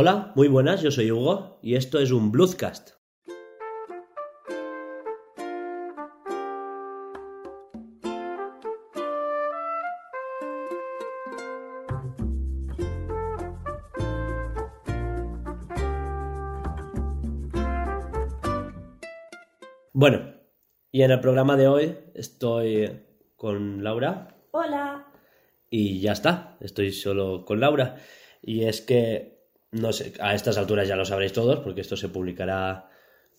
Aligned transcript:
Hola, 0.00 0.30
muy 0.36 0.46
buenas, 0.46 0.80
yo 0.80 0.92
soy 0.92 1.10
Hugo 1.10 1.58
y 1.60 1.74
esto 1.74 1.98
es 1.98 2.12
un 2.12 2.30
Bluescast. 2.30 2.90
Bueno, 19.92 20.32
y 20.92 21.02
en 21.02 21.10
el 21.10 21.18
programa 21.18 21.56
de 21.56 21.66
hoy 21.66 21.98
estoy 22.14 23.00
con 23.34 23.82
Laura 23.82 24.36
Hola. 24.52 25.08
y 25.68 26.00
ya 26.00 26.12
está, 26.12 26.56
estoy 26.60 26.92
solo 26.92 27.44
con 27.44 27.58
Laura. 27.58 27.96
Y 28.40 28.62
es 28.66 28.80
que, 28.80 29.37
no 29.72 29.92
sé, 29.92 30.12
a 30.20 30.34
estas 30.34 30.58
alturas 30.58 30.88
ya 30.88 30.96
lo 30.96 31.04
sabréis 31.04 31.32
todos, 31.32 31.60
porque 31.60 31.80
esto 31.82 31.96
se 31.96 32.08
publicará 32.08 32.88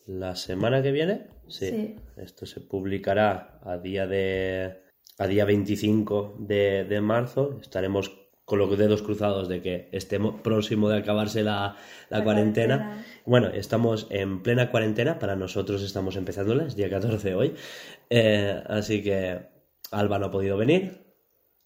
la 0.05 0.36
semana 0.36 0.81
que 0.81 0.91
viene. 0.91 1.27
Sí, 1.48 1.70
Sí. 1.70 1.95
esto 2.17 2.45
se 2.45 2.62
publicará 2.62 3.59
a 3.63 3.77
día 3.77 4.08
de 4.08 4.84
a 5.17 5.27
día 5.27 5.44
25 5.45 6.38
de, 6.39 6.86
de 6.86 7.02
marzo. 7.02 7.58
Estaremos 7.62 8.16
con 8.45 8.58
los 8.58 8.76
dedos 8.77 9.02
cruzados 9.03 9.48
de 9.50 9.62
que 9.62 9.89
estemos 9.91 10.41
próximo 10.41 10.89
de 10.89 10.98
acabarse 11.00 11.44
la, 11.44 11.76
la 12.09 12.17
La 12.20 12.23
cuarentena. 12.23 12.77
cuarentena. 12.77 13.05
Bueno, 13.25 13.48
estamos 13.50 14.08
en 14.09 14.41
plena 14.41 14.72
cuarentena, 14.72 15.20
para 15.20 15.36
nosotros 15.36 15.84
estamos 15.84 16.16
empezándola, 16.16 16.64
es 16.66 16.75
día 16.75 16.89
14 16.89 17.36
hoy. 17.36 17.53
Eh, 18.09 18.64
así 18.67 19.03
que 19.03 19.41
Alba 19.91 20.17
no 20.20 20.27
ha 20.27 20.31
podido 20.31 20.58
venir. 20.58 21.03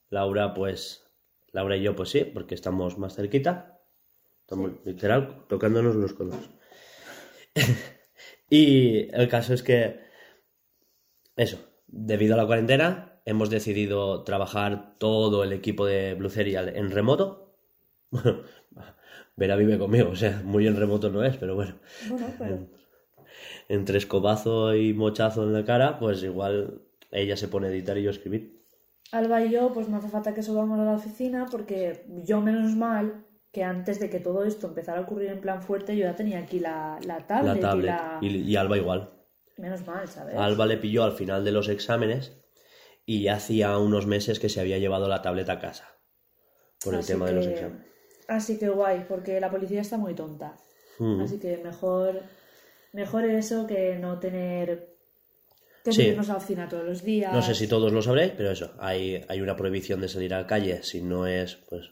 Laura, 0.10 0.54
pues, 0.54 1.06
Laura 1.54 1.78
y 1.78 1.84
yo, 1.84 1.96
pues 1.96 2.10
sí, 2.10 2.26
porque 2.26 2.56
estamos 2.56 2.98
más 2.98 3.16
cerquita. 3.16 3.73
Estamos 4.44 4.72
literal 4.86 5.46
tocándonos 5.48 5.96
los 5.96 6.14
codos. 6.14 6.50
y 8.50 9.10
el 9.16 9.30
caso 9.30 9.54
es 9.54 9.64
que, 9.64 10.02
eso, 11.38 11.60
debido 11.88 12.34
a 12.34 12.38
la 12.38 12.46
cuarentena, 12.46 13.22
hemos 13.26 13.50
decidido 13.50 14.24
trabajar 14.24 14.96
todo 14.98 15.46
el 15.46 15.54
equipo 15.54 15.86
de 15.86 16.14
Blue 16.14 16.30
Serial 16.30 16.76
en 16.76 16.92
remoto. 16.92 17.56
Bueno, 18.12 18.42
Vera 19.38 19.56
vive 19.56 19.78
conmigo, 19.78 20.10
o 20.10 20.16
sea, 20.16 20.42
muy 20.44 20.68
en 20.68 20.76
remoto 20.76 21.10
no 21.10 21.24
es, 21.24 21.38
pero 21.38 21.56
bueno 21.56 21.76
Bueno, 22.10 22.28
pero 22.38 22.68
entre 23.70 23.98
escobazo 23.98 24.76
y 24.76 24.94
mochazo 24.94 25.44
en 25.44 25.54
la 25.54 25.64
cara, 25.64 26.00
pues 26.00 26.22
igual 26.22 26.82
ella 27.12 27.38
se 27.38 27.48
pone 27.48 27.68
a 27.68 27.72
editar 27.72 27.98
y 27.98 28.04
yo 28.04 28.10
a 28.10 28.14
escribir. 28.14 28.62
Alba 29.12 29.44
y 29.46 29.52
yo, 29.52 29.72
pues 29.74 29.88
no 29.88 29.98
hace 29.98 30.10
falta 30.10 30.34
que 30.34 30.44
subamos 30.44 30.80
a 30.80 30.86
la 30.86 30.94
oficina 30.94 31.46
porque 31.50 32.06
yo, 32.26 32.42
menos 32.42 32.76
mal, 32.76 33.23
que 33.54 33.64
antes 33.64 34.00
de 34.02 34.10
que 34.10 34.20
todo 34.20 34.44
esto 34.44 34.68
empezara 34.68 35.00
a 35.00 35.04
ocurrir 35.04 35.30
en 35.30 35.40
plan 35.40 35.62
fuerte, 35.62 35.96
yo 35.96 36.04
ya 36.04 36.16
tenía 36.16 36.40
aquí 36.40 36.60
la, 36.60 37.00
la 37.06 37.26
tablet, 37.28 37.56
La 37.56 37.70
tablet. 37.70 37.86
y 38.22 38.30
la... 38.30 38.38
Y, 38.40 38.52
y 38.52 38.56
Alba 38.58 38.76
igual. 38.78 39.14
Menos 39.58 39.86
mal, 39.88 40.08
¿sabes? 40.10 40.36
Alba 40.36 40.66
le 40.66 40.78
pilló 40.78 41.04
al 41.06 41.14
final 41.14 41.46
de 41.46 41.52
los 41.52 41.70
exámenes 41.70 42.36
y 43.06 43.22
ya 43.24 43.36
hacía 43.36 43.78
unos 43.78 44.08
meses 44.08 44.40
que 44.40 44.50
se 44.50 44.60
había 44.60 44.80
llevado 44.80 45.08
la 45.08 45.22
tablet 45.22 45.48
a 45.50 45.60
casa. 45.60 45.88
Por 46.84 46.96
el 46.96 47.06
tema 47.06 47.28
de 47.28 47.34
los 47.34 47.46
exámenes. 47.48 47.86
Así 48.28 48.58
que 48.58 48.70
guay, 48.70 49.06
porque 49.08 49.40
la 49.40 49.52
policía 49.52 49.82
está 49.82 49.98
muy 49.98 50.16
tonta. 50.16 50.56
Mm. 50.98 51.22
Así 51.22 51.40
que 51.40 51.58
mejor, 51.58 52.22
mejor 52.92 53.26
eso 53.26 53.68
que 53.68 53.98
no 54.00 54.20
tener 54.20 54.90
que 55.84 55.92
Sí. 55.92 56.02
subirnos 56.04 56.30
a 56.30 56.34
la 56.34 56.38
oficina 56.38 56.68
todos 56.70 56.86
los 56.86 57.04
días. 57.04 57.32
No 57.34 57.42
sé 57.42 57.54
si 57.54 57.68
todos 57.68 57.92
lo 57.92 58.02
sabréis, 58.02 58.32
pero 58.36 58.50
eso, 58.52 58.74
hay, 58.80 59.24
hay 59.28 59.42
una 59.42 59.56
prohibición 59.56 60.02
de 60.02 60.08
salir 60.08 60.34
a 60.34 60.40
la 60.42 60.48
calle 60.48 60.82
si 60.82 61.02
no 61.04 61.28
es, 61.28 61.56
pues... 61.70 61.92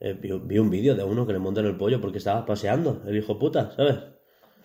eh, 0.00 0.14
vi, 0.14 0.30
vi 0.32 0.58
un 0.58 0.70
vídeo 0.70 0.94
de 0.94 1.04
uno 1.04 1.26
que 1.26 1.32
le 1.32 1.38
montan 1.38 1.66
el 1.66 1.76
pollo 1.76 2.00
porque 2.00 2.18
estaba 2.18 2.44
paseando, 2.46 3.02
el 3.06 3.16
hijo 3.16 3.38
puta, 3.38 3.70
¿sabes? 3.76 3.96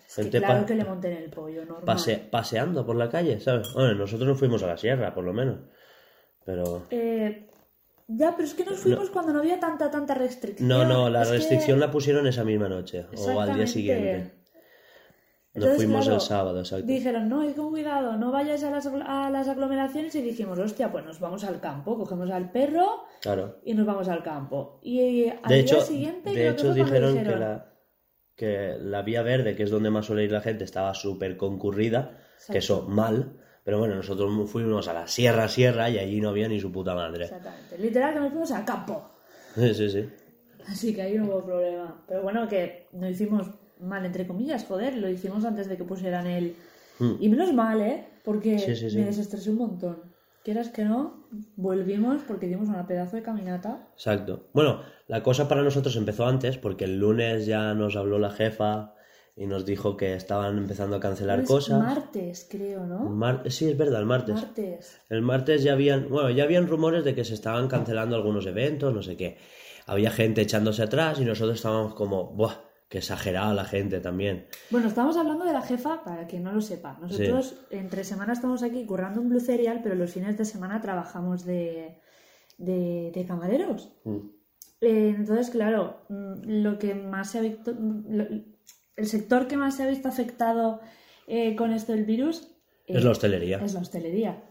Es 0.08 0.14
que 0.16 0.22
Gente 0.22 0.38
claro 0.38 0.64
que 0.66 0.74
le 0.74 0.84
monten 0.84 1.12
el 1.12 1.30
pollo, 1.30 1.64
normal. 1.64 1.84
pase- 1.84 2.16
paseando 2.30 2.86
por 2.86 2.96
la 2.96 3.08
calle, 3.08 3.38
¿sabes? 3.40 3.72
Bueno, 3.74 3.94
nosotros 3.94 4.28
nos 4.28 4.38
fuimos 4.38 4.62
a 4.62 4.68
la 4.68 4.76
sierra, 4.76 5.12
por 5.14 5.24
lo 5.24 5.32
menos. 5.32 5.58
Pero... 6.44 6.84
Eh, 6.90 7.48
ya, 8.08 8.32
pero 8.36 8.44
es 8.46 8.54
que 8.54 8.64
nos 8.64 8.78
fuimos 8.78 9.10
cuando 9.10 9.32
no 9.32 9.40
había 9.40 9.58
tanta, 9.58 9.90
tanta 9.90 10.14
restricción. 10.14 10.68
No, 10.68 10.84
no, 10.84 11.10
la 11.10 11.22
Es 11.22 11.28
que- 11.28 11.34
restricción 11.38 11.80
la 11.80 11.90
pusieron 11.90 12.26
esa 12.28 12.44
misma 12.44 12.68
noche 12.68 13.06
o 13.16 13.40
al 13.40 13.54
día 13.56 13.66
siguiente. 13.66 14.35
Nos 15.56 15.64
Entonces, 15.64 15.76
fuimos 15.86 16.04
claro, 16.04 16.14
el 16.14 16.20
sábado, 16.20 16.58
exacto. 16.60 16.86
Dijeron, 16.86 17.28
no, 17.30 17.42
id 17.42 17.56
con 17.56 17.70
cuidado, 17.70 18.16
no 18.18 18.30
vayáis 18.30 18.62
a 18.62 18.70
las, 18.70 18.86
a 18.86 19.30
las 19.30 19.48
aglomeraciones 19.48 20.14
y 20.14 20.20
dijimos, 20.20 20.58
hostia, 20.58 20.92
pues 20.92 21.04
nos 21.06 21.18
vamos 21.18 21.44
al 21.44 21.60
campo, 21.60 21.96
cogemos 21.96 22.30
al 22.30 22.50
perro 22.52 23.04
Claro. 23.22 23.56
y 23.64 23.72
nos 23.72 23.86
vamos 23.86 24.06
al 24.08 24.22
campo. 24.22 24.78
Y 24.82 25.00
eh, 25.00 25.38
al 25.42 25.48
De 25.48 25.60
hecho, 25.60 25.76
día 25.76 25.84
siguiente 25.84 26.30
de 26.30 26.48
hecho 26.50 26.74
dijeron, 26.74 27.14
que, 27.16 27.36
la, 27.36 27.72
que 28.36 28.76
la 28.78 29.00
vía 29.00 29.22
verde, 29.22 29.56
que 29.56 29.62
es 29.62 29.70
donde 29.70 29.88
más 29.88 30.04
suele 30.04 30.24
ir 30.24 30.32
la 30.32 30.42
gente, 30.42 30.64
estaba 30.64 30.92
súper 30.92 31.38
concurrida, 31.38 32.18
que 32.50 32.58
eso 32.58 32.82
mal. 32.86 33.40
Pero 33.64 33.78
bueno, 33.78 33.94
nosotros 33.96 34.30
fuimos 34.50 34.86
a 34.88 34.92
la 34.92 35.08
sierra, 35.08 35.48
sierra, 35.48 35.88
y 35.88 35.98
allí 35.98 36.20
no 36.20 36.28
había 36.28 36.48
ni 36.48 36.60
su 36.60 36.70
puta 36.70 36.94
madre. 36.94 37.24
Exactamente, 37.24 37.78
literal 37.78 38.12
que 38.14 38.20
nos 38.20 38.28
fuimos 38.30 38.50
al 38.52 38.64
campo. 38.64 39.10
Sí, 39.56 39.72
sí, 39.74 39.88
sí. 39.88 40.08
Así 40.68 40.94
que 40.94 41.00
ahí 41.00 41.16
no 41.16 41.24
hubo 41.24 41.42
problema. 41.42 42.04
Pero 42.06 42.22
bueno, 42.22 42.46
que 42.46 42.88
no 42.92 43.08
hicimos 43.08 43.48
mal, 43.80 44.04
entre 44.04 44.26
comillas, 44.26 44.64
joder, 44.64 44.96
lo 44.96 45.08
hicimos 45.08 45.44
antes 45.44 45.68
de 45.68 45.76
que 45.76 45.84
pusieran 45.84 46.26
el... 46.26 46.54
Y 47.20 47.28
menos 47.28 47.52
mal, 47.52 47.80
¿eh? 47.82 48.06
Porque. 48.24 48.58
Sí, 48.58 48.74
sí, 48.74 48.88
sí. 48.88 48.96
me 48.96 49.04
desestresé 49.04 49.50
un 49.50 49.58
montón. 49.58 49.98
Quieras 50.42 50.68
que 50.70 50.84
no, 50.84 51.26
volvimos 51.56 52.22
porque 52.26 52.46
dimos 52.46 52.68
una 52.68 52.86
pedazo 52.86 53.16
de 53.16 53.22
caminata. 53.22 53.86
Exacto. 53.94 54.46
Bueno, 54.54 54.80
la 55.08 55.22
cosa 55.22 55.46
para 55.48 55.62
nosotros 55.62 55.94
empezó 55.96 56.26
antes, 56.26 56.56
porque 56.56 56.84
el 56.84 56.98
lunes 56.98 57.44
ya 57.46 57.74
nos 57.74 57.96
habló 57.96 58.18
la 58.18 58.30
jefa 58.30 58.94
y 59.36 59.46
nos 59.46 59.66
dijo 59.66 59.96
que 59.98 60.14
estaban 60.14 60.56
empezando 60.56 60.96
a 60.96 61.00
cancelar 61.00 61.40
Es 61.40 61.48
cosas. 61.48 61.78
martes, 61.78 62.46
creo, 62.50 62.86
¿no? 62.86 63.00
mar- 63.00 63.42
Sí, 63.50 63.68
es 63.68 63.76
verdad, 63.76 64.00
el 64.00 64.06
martes. 64.06 64.34
Martes. 64.36 64.98
El 65.10 65.20
martes 65.20 65.62
ya 65.62 65.74
habían, 65.74 66.08
bueno, 66.08 66.30
ya 66.30 66.44
habían 66.44 66.66
rumores 66.66 67.04
de 67.04 67.14
que 67.14 67.24
se 67.24 67.34
estaban 67.34 67.68
cancelando 67.68 68.16
algunos 68.16 68.46
eventos, 68.46 68.94
no 68.94 69.02
sé 69.02 69.16
qué. 69.18 69.36
Había 69.84 70.10
gente 70.10 70.40
echándose 70.40 70.82
atrás 70.82 71.20
y 71.20 71.24
nosotros 71.26 71.56
estábamos 71.56 71.94
como, 71.94 72.24
¡buah! 72.32 72.54
Que 72.88 72.98
exagerada 72.98 73.52
la 73.52 73.64
gente 73.64 74.00
también. 74.00 74.46
Bueno, 74.70 74.86
estamos 74.88 75.16
hablando 75.16 75.44
de 75.44 75.52
la 75.52 75.62
jefa, 75.62 76.04
para 76.04 76.26
quien 76.28 76.44
no 76.44 76.52
lo 76.52 76.60
sepa. 76.60 76.96
Nosotros 77.00 77.56
entre 77.70 78.04
semana 78.04 78.32
estamos 78.32 78.62
aquí 78.62 78.86
currando 78.86 79.20
un 79.20 79.28
Blue 79.28 79.40
Cereal, 79.40 79.80
pero 79.82 79.96
los 79.96 80.12
fines 80.12 80.38
de 80.38 80.44
semana 80.44 80.80
trabajamos 80.80 81.44
de, 81.44 82.00
de, 82.58 83.10
de 83.12 83.24
camareros. 83.26 83.92
Eh, 84.80 85.14
entonces, 85.16 85.50
claro, 85.50 86.02
mm, 86.08 86.34
lo 86.62 86.78
que 86.78 86.94
más 86.94 87.30
se 87.30 87.38
ha 87.38 87.40
visto, 87.42 87.74
mm, 87.74 88.04
lo- 88.08 88.26
el 88.96 89.06
sector 89.06 89.48
que 89.48 89.56
más 89.56 89.76
se 89.76 89.82
ha 89.82 89.86
visto 89.88 90.08
afectado 90.08 90.80
eh, 91.26 91.56
con 91.56 91.72
esto 91.72 91.92
del 91.92 92.04
virus 92.04 92.52
eh, 92.86 92.98
Es 92.98 93.04
la 93.04 93.10
hostelería. 93.10 93.58
es 93.64 93.74
la 93.74 93.80
hostelería. 93.80 94.44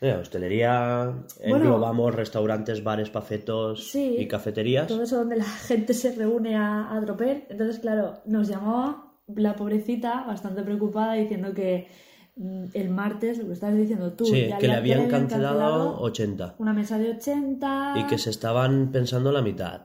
Eh, 0.00 0.12
hostelería, 0.12 1.12
Bueno. 1.40 1.56
englobamos 1.56 2.14
restaurantes, 2.14 2.84
bares, 2.84 3.10
pafetos 3.10 3.90
Sí. 3.90 4.16
y 4.18 4.28
cafeterías. 4.28 4.86
Todo 4.86 5.02
eso 5.02 5.16
donde 5.16 5.36
la 5.36 5.44
gente 5.68 5.92
se 5.94 6.12
reúne 6.14 6.56
a, 6.56 6.94
a 6.94 7.00
tropel. 7.04 7.44
Entonces, 7.48 7.80
claro, 7.80 8.14
nos 8.26 8.48
llamaba 8.48 9.12
la 9.34 9.56
pobrecita 9.56 10.24
bastante 10.24 10.62
preocupada 10.62 11.14
diciendo 11.14 11.52
que 11.52 11.88
mm, 12.36 12.66
el 12.74 12.88
martes, 12.90 13.38
lo 13.38 13.46
que 13.46 13.52
estabas 13.54 13.76
diciendo 13.76 14.12
tú, 14.12 14.24
Sí, 14.24 14.46
ya 14.48 14.58
que 14.58 14.68
le 14.68 14.74
habían 14.74 15.08
cancelado 15.08 16.00
80 16.00 16.54
una 16.58 16.72
mesa 16.72 16.96
de 16.98 17.10
80 17.10 17.94
y 17.96 18.04
que 18.06 18.18
se 18.18 18.30
estaban 18.30 18.92
pensando 18.92 19.32
la 19.32 19.42
mitad. 19.42 19.82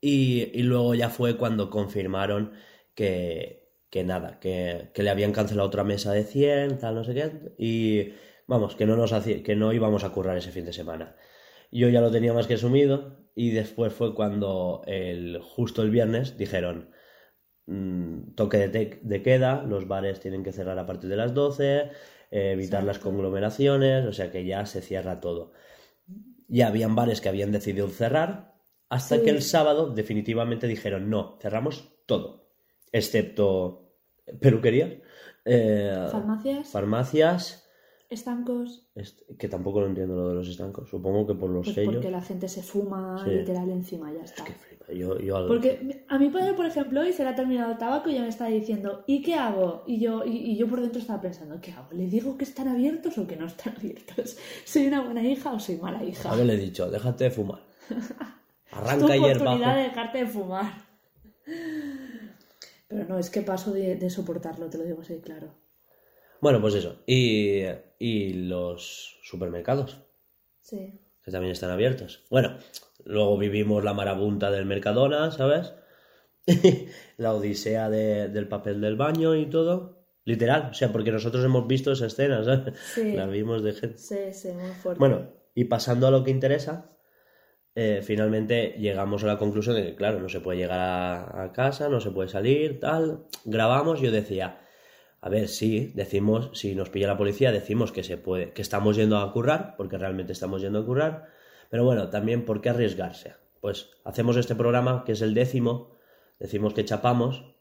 Y, 0.00 0.50
y 0.52 0.62
luego 0.64 0.94
ya 0.94 1.08
fue 1.08 1.36
cuando 1.36 1.70
confirmaron 1.70 2.50
que, 2.96 3.70
que 3.88 4.02
nada, 4.04 4.40
que, 4.40 4.90
que 4.92 5.02
le 5.04 5.10
habían 5.10 5.30
cancelado 5.32 5.68
otra 5.68 5.84
mesa 5.84 6.12
de 6.12 6.24
100, 6.24 6.78
tal, 6.78 6.96
no 6.96 7.04
sé 7.04 7.14
qué. 7.14 7.54
Y 7.56 8.12
vamos, 8.46 8.74
que 8.76 8.86
no, 8.86 8.96
nos 8.96 9.12
hacía- 9.12 9.42
que 9.42 9.56
no 9.56 9.72
íbamos 9.72 10.04
a 10.04 10.10
currar 10.12 10.36
ese 10.36 10.50
fin 10.52 10.64
de 10.64 10.72
semana. 10.72 11.16
Yo 11.70 11.88
ya 11.88 12.00
lo 12.00 12.10
tenía 12.10 12.32
más 12.34 12.46
que 12.46 12.54
asumido 12.54 13.16
y 13.34 13.50
después 13.50 13.92
fue 13.92 14.14
cuando 14.14 14.82
el, 14.86 15.40
justo 15.42 15.82
el 15.82 15.90
viernes 15.90 16.36
dijeron 16.36 16.90
mm, 17.66 18.34
toque 18.34 18.58
de, 18.58 18.68
te- 18.68 19.00
de 19.02 19.22
queda, 19.22 19.62
los 19.62 19.86
bares 19.88 20.20
tienen 20.20 20.42
que 20.42 20.52
cerrar 20.52 20.78
a 20.78 20.86
partir 20.86 21.08
de 21.08 21.16
las 21.16 21.32
12, 21.34 21.90
eh, 22.30 22.52
evitar 22.52 22.82
las 22.84 22.98
conglomeraciones, 22.98 24.04
o 24.04 24.12
sea 24.12 24.30
que 24.30 24.44
ya 24.44 24.66
se 24.66 24.82
cierra 24.82 25.20
todo. 25.20 25.52
Ya 26.48 26.66
habían 26.68 26.94
bares 26.94 27.20
que 27.20 27.28
habían 27.28 27.52
decidido 27.52 27.88
cerrar, 27.88 28.52
hasta 28.90 29.16
Sí. 29.16 29.22
que 29.24 29.30
el 29.30 29.42
sábado 29.42 29.90
definitivamente 29.94 30.66
dijeron 30.66 31.08
no, 31.08 31.38
cerramos 31.40 31.88
todo, 32.04 32.50
excepto 32.90 33.94
peluquerías, 34.40 34.90
eh, 35.46 36.08
farmacias, 36.10 36.68
farmacias, 36.68 37.61
estancos, 38.12 38.86
est- 38.94 39.20
que 39.38 39.48
tampoco 39.48 39.80
lo 39.80 39.86
entiendo 39.86 40.14
lo 40.16 40.28
de 40.28 40.34
los 40.34 40.48
estancos, 40.48 40.88
supongo 40.90 41.26
que 41.26 41.34
por 41.34 41.50
los 41.50 41.64
pues 41.64 41.74
sellos. 41.74 41.94
porque 41.94 42.10
la 42.10 42.22
gente 42.22 42.48
se 42.48 42.62
fuma 42.62 43.22
Sí. 43.24 43.30
literal 43.30 43.70
encima, 43.70 44.12
ya 44.12 44.22
está. 44.22 44.44
Que 44.44 44.52
flipa, 44.52 44.92
yo, 44.92 45.18
yo 45.18 45.36
al- 45.36 45.46
Porque 45.48 46.04
a 46.08 46.18
mi 46.18 46.28
padre, 46.30 46.54
por 46.54 46.66
ejemplo, 46.66 47.00
hoy 47.00 47.12
se 47.12 47.22
le 47.24 47.30
ha 47.30 47.34
terminado 47.34 47.72
el 47.72 47.78
tabaco 47.78 48.10
y 48.10 48.14
ya 48.14 48.22
me 48.22 48.28
está 48.28 48.46
diciendo, 48.46 49.04
¿y 49.06 49.22
qué 49.22 49.34
hago? 49.34 49.84
Y 49.86 50.00
yo, 50.00 50.24
y, 50.24 50.36
y 50.52 50.56
yo 50.56 50.68
por 50.68 50.80
dentro 50.80 51.00
estaba 51.00 51.20
pensando, 51.20 51.60
¿qué 51.60 51.72
hago? 51.72 51.88
¿Le 51.92 52.06
digo 52.06 52.36
que 52.36 52.44
están 52.44 52.68
abiertos 52.68 53.16
o 53.18 53.26
que 53.26 53.36
no 53.36 53.46
están 53.46 53.74
abiertos? 53.78 54.36
¿Soy 54.64 54.86
una 54.86 55.02
buena 55.02 55.22
hija 55.26 55.52
o 55.52 55.58
soy 55.58 55.76
mala 55.76 56.04
hija? 56.04 56.30
A 56.30 56.36
ver, 56.36 56.46
le 56.46 56.54
he 56.54 56.58
dicho, 56.58 56.90
déjate 56.90 57.24
de 57.24 57.30
fumar. 57.30 57.60
Es 58.72 58.78
tu 58.78 58.78
Arranca 58.78 59.16
hierba. 59.16 59.30
oportunidad 59.52 59.76
de 59.76 59.82
dejarte 59.82 60.18
de 60.18 60.26
fumar. 60.26 60.72
Pero 62.88 63.04
no, 63.06 63.18
es 63.18 63.30
que 63.30 63.42
paso 63.42 63.72
de, 63.72 64.08
soportarlo, 64.10 64.68
te 64.70 64.78
lo 64.78 64.84
digo 64.84 65.00
así, 65.02 65.18
claro. 65.20 65.48
Bueno, 66.42 66.60
pues 66.60 66.74
eso. 66.74 66.96
Y, 67.06 67.62
y 67.98 68.32
los 68.32 69.18
supermercados. 69.22 69.98
Sí. 70.60 71.00
Que 71.24 71.30
también 71.30 71.52
están 71.52 71.70
abiertos. 71.70 72.24
Bueno, 72.30 72.58
luego 73.04 73.38
vivimos 73.38 73.82
la 73.84 73.94
marabunta 73.94 74.50
del 74.50 74.66
Mercadona, 74.66 75.30
¿sabes? 75.30 75.72
la 77.16 77.32
odisea 77.32 77.88
del 77.88 78.48
papel 78.48 78.80
del 78.80 78.96
baño 78.96 79.36
y 79.36 79.46
todo. 79.46 80.02
Literal, 80.24 80.70
o 80.72 80.74
sea, 80.74 80.92
porque 80.92 81.12
nosotros 81.12 81.44
hemos 81.44 81.66
visto 81.68 81.92
esa 81.92 82.06
escena, 82.06 82.44
¿sabes? 82.44 82.74
Sí. 82.92 83.12
La 83.12 83.26
vimos 83.26 83.62
de 83.62 83.72
gente. 83.74 83.98
Sí, 83.98 84.32
sí, 84.32 84.48
muy 84.48 84.72
fuerte. 84.72 84.98
Bueno, 84.98 85.28
y 85.54 85.64
pasando 85.64 86.08
a 86.08 86.10
lo 86.10 86.24
que 86.24 86.32
interesa, 86.32 86.90
eh, 87.76 88.00
finalmente 88.02 88.74
llegamos 88.78 89.22
a 89.22 89.28
la 89.28 89.38
conclusión 89.38 89.76
de 89.76 89.84
que, 89.84 89.94
claro, 89.94 90.18
no 90.18 90.28
se 90.28 90.40
puede 90.40 90.58
llegar 90.58 90.80
a, 90.80 91.52
casa, 91.52 91.88
no 91.88 92.00
se 92.00 92.10
puede 92.10 92.28
salir, 92.28 92.80
tal. 92.80 93.26
Grabamos, 93.44 94.00
yo 94.00 94.10
decía, 94.10 94.60
a 95.24 95.28
ver, 95.28 95.48
sí, 95.48 95.92
decimos, 95.94 96.50
si 96.52 96.74
nos 96.74 96.90
pilla 96.90 97.06
la 97.06 97.16
policía, 97.16 97.52
decimos 97.52 97.92
que 97.92 98.02
se 98.02 98.16
puede, 98.16 98.52
que 98.52 98.60
estamos 98.60 98.96
yendo 98.96 99.18
a 99.18 99.32
currar, 99.32 99.76
porque 99.76 99.96
realmente 99.96 100.32
estamos 100.32 100.60
yendo 100.60 100.80
a 100.80 100.84
currar, 100.84 101.28
pero 101.70 101.84
bueno, 101.84 102.10
también, 102.10 102.44
¿por 102.44 102.60
qué 102.60 102.70
arriesgarse? 102.70 103.36
Pues 103.60 103.90
hacemos 104.04 104.36
este 104.36 104.56
programa, 104.56 105.04
que 105.06 105.12
es 105.12 105.22
el 105.22 105.32
décimo, 105.32 105.96
decimos 106.40 106.74
que 106.74 106.84
chapamos, 106.84 107.54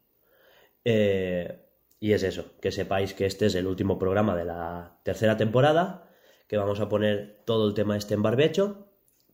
eh, 0.86 1.68
y 2.00 2.14
es 2.14 2.24
eso, 2.24 2.58
que 2.60 2.72
sepáis 2.72 3.14
que 3.14 3.28
este 3.28 3.46
es 3.46 3.54
el 3.54 3.68
último 3.68 4.00
programa 4.00 4.36
de 4.36 4.46
la 4.46 5.00
tercera 5.04 5.38
temporada, 5.38 6.10
que 6.48 6.58
vamos 6.58 6.80
a 6.80 6.90
poner 6.90 7.44
todo 7.46 7.68
el 7.68 7.76
tema 7.76 7.96
este 7.96 8.16
en 8.16 8.24
barbecho 8.24 8.88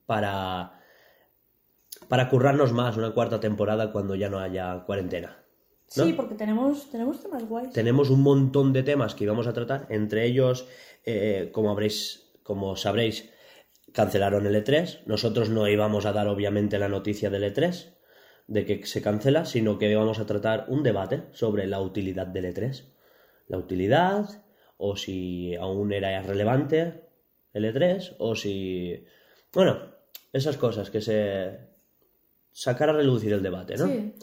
para, 0.05 0.81
para 2.09 2.27
currarnos 2.27 2.73
más 2.73 2.97
una 2.97 3.11
cuarta 3.11 3.39
temporada 3.39 3.93
cuando 3.93 4.15
ya 4.15 4.29
no 4.29 4.39
haya 4.39 4.83
cuarentena. 4.85 5.46
Sí, 5.87 6.13
porque 6.13 6.35
tenemos, 6.35 6.91
tenemos 6.91 7.21
temas 7.21 7.47
guays. 7.47 7.71
Tenemos 7.71 8.09
un 8.09 8.21
montón 8.21 8.73
de 8.73 8.83
temas 8.83 9.15
que 9.15 9.23
íbamos 9.23 9.47
a 9.47 9.53
tratar, 9.53 9.87
entre 9.89 10.25
ellos, 10.25 10.67
eh, 11.05 11.49
como, 11.53 11.71
habréis, 11.71 12.29
como 12.43 12.75
sabréis, 12.75 13.29
cancelaron 13.93 14.45
el 14.45 14.55
E3. 14.55 15.03
Nosotros 15.05 15.49
no 15.49 15.67
íbamos 15.67 16.05
a 16.05 16.11
dar 16.11 16.27
obviamente 16.27 16.77
la 16.77 16.89
noticia 16.89 17.29
del 17.29 17.43
E3, 17.43 17.93
de 18.47 18.65
que 18.65 18.85
se 18.85 19.01
cancela, 19.01 19.45
sino 19.45 19.77
que 19.77 19.95
vamos 19.95 20.19
a 20.19 20.25
tratar 20.25 20.65
un 20.67 20.83
debate 20.83 21.23
sobre 21.31 21.67
la 21.67 21.79
utilidad 21.79 22.27
del 22.27 22.53
E3. 22.53 22.83
La 23.47 23.57
utilidad, 23.57 24.43
o 24.75 24.97
si 24.97 25.55
aún 25.55 25.93
era 25.93 26.21
relevante 26.21 27.01
el 27.53 27.63
E3, 27.63 28.15
o 28.19 28.35
si... 28.35 29.05
Bueno, 29.53 29.95
esas 30.33 30.57
cosas 30.57 30.89
que 30.89 30.99
se... 30.99 31.59
sacar 32.51 32.89
a 32.89 32.93
relucir 32.93 33.31
el 33.31 33.41
debate, 33.41 33.77
¿no? 33.77 33.87
Sí. 33.87 34.13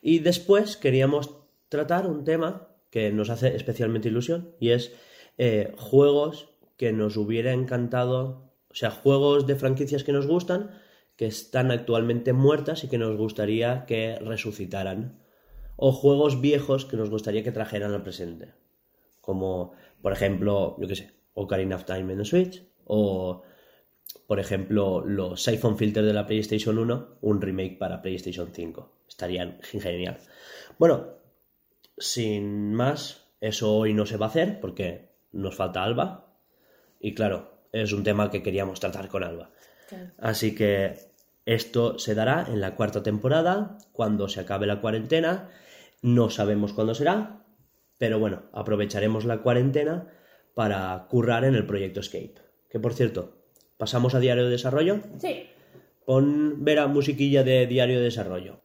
Y 0.00 0.20
después 0.20 0.76
queríamos 0.76 1.36
tratar 1.68 2.06
un 2.06 2.24
tema 2.24 2.68
que 2.90 3.12
nos 3.12 3.30
hace 3.30 3.54
especialmente 3.54 4.08
ilusión 4.08 4.54
y 4.58 4.70
es 4.70 4.92
eh, 5.38 5.72
juegos 5.76 6.50
que 6.76 6.92
nos 6.92 7.16
hubiera 7.16 7.52
encantado, 7.52 8.52
o 8.68 8.74
sea, 8.74 8.90
juegos 8.90 9.46
de 9.46 9.56
franquicias 9.56 10.04
que 10.04 10.12
nos 10.12 10.26
gustan, 10.26 10.70
que 11.16 11.26
están 11.26 11.70
actualmente 11.70 12.32
muertas 12.32 12.84
y 12.84 12.88
que 12.88 12.98
nos 12.98 13.16
gustaría 13.16 13.84
que 13.86 14.18
resucitaran. 14.18 15.20
O 15.76 15.92
juegos 15.92 16.40
viejos 16.40 16.84
que 16.84 16.96
nos 16.96 17.10
gustaría 17.10 17.42
que 17.42 17.52
trajeran 17.52 17.92
al 17.92 18.02
presente. 18.02 18.54
Como, 19.20 19.72
por 20.02 20.12
ejemplo, 20.12 20.76
yo 20.78 20.88
qué 20.88 20.96
sé, 20.96 21.12
Ocarina 21.34 21.76
of 21.76 21.84
Time 21.84 22.12
en 22.12 22.24
Switch. 22.24 22.64
O, 22.84 23.42
por 24.30 24.38
ejemplo, 24.38 25.04
los 25.04 25.48
iPhone 25.48 25.76
Filters 25.76 26.06
de 26.06 26.12
la 26.12 26.24
PlayStation 26.24 26.78
1, 26.78 27.18
un 27.20 27.40
remake 27.40 27.76
para 27.76 28.00
PlayStation 28.00 28.50
5. 28.52 28.92
Estarían 29.08 29.58
genial. 29.60 30.18
Bueno, 30.78 31.14
sin 31.98 32.72
más, 32.72 33.26
eso 33.40 33.74
hoy 33.74 33.92
no 33.92 34.06
se 34.06 34.18
va 34.18 34.26
a 34.26 34.28
hacer 34.28 34.60
porque 34.60 35.16
nos 35.32 35.56
falta 35.56 35.82
Alba. 35.82 36.32
Y 37.00 37.12
claro, 37.12 37.64
es 37.72 37.92
un 37.92 38.04
tema 38.04 38.30
que 38.30 38.44
queríamos 38.44 38.78
tratar 38.78 39.08
con 39.08 39.24
Alba. 39.24 39.50
Así 40.16 40.54
que 40.54 40.94
esto 41.44 41.98
se 41.98 42.14
dará 42.14 42.46
en 42.46 42.60
la 42.60 42.76
cuarta 42.76 43.02
temporada, 43.02 43.78
cuando 43.90 44.28
se 44.28 44.38
acabe 44.38 44.68
la 44.68 44.80
cuarentena. 44.80 45.50
No 46.02 46.30
sabemos 46.30 46.72
cuándo 46.72 46.94
será, 46.94 47.42
pero 47.98 48.20
bueno, 48.20 48.44
aprovecharemos 48.52 49.24
la 49.24 49.42
cuarentena 49.42 50.06
para 50.54 51.04
currar 51.08 51.44
en 51.44 51.56
el 51.56 51.66
proyecto 51.66 51.98
Escape. 51.98 52.36
Que 52.68 52.78
por 52.78 52.94
cierto, 52.94 53.39
¿pasamos 53.80 54.14
a 54.14 54.20
Diario 54.20 54.44
de 54.44 54.50
Desarrollo? 54.50 55.00
Sí. 55.16 55.46
Pon 56.04 56.62
ver 56.62 56.78
a 56.80 56.86
musiquilla 56.86 57.42
de 57.42 57.66
Diario 57.66 57.96
de 57.96 58.04
Desarrollo. 58.04 58.60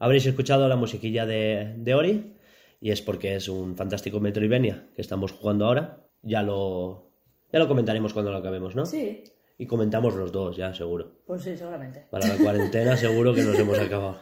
Habréis 0.00 0.26
escuchado 0.26 0.66
la 0.66 0.74
musiquilla 0.74 1.26
de, 1.26 1.94
Ori 1.94 2.34
y 2.82 2.90
es 2.90 3.00
porque 3.00 3.36
es 3.36 3.48
un 3.48 3.76
fantástico 3.76 4.18
Metroidvania 4.18 4.88
que 4.96 5.02
estamos 5.02 5.30
jugando 5.30 5.66
ahora. 5.66 6.04
Ya 6.20 6.42
lo, 6.42 7.12
ya 7.52 7.60
lo 7.60 7.68
comentaremos 7.68 8.12
cuando 8.12 8.32
lo 8.32 8.38
acabemos, 8.38 8.74
¿no? 8.74 8.84
Sí. 8.86 9.22
Y 9.56 9.66
comentamos 9.66 10.16
los 10.16 10.32
dos, 10.32 10.56
ya, 10.56 10.74
seguro. 10.74 11.12
Pues 11.24 11.42
sí, 11.42 11.56
seguramente. 11.56 12.04
Para 12.10 12.26
la 12.26 12.36
cuarentena 12.36 12.96
seguro 12.96 13.32
que 13.32 13.44
nos 13.44 13.56
hemos 13.56 13.78
acabado. 13.78 14.18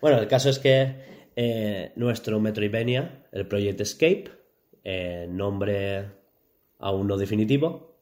Bueno, 0.00 0.18
el 0.18 0.26
caso 0.26 0.48
es 0.48 0.58
que 0.58 0.94
eh, 1.36 1.92
nuestro 1.96 2.40
Metroidvania, 2.40 3.26
el 3.30 3.46
Project 3.46 3.82
Escape, 3.82 4.24
eh, 4.82 5.26
nombre 5.28 6.06
aún 6.78 7.06
no 7.06 7.18
definitivo, 7.18 7.98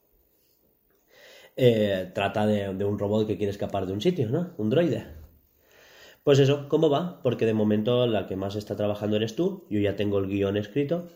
eh, 1.57 2.13
trata 2.15 2.47
de, 2.47 2.73
de, 2.75 2.85
un 2.85 2.97
robot 2.97 3.27
que 3.27 3.37
quiere 3.37 3.51
escapar 3.51 3.87
de 3.87 3.93
un 3.93 4.01
sitio, 4.01 4.29
¿no? 4.29 4.55
Un 4.57 4.71
droide. 4.71 5.20
Pues 6.25 6.39
eso, 6.39 6.69
¿cómo 6.69 6.91
va? 6.91 7.23
Porque 7.23 7.47
de 7.47 7.55
momento 7.55 8.07
la 8.07 8.27
que 8.27 8.37
más 8.37 8.57
está 8.57 8.77
trabajando 8.77 9.17
eres 9.17 9.37
tú. 9.37 9.67
Yo 9.71 9.81
ya 9.81 9.97
tengo 9.97 10.19
el 10.19 10.29
guion 10.29 10.57
escrito. 10.57 11.09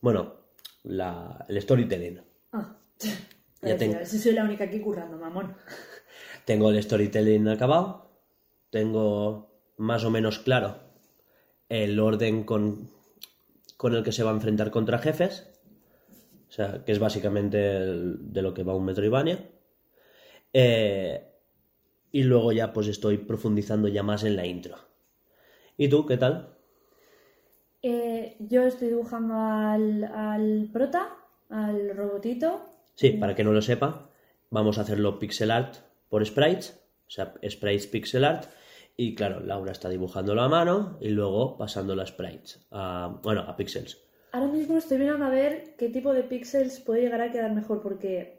Bueno, 0.00 0.34
la, 0.82 1.44
el 1.48 1.60
storytelling. 1.60 2.22
Ah, 2.52 2.76
ya 3.62 3.76
tengo... 3.76 4.04
si 4.04 4.18
soy 4.18 4.32
la 4.32 4.44
única 4.44 4.64
aquí 4.64 4.80
currando, 4.80 5.18
mamón. 5.18 5.54
Tengo 6.44 6.70
el 6.70 6.82
storytelling 6.82 7.48
acabado. 7.48 8.10
Tengo 8.70 9.50
más 9.78 10.04
o 10.04 10.10
menos 10.10 10.38
claro 10.38 10.84
el 11.68 11.98
orden 11.98 12.44
con, 12.44 12.90
con 13.76 13.94
el 13.94 14.04
que 14.04 14.12
se 14.12 14.22
va 14.22 14.30
a 14.30 14.34
enfrentar 14.34 14.70
contra 14.70 14.98
jefes. 14.98 15.48
O 16.48 16.52
sea, 16.52 16.84
que 16.84 16.92
es 16.92 16.98
básicamente 16.98 17.58
de 17.58 18.42
lo 18.42 18.54
que 18.54 18.62
va 18.62 18.76
un 18.76 18.84
Metroidvania. 18.84 19.50
Eh, 20.52 21.33
y 22.14 22.22
luego 22.22 22.52
ya 22.52 22.72
pues 22.72 22.86
estoy 22.86 23.18
profundizando 23.18 23.88
ya 23.88 24.04
más 24.04 24.22
en 24.22 24.36
la 24.36 24.46
intro. 24.46 24.76
¿Y 25.76 25.88
tú 25.88 26.06
qué 26.06 26.16
tal? 26.16 26.54
Eh, 27.82 28.36
yo 28.38 28.62
estoy 28.62 28.86
dibujando 28.86 29.34
al, 29.34 30.70
prota, 30.72 31.16
al 31.50 31.90
robotito. 31.96 32.60
Sí, 32.94 33.10
para 33.10 33.34
que 33.34 33.42
no 33.42 33.50
lo 33.50 33.60
sepa, 33.60 34.10
vamos 34.50 34.78
a 34.78 34.82
hacerlo 34.82 35.18
pixel 35.18 35.50
art 35.50 35.78
por 36.08 36.24
sprites, 36.24 36.80
o 37.08 37.10
sea, 37.10 37.34
sprites 37.50 37.88
pixel 37.88 38.24
art. 38.24 38.48
Y 38.96 39.16
claro, 39.16 39.40
Laura 39.40 39.72
está 39.72 39.88
dibujándolo 39.88 40.40
a 40.42 40.48
mano 40.48 40.96
y 41.00 41.08
luego 41.08 41.58
pasando 41.58 41.96
las 41.96 42.10
sprites, 42.10 42.64
a, 42.70 43.18
bueno, 43.24 43.40
a 43.40 43.56
pixels. 43.56 44.00
Ahora 44.30 44.46
mismo 44.46 44.78
estoy 44.78 44.98
mirando 44.98 45.24
a 45.24 45.30
ver 45.30 45.74
qué 45.76 45.88
tipo 45.88 46.12
de 46.12 46.22
pixels 46.22 46.78
puede 46.78 47.02
llegar 47.02 47.22
a 47.22 47.32
quedar 47.32 47.52
mejor, 47.52 47.82
porque 47.82 48.38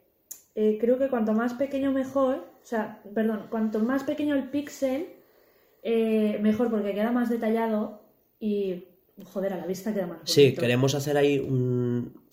eh, 0.56 0.78
creo 0.80 0.98
que 0.98 1.10
cuanto 1.10 1.34
más 1.34 1.56
pequeño 1.56 1.92
mejor, 1.92 2.55
o 2.66 2.68
sea, 2.68 3.00
perdón, 3.14 3.46
cuanto 3.52 3.78
más 3.78 4.04
pequeño 4.04 4.34
el 4.34 4.50
píxel, 4.50 5.06
eh, 5.84 6.40
mejor 6.42 6.72
porque 6.72 6.96
queda 6.96 7.12
más 7.12 7.30
detallado 7.30 8.02
y, 8.40 8.86
joder, 9.24 9.54
a 9.54 9.58
la 9.58 9.68
vista 9.68 9.94
queda 9.94 10.08
más 10.08 10.18
bonito. 10.18 10.34
Sí, 10.34 10.56
queremos 10.56 10.96
hacer 10.96 11.16
ahí 11.16 11.38
un... 11.38 12.24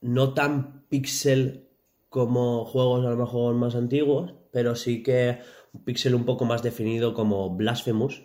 no 0.00 0.34
tan 0.34 0.88
píxel 0.88 1.68
como 2.08 2.64
juegos 2.64 3.06
a 3.06 3.10
lo 3.10 3.16
mejor 3.16 3.54
más 3.54 3.76
antiguos, 3.76 4.34
pero 4.50 4.74
sí 4.74 5.04
que 5.04 5.38
un 5.72 5.84
píxel 5.84 6.16
un 6.16 6.24
poco 6.24 6.44
más 6.46 6.64
definido 6.64 7.14
como 7.14 7.50
Blasphemous, 7.50 8.24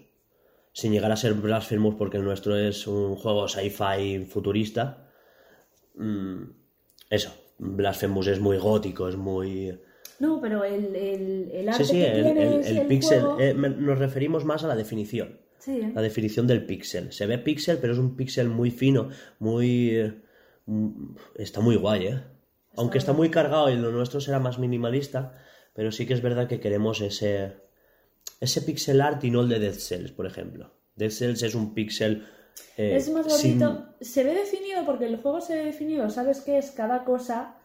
sin 0.74 0.94
llegar 0.94 1.12
a 1.12 1.16
ser 1.16 1.36
Blasphemous 1.36 1.94
porque 1.94 2.18
el 2.18 2.24
nuestro 2.24 2.58
es 2.58 2.88
un 2.88 3.16
juego 3.16 3.48
sci-fi 3.48 4.26
futurista. 4.26 5.12
Mm, 5.94 6.42
eso, 7.12 7.32
Blasphemous 7.60 8.26
es 8.26 8.40
muy 8.40 8.58
gótico, 8.58 9.08
es 9.08 9.16
muy... 9.16 9.80
No, 10.22 10.40
pero 10.40 10.64
el, 10.64 10.96
el, 10.96 11.68
arte 11.68 11.84
sí, 11.84 11.94
sí, 11.94 11.98
que 11.98 12.12
el, 12.12 12.38
el, 12.38 12.86
píxel, 12.86 13.26
eh, 13.40 13.56
nos 13.56 13.98
referimos 13.98 14.46
más 14.46 14.64
a 14.64 14.68
la 14.68 14.76
definición. 14.76 15.40
Sí, 15.58 15.80
¿eh? 15.80 15.92
La 15.96 16.04
definición 16.04 16.46
del 16.46 16.64
píxel. 16.64 17.12
Se 17.12 17.26
ve 17.26 17.40
píxel, 17.40 17.80
pero 17.80 17.94
es 17.94 18.00
un 18.00 18.16
píxel 18.16 18.48
muy 18.48 18.70
fino, 18.70 19.10
muy... 19.40 20.14
Mm, 20.68 21.16
está 21.34 21.60
muy 21.62 21.76
guay, 21.76 22.06
¿eh? 22.06 22.24
Aunque 22.76 23.00
está 23.00 23.14
muy 23.14 23.32
cargado 23.32 23.72
y 23.72 23.76
lo 23.78 23.92
nuestro 23.92 24.22
será 24.22 24.38
más 24.38 24.60
minimalista, 24.60 25.34
pero 25.74 25.92
sí 25.92 26.06
que 26.06 26.14
es 26.14 26.22
verdad 26.22 26.48
que 26.48 26.60
queremos 26.60 27.02
ese, 27.02 27.56
ese 28.40 28.62
pixel 28.62 29.02
art 29.02 29.24
y 29.24 29.32
no 29.32 29.42
el 29.42 29.50
de 29.50 29.58
Dead 29.58 29.74
Cells, 29.74 30.12
por 30.12 30.28
ejemplo. 30.28 30.72
Dead 30.96 31.10
Cells 31.10 31.42
es 31.42 31.56
un 31.56 31.74
pixel... 31.74 32.28
Eh, 32.78 32.96
es 32.96 33.10
más 33.10 33.26
bonito. 33.28 33.96
Se 34.02 34.24
ve 34.24 34.36
definido 34.36 34.86
porque 34.86 35.06
el 35.06 35.18
juego 35.18 35.42
se 35.42 35.56
ve 35.56 35.66
definido, 35.66 36.12
sabes 36.12 36.42
qué 36.42 36.60
es 36.60 36.70
cada 36.70 37.06
cosa, 37.06 37.56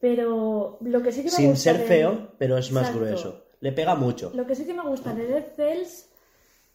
pero 0.00 0.78
lo 0.80 1.02
que 1.02 1.12
sí 1.12 1.20
que 1.22 1.30
me 1.30 1.36
Sin 1.36 1.56
ser 1.56 1.76
feo, 1.78 2.32
pero 2.38 2.56
es 2.56 2.70
más 2.72 2.94
grueso. 2.94 3.44
Le 3.60 3.72
pega 3.72 3.94
mucho. 3.94 4.30
Lo 4.34 4.46
que 4.46 4.54
sí 4.54 4.64
que 4.64 4.74
me 4.74 4.82
gusta 4.82 5.14
de 5.14 5.26
Dead 5.26 5.46
Cells 5.56 6.08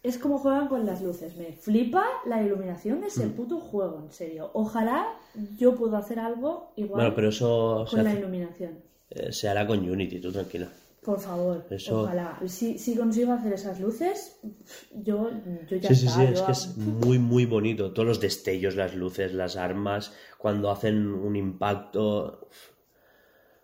es 0.02 0.18
cómo 0.18 0.38
juegan 0.38 0.68
con 0.68 0.84
las 0.84 1.00
luces. 1.00 1.34
Me 1.36 1.52
flipa 1.52 2.04
la 2.26 2.42
iluminación 2.42 3.00
de 3.00 3.06
ese 3.06 3.26
mm. 3.26 3.32
puto 3.32 3.58
juego, 3.58 4.00
en 4.04 4.12
serio. 4.12 4.50
Ojalá 4.52 5.06
yo 5.56 5.74
pueda 5.74 5.98
hacer 5.98 6.18
algo 6.18 6.72
igual 6.76 7.14
pero 7.14 7.30
eso 7.30 7.86
con 7.90 8.04
la 8.04 8.12
iluminación. 8.12 8.78
Eh, 9.08 9.32
se 9.32 9.48
hará 9.48 9.66
con 9.66 9.78
Unity, 9.78 10.20
tú 10.20 10.30
tranquila. 10.30 10.68
Por 11.04 11.20
favor, 11.20 11.66
ojalá. 11.90 12.40
Si, 12.46 12.78
si, 12.78 12.96
consigo 12.96 13.32
hacer 13.34 13.52
esas 13.52 13.78
luces, 13.78 14.38
yo, 14.94 15.30
yo 15.68 15.76
ya 15.76 15.90
sí, 15.90 15.96
Sí, 15.96 16.08
sí, 16.08 16.22
es 16.22 16.40
que 16.40 16.52
es 16.52 16.76
muy, 16.78 17.18
muy 17.18 17.44
bonito. 17.44 17.90
Dos 17.90 18.06
los 18.06 18.20
destellos, 18.20 18.74
las 18.74 18.94
luces, 18.94 19.34
las 19.34 19.56
armas, 19.56 20.14
cuando 20.38 20.70
hacen 20.70 21.12
un 21.12 21.36
impacto. 21.36 22.48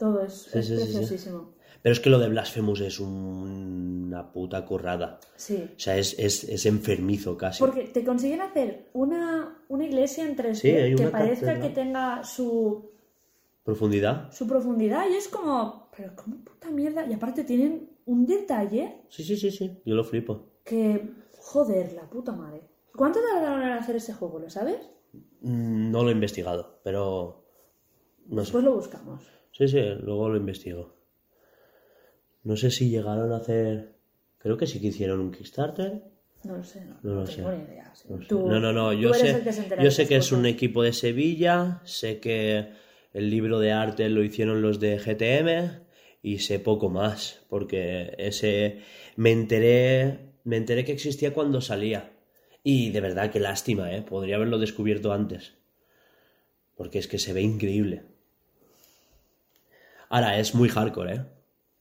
Todo 0.01 0.23
es, 0.23 0.49
es 0.55 0.71
preciosísimo. 0.71 1.53
Pero 1.83 1.93
es 1.93 2.01
que 2.01 2.09
lo 2.09 2.19
de 2.19 2.31
Blasphemous 2.31 2.81
es 2.81 3.01
una 3.01 4.33
puta 4.33 4.65
currada. 4.65 5.21
Sí. 5.37 5.69
O 5.77 5.79
sea, 5.79 5.99
es, 5.99 6.19
es, 6.19 6.65
enfermizo 6.65 7.37
casi. 7.37 7.61
Porque 7.61 7.83
te 7.85 8.03
consiguen 8.03 8.41
hacer 8.41 8.89
una, 8.95 9.59
iglesia 9.69 10.25
en 10.25 10.39
3D 10.39 10.97
que 10.97 11.09
parezca 11.09 11.61
que 11.61 11.69
tenga 11.69 12.25
su... 12.25 12.91
Profundidad. 13.63 14.33
Su 14.33 14.47
profundidad 14.49 15.05
y 15.11 15.17
es 15.17 15.29
como... 15.29 15.91
Pero 15.95 16.17
como 16.17 16.37
puta 16.45 16.71
mierda. 16.71 17.05
Y 17.07 17.13
aparte 17.13 17.45
tienen 17.45 17.91
un 18.07 18.25
detalle... 18.25 19.03
Sí, 19.11 19.23
sí, 19.23 19.37
sí, 19.37 19.51
sí. 19.51 19.83
Yo 19.85 19.95
lo 19.95 20.05
flipo. 20.05 20.47
Que... 20.65 21.13
Joder, 21.37 21.93
la 21.93 22.09
puta 22.09 22.33
madre. 22.33 22.63
¿Cuánto 22.97 23.19
tardaron 23.21 23.65
en 23.65 23.73
hacer 23.73 23.97
ese 23.97 24.15
juego? 24.15 24.39
¿Lo 24.39 24.49
sabes? 24.49 24.81
Mm, 25.43 25.91
no 25.91 26.03
lo 26.03 26.09
he 26.09 26.13
investigado, 26.13 26.81
pero... 26.83 27.45
No 28.29 28.47
sé. 28.47 28.53
Pues 28.53 28.65
lo 28.65 28.75
buscamos. 28.75 29.40
Sí, 29.53 29.69
sí, 29.69 29.81
luego 30.01 30.29
lo 30.29 30.37
investigo. 30.37 30.95
No 32.43 32.57
sé 32.57 32.71
si 32.71 32.89
llegaron 32.89 33.33
a 33.33 33.37
hacer. 33.37 33.97
Creo 34.39 34.57
que 34.57 34.67
sí 34.67 34.81
que 34.81 34.89
hicieron 34.89 35.21
un 35.21 35.33
Kickstarter. 35.33 36.03
No 36.45 36.57
lo 36.57 36.65
sé, 36.65 36.85
no, 36.87 36.99
no, 37.03 37.15
lo 37.17 37.27
sé. 37.27 37.43
Idea. 37.43 37.93
No, 38.31 38.61
no, 38.61 38.73
no, 38.73 38.93
yo 38.95 39.13
sé, 39.13 39.45
yo 39.83 39.91
sé 39.91 40.09
que 40.09 40.17
es 40.17 40.33
un 40.33 40.47
equipo 40.47 40.83
de 40.83 40.95
Sevilla, 40.95 41.83
sé 41.85 42.19
que 42.19 42.71
el 43.13 43.29
libro 43.29 43.59
de 43.59 43.73
arte 43.73 44.09
lo 44.09 44.23
hicieron 44.25 44.63
los 44.63 44.81
de 44.81 44.99
GTM 44.99 45.85
y 46.23 46.39
sé 46.39 46.59
poco 46.59 46.89
más, 46.89 47.45
porque 47.51 48.15
ese 48.17 48.79
me 49.17 49.33
enteré, 49.33 50.33
me 50.45 50.57
enteré 50.57 50.85
que 50.85 50.93
existía 50.93 51.35
cuando 51.35 51.61
salía. 51.61 52.13
Y 52.63 52.91
de 52.91 53.01
verdad, 53.01 53.31
qué 53.31 53.41
lástima, 53.41 53.95
¿eh? 53.95 54.03
Podría 54.03 54.37
haberlo 54.37 54.59
descubierto 54.59 55.13
antes. 55.13 55.55
Porque 56.77 56.99
es 56.99 57.09
que 57.09 57.19
se 57.19 57.33
ve 57.33 57.43
increíble. 57.43 58.05
Ahora, 60.11 60.39
es 60.39 60.57
muy 60.57 60.69
hardcore, 60.69 61.15
¿eh? 61.15 61.27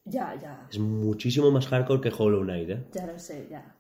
Ya, 0.06 0.36
ya. 0.40 0.68
Es 0.72 0.78
muchísimo 0.78 1.50
más 1.50 1.68
hardcore 1.68 2.00
que 2.00 2.14
Hollow 2.16 2.44
Knight, 2.44 2.70
¿eh? 2.70 2.86
Ya 2.94 3.08
lo 3.08 3.18
sé, 3.18 3.48
ya. 3.50 3.76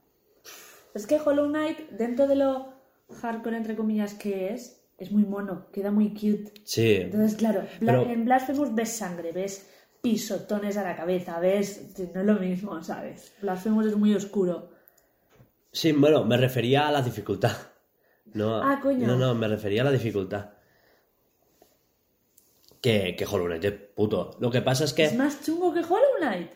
Es 0.95 1.05
que 1.05 1.19
Hollow 1.23 1.47
Knight, 1.47 1.91
dentro 1.91 2.27
de 2.27 2.35
lo 2.35 2.73
hardcore, 3.21 3.57
entre 3.57 3.75
comillas, 3.75 4.15
que 4.15 4.51
es, 4.51 4.83
es 4.97 5.11
muy 5.11 5.23
mono, 5.23 5.67
queda 5.71 5.91
muy 5.91 6.09
cute. 6.09 6.51
Sí. 6.63 6.95
Entonces, 6.95 7.35
claro, 7.37 7.63
en 7.79 8.25
Blasphemous 8.25 8.73
ves 8.73 8.89
sangre, 8.89 9.31
ves 9.31 9.69
pisotones 10.01 10.77
a 10.77 10.83
la 10.83 10.95
cabeza, 10.95 11.39
ves. 11.39 11.93
No 12.15 12.21
es 12.21 12.25
lo 12.25 12.35
mismo, 12.35 12.81
¿sabes? 12.81 13.33
Blasphemous 13.41 13.85
es 13.85 13.95
muy 13.95 14.15
oscuro. 14.15 14.71
Sí, 15.71 15.91
bueno, 15.91 16.25
me 16.25 16.37
refería 16.37 16.87
a 16.87 16.91
la 16.91 17.03
dificultad. 17.03 17.55
No, 18.33 18.63
ah, 18.63 18.79
coño. 18.81 19.05
No, 19.05 19.15
no, 19.15 19.35
me 19.35 19.47
refería 19.47 19.81
a 19.81 19.85
la 19.85 19.91
dificultad 19.91 20.58
que, 22.81 23.15
que 23.15 23.25
Hollow 23.25 23.47
Knight, 23.47 23.93
puto. 23.95 24.37
Lo 24.39 24.49
que 24.49 24.61
pasa 24.61 24.85
es 24.85 24.93
que... 24.93 25.05
¿Es 25.05 25.15
más 25.15 25.43
chungo 25.43 25.73
que 25.73 25.81
Hollow 25.81 26.17
Knight? 26.19 26.51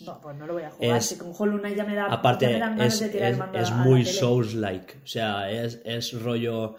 No, 0.00 0.20
pues 0.20 0.36
no 0.36 0.46
lo 0.46 0.54
voy 0.54 0.62
a 0.62 0.70
jugar. 0.70 1.02
si 1.02 1.16
con 1.16 1.32
Hollow 1.36 1.58
Knight 1.58 1.76
ya 1.76 1.84
me 1.84 1.94
da 1.94 2.06
aparte, 2.06 2.46
me 2.46 2.58
dan 2.58 2.76
ganas 2.76 2.94
es, 2.94 3.00
de 3.00 3.08
tirar 3.10 3.32
es, 3.32 3.38
el 3.38 3.60
es 3.60 3.70
muy 3.72 4.04
Souls-like. 4.04 5.00
O 5.04 5.06
sea, 5.06 5.50
es, 5.50 5.80
es 5.84 6.22
rollo... 6.22 6.76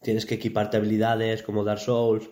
Tienes 0.00 0.26
que 0.26 0.34
equiparte 0.34 0.76
habilidades 0.76 1.44
como 1.44 1.62
Dark 1.62 1.78
Souls. 1.78 2.28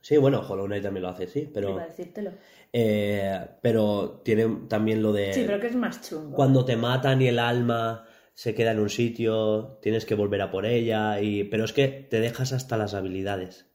Sí, 0.00 0.16
bueno, 0.16 0.40
Hollow 0.46 0.66
Knight 0.66 0.82
también 0.82 1.02
lo 1.02 1.08
hace, 1.08 1.28
sí, 1.28 1.48
pero... 1.52 1.70
Iba 1.70 1.82
a 1.82 1.86
decírtelo. 1.86 2.32
Eh, 2.72 3.46
pero 3.62 4.20
tiene 4.24 4.66
también 4.68 5.00
lo 5.00 5.12
de... 5.12 5.32
Sí, 5.32 5.44
pero 5.46 5.60
que 5.60 5.68
es 5.68 5.76
más 5.76 6.02
chungo. 6.02 6.34
Cuando 6.34 6.64
te 6.64 6.76
matan 6.76 7.22
y 7.22 7.28
el 7.28 7.38
alma 7.38 8.04
se 8.34 8.54
queda 8.54 8.72
en 8.72 8.80
un 8.80 8.90
sitio, 8.90 9.78
tienes 9.80 10.04
que 10.04 10.14
volver 10.14 10.42
a 10.42 10.50
por 10.50 10.66
ella, 10.66 11.20
y... 11.20 11.44
pero 11.44 11.64
es 11.64 11.72
que 11.72 11.88
te 11.88 12.20
dejas 12.20 12.52
hasta 12.52 12.76
las 12.76 12.94
habilidades. 12.94 13.66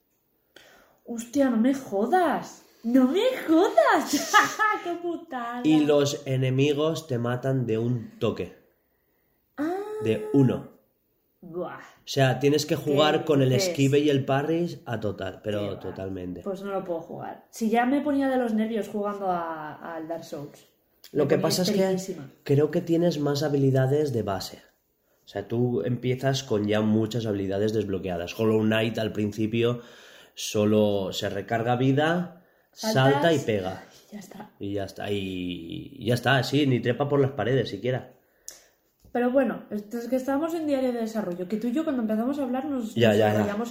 Hostia, 1.05 1.49
no 1.49 1.57
me 1.57 1.73
jodas. 1.73 2.65
No 2.83 3.07
me 3.07 3.23
jodas. 3.47 4.33
¡Qué 4.83 4.93
putada! 5.01 5.61
Y 5.63 5.81
los 5.85 6.25
enemigos 6.25 7.07
te 7.07 7.17
matan 7.17 7.65
de 7.65 7.77
un 7.77 8.19
toque. 8.19 8.55
Ah. 9.57 9.75
De 10.03 10.29
uno. 10.33 10.69
Buah. 11.41 11.79
O 11.79 12.11
sea, 12.11 12.39
tienes 12.39 12.65
que 12.65 12.75
jugar 12.75 13.25
con 13.25 13.41
el 13.41 13.51
esquive 13.53 13.99
y 13.99 14.09
el 14.09 14.25
parry 14.25 14.81
a 14.85 14.99
total, 14.99 15.41
pero 15.43 15.77
totalmente. 15.79 16.41
Pues 16.41 16.61
no 16.61 16.71
lo 16.71 16.83
puedo 16.83 17.01
jugar. 17.01 17.45
Si 17.49 17.69
ya 17.69 17.85
me 17.85 18.01
ponía 18.01 18.29
de 18.29 18.37
los 18.37 18.53
nervios 18.53 18.87
jugando 18.87 19.31
al 19.31 20.07
Dark 20.07 20.23
Souls. 20.23 20.68
Lo 21.11 21.27
que 21.27 21.37
pasa 21.37 21.63
es 21.63 21.71
que 21.71 22.17
creo 22.43 22.71
que 22.71 22.81
tienes 22.81 23.19
más 23.19 23.43
habilidades 23.43 24.13
de 24.13 24.23
base. 24.23 24.61
O 25.25 25.27
sea, 25.31 25.47
tú 25.47 25.83
empiezas 25.83 26.43
con 26.43 26.67
ya 26.67 26.81
muchas 26.81 27.25
habilidades 27.25 27.73
desbloqueadas. 27.73 28.39
Hollow 28.39 28.61
Knight 28.61 28.97
al 28.97 29.11
principio 29.11 29.81
solo 30.33 31.13
se 31.13 31.29
recarga 31.29 31.75
vida, 31.75 32.43
salta 32.71 33.33
y 33.33 33.39
pega. 33.39 33.85
Y 34.09 34.13
ya 34.13 34.19
está. 34.19 34.51
Y 34.59 34.73
ya 34.73 34.83
está. 34.85 35.11
Y 35.11 36.05
ya 36.05 36.13
está, 36.13 36.43
sí, 36.43 36.65
ni 36.65 36.79
trepa 36.79 37.07
por 37.09 37.19
las 37.19 37.31
paredes 37.31 37.69
siquiera. 37.69 38.13
Pero 39.11 39.31
bueno, 39.31 39.63
es 39.71 40.07
que 40.07 40.15
estábamos 40.15 40.53
en 40.53 40.67
diario 40.67 40.93
de 40.93 41.01
desarrollo, 41.01 41.47
que 41.47 41.57
tú 41.57 41.67
y 41.67 41.73
yo 41.73 41.83
cuando 41.83 42.03
empezamos 42.03 42.37
a 42.37 42.43
hablar 42.43 42.65
nos, 42.65 42.93
ya, 42.93 43.11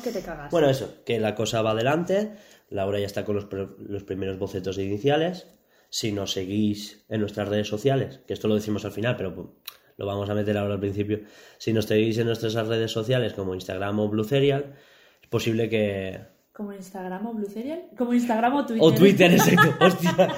que 0.03 0.11
te 0.11 0.23
cagas. 0.23 0.51
Bueno, 0.51 0.69
eso, 0.69 1.05
que 1.05 1.21
la 1.21 1.37
cosa 1.37 1.63
va 1.63 1.71
adelante, 1.71 2.33
Laura 2.71 2.99
ya 2.99 3.07
está 3.07 3.25
con 3.25 3.37
los, 3.37 3.47
los 3.79 4.03
primeros 4.03 4.39
bocetos 4.39 4.79
iniciales, 4.79 5.47
si 5.91 6.13
nos 6.13 6.33
seguís 6.33 7.05
en 7.09 7.21
nuestras 7.21 7.49
redes 7.49 7.69
sociales, 7.69 8.21
que 8.27 8.35
esto 8.35 8.49
lo 8.49 8.55
decimos 8.55 8.85
al 8.85 8.93
final, 8.93 9.17
pero 9.17 9.55
lo 9.97 10.07
vamos 10.07 10.29
a 10.31 10.35
meter 10.35 10.57
ahora 10.57 10.75
al 10.75 10.81
principio, 10.81 11.21
si 11.59 11.73
nos 11.73 11.87
seguís 11.87 12.19
en 12.19 12.27
nuestras 12.27 12.55
redes 12.55 12.93
sociales 12.93 13.33
como 13.35 13.55
Instagram 13.55 13.99
o 13.99 14.09
Blue 14.09 14.25
Serial, 14.25 14.75
es 15.23 15.29
posible 15.29 15.69
que... 15.69 16.21
¿Como 16.53 16.73
Instagram 16.73 17.27
o 17.27 17.35
Blue 17.35 17.49
Serial? 17.49 17.89
¿Como 17.97 18.13
Instagram 18.15 18.57
o 18.57 18.67
Twitter? 18.67 18.83
O 18.85 18.93
Twitter, 18.93 19.33
exacto. 19.33 19.75
Hostia. 19.85 20.35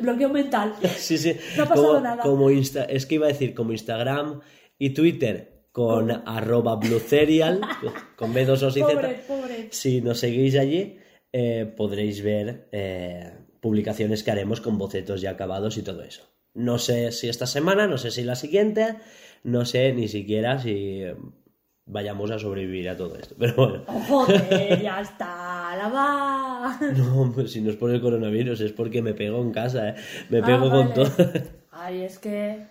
Bloqueo 0.00 0.30
mental. 0.30 0.74
Sí, 0.96 1.18
sí. 1.18 1.36
No 1.56 1.64
ha 1.64 1.66
pasado 1.66 2.00
nada. 2.00 2.22
Como 2.22 2.50
Insta... 2.50 2.84
Es 2.84 3.06
que 3.06 3.16
iba 3.16 3.26
a 3.26 3.28
decir 3.28 3.54
como 3.54 3.72
Instagram 3.72 4.40
y 4.78 4.90
Twitter 4.90 5.56
con 5.72 6.10
arroba 6.10 6.76
Blue 6.76 7.00
Serial, 7.00 7.60
con 8.16 8.32
B2 8.32 8.62
o 8.62 8.86
pobre, 8.86 9.22
Pobre. 9.28 9.68
Si 9.70 10.00
nos 10.00 10.18
seguís 10.20 10.56
allí, 10.56 10.98
eh, 11.38 11.66
podréis 11.66 12.22
ver 12.22 12.66
eh, 12.72 13.30
publicaciones 13.60 14.22
que 14.22 14.30
haremos 14.30 14.62
con 14.62 14.78
bocetos 14.78 15.20
ya 15.20 15.32
acabados 15.32 15.76
y 15.76 15.82
todo 15.82 16.02
eso. 16.02 16.22
No 16.54 16.78
sé 16.78 17.12
si 17.12 17.28
esta 17.28 17.46
semana, 17.46 17.86
no 17.86 17.98
sé 17.98 18.10
si 18.10 18.22
la 18.22 18.36
siguiente, 18.36 18.96
no 19.44 19.66
sé 19.66 19.92
ni 19.92 20.08
siquiera 20.08 20.58
si 20.58 21.02
vayamos 21.84 22.30
a 22.30 22.38
sobrevivir 22.38 22.88
a 22.88 22.96
todo 22.96 23.18
esto. 23.18 23.34
Pero 23.38 23.54
bueno. 23.54 23.84
¡Joder, 24.08 24.80
ya 24.80 25.00
está! 25.02 25.76
¡La 25.76 25.88
va! 25.90 26.78
No, 26.96 27.30
pues 27.34 27.52
si 27.52 27.60
no 27.60 27.68
es 27.68 27.76
por 27.76 27.90
el 27.90 28.00
coronavirus, 28.00 28.62
es 28.62 28.72
porque 28.72 29.02
me 29.02 29.12
pego 29.12 29.42
en 29.42 29.52
casa, 29.52 29.90
¿eh? 29.90 29.94
Me 30.30 30.38
ah, 30.38 30.46
pego 30.46 30.70
con 30.70 30.94
todo. 30.94 31.10
Ay, 31.70 32.00
es 32.00 32.18
que. 32.18 32.64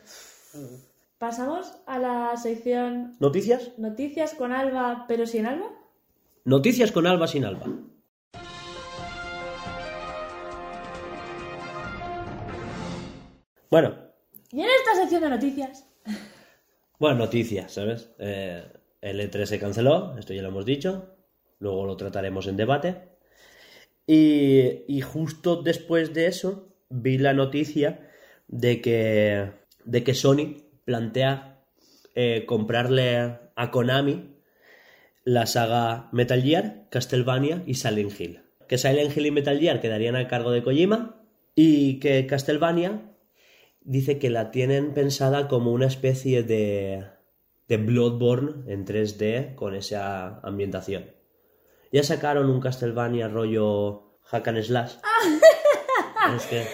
Pasamos 1.19 1.71
a 1.85 1.99
la 1.99 2.35
sección. 2.35 3.15
¿Noticias? 3.19 3.73
Noticias 3.77 4.33
con 4.33 4.51
Alba, 4.51 5.05
pero 5.07 5.27
sin 5.27 5.45
Alba. 5.45 5.69
Noticias 6.45 6.91
con 6.91 7.05
Alba 7.05 7.27
sin 7.27 7.45
Alba. 7.45 7.67
Bueno. 13.75 13.93
Y 14.53 14.61
en 14.61 14.69
esta 14.69 14.95
sección 14.95 15.21
de 15.21 15.29
noticias. 15.31 15.85
Bueno, 16.97 17.17
noticias, 17.17 17.73
¿sabes? 17.73 18.09
Eh, 18.19 18.63
el 19.01 19.19
E3 19.19 19.45
se 19.47 19.59
canceló, 19.59 20.17
esto 20.17 20.33
ya 20.33 20.41
lo 20.43 20.47
hemos 20.47 20.65
dicho. 20.65 21.17
Luego 21.59 21.85
lo 21.85 21.97
trataremos 21.97 22.47
en 22.47 22.55
debate. 22.55 23.09
Y, 24.07 25.01
justo 25.01 25.61
después 25.61 26.13
de 26.13 26.27
eso 26.27 26.69
vi 26.89 27.17
la 27.17 27.33
noticia 27.33 28.09
de 28.47 28.79
que, 28.79 29.51
de 29.83 30.03
que 30.05 30.13
Sony 30.13 30.63
plantea 30.85 31.59
eh, 32.13 32.45
comprarle 32.45 33.39
a 33.57 33.71
Konami 33.71 34.37
la 35.25 35.47
saga 35.47 36.07
Metal 36.13 36.41
Gear, 36.41 36.87
Castlevania 36.89 37.61
y 37.65 37.73
Silent 37.73 38.17
Hill. 38.21 38.39
Que 38.69 38.77
Silent 38.77 39.17
Hill 39.17 39.25
y 39.25 39.31
Metal 39.31 39.59
Gear 39.59 39.81
quedarían 39.81 40.15
a 40.15 40.29
cargo 40.29 40.51
de 40.51 40.63
Kojima 40.63 41.21
y 41.55 41.99
que 41.99 42.25
Castlevania 42.25 43.11
dice 43.85 44.19
que 44.19 44.29
la 44.29 44.51
tienen 44.51 44.93
pensada 44.93 45.47
como 45.47 45.71
una 45.71 45.85
especie 45.85 46.43
de, 46.43 47.05
de 47.67 47.77
Bloodborne 47.77 48.71
en 48.71 48.85
3D 48.85 49.55
con 49.55 49.75
esa 49.75 50.39
ambientación. 50.41 51.05
Ya 51.91 52.03
sacaron 52.03 52.49
un 52.49 52.59
Castlevania 52.59 53.27
rollo 53.27 54.19
hack 54.23 54.47
and 54.49 54.61
slash. 54.63 54.95
es, 56.35 56.45
que, 56.47 56.65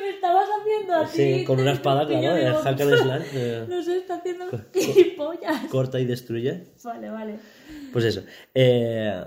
me 0.00 0.10
estabas 0.10 0.48
haciendo 0.60 0.94
así. 0.96 1.38
Sí, 1.38 1.44
con 1.44 1.60
una 1.60 1.72
espada, 1.72 2.06
claro, 2.06 2.36
el 2.36 2.54
hack 2.54 2.80
and 2.80 2.96
slash. 2.96 3.22
Eh, 3.32 3.64
no 3.68 3.82
se 3.82 3.98
está 3.98 4.16
haciendo 4.16 4.46
pollas. 5.16 5.66
Corta 5.70 6.00
y 6.00 6.04
destruye. 6.04 6.74
Vale, 6.84 7.10
vale. 7.10 7.38
Pues 7.92 8.04
eso. 8.04 8.22
Eh, 8.54 9.24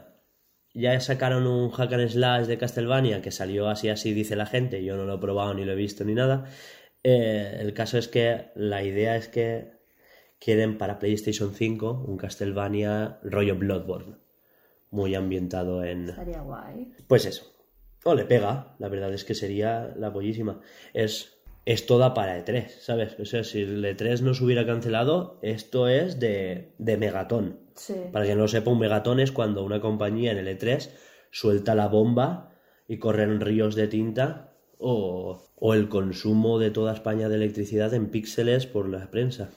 ya 0.74 1.00
sacaron 1.00 1.48
un 1.48 1.72
hack 1.72 1.94
and 1.94 2.10
slash 2.10 2.46
de 2.46 2.58
Castlevania 2.58 3.22
que 3.22 3.32
salió 3.32 3.70
así 3.70 3.90
así, 3.90 4.14
dice 4.14 4.36
la 4.36 4.46
gente. 4.46 4.84
Yo 4.84 4.98
no 4.98 5.06
lo 5.06 5.16
he 5.16 5.20
probado 5.20 5.54
ni 5.54 5.66
lo 5.66 5.72
he 5.72 5.76
visto 5.76 6.04
ni 6.04 6.14
nada. 6.14 6.46
Eh, 7.04 7.58
el 7.60 7.74
caso 7.74 7.98
es 7.98 8.08
que 8.08 8.52
la 8.56 8.84
idea 8.84 9.16
es 9.16 9.28
que 9.28 9.72
quieren 10.40 10.78
para 10.78 11.00
PlayStation 11.00 11.54
5 11.54 12.06
un 12.08 12.18
Castlevania 12.18 13.20
rollo 13.24 13.56
Bloodborne. 13.56 14.18
Muy 14.92 15.16
ambientado 15.16 15.84
en. 15.84 16.10
Estaría 16.10 16.42
guay. 16.42 16.92
Pues 17.08 17.26
eso. 17.26 17.54
O 18.04 18.16
le 18.16 18.26
pega, 18.26 18.76
la 18.80 18.88
verdad 18.88 19.14
es 19.14 19.26
que 19.26 19.36
sería 19.36 19.94
la 19.98 20.12
pollísima. 20.12 20.62
Es, 20.94 21.38
es 21.66 21.86
toda 21.86 22.14
para 22.14 22.44
E3, 22.44 22.70
¿sabes? 22.80 23.20
O 23.20 23.26
sea, 23.26 23.44
si 23.44 23.62
el 23.62 23.84
E3 23.84 24.22
no 24.22 24.34
se 24.34 24.44
hubiera 24.44 24.66
cancelado, 24.66 25.38
esto 25.42 25.88
es 25.88 26.20
de, 26.20 26.74
de 26.78 26.98
megatón. 26.98 27.60
Para 28.12 28.26
que 28.26 28.36
no 28.36 28.42
lo 28.42 28.48
sepa, 28.48 28.72
un 28.72 28.80
megatón 28.80 29.20
es 29.20 29.32
cuando 29.32 29.64
una 29.64 29.80
compañía 29.82 30.32
en 30.32 30.38
el 30.38 30.48
E3 30.48 30.90
suelta 31.32 31.76
la 31.76 31.88
bomba 31.88 32.52
y 32.88 32.98
corren 32.98 33.42
ríos 33.42 33.76
de 33.76 33.88
tinta 33.88 34.49
o, 34.80 35.52
o 35.56 35.74
el 35.74 35.90
consumo 35.90 36.58
de 36.58 36.72
toda 36.72 36.94
España 36.94 37.30
de 37.30 37.36
electricidad 37.36 37.94
en 37.94 38.10
píxeles 38.10 38.66
por 38.66 38.90
la 38.90 39.12
prensa. 39.12 39.52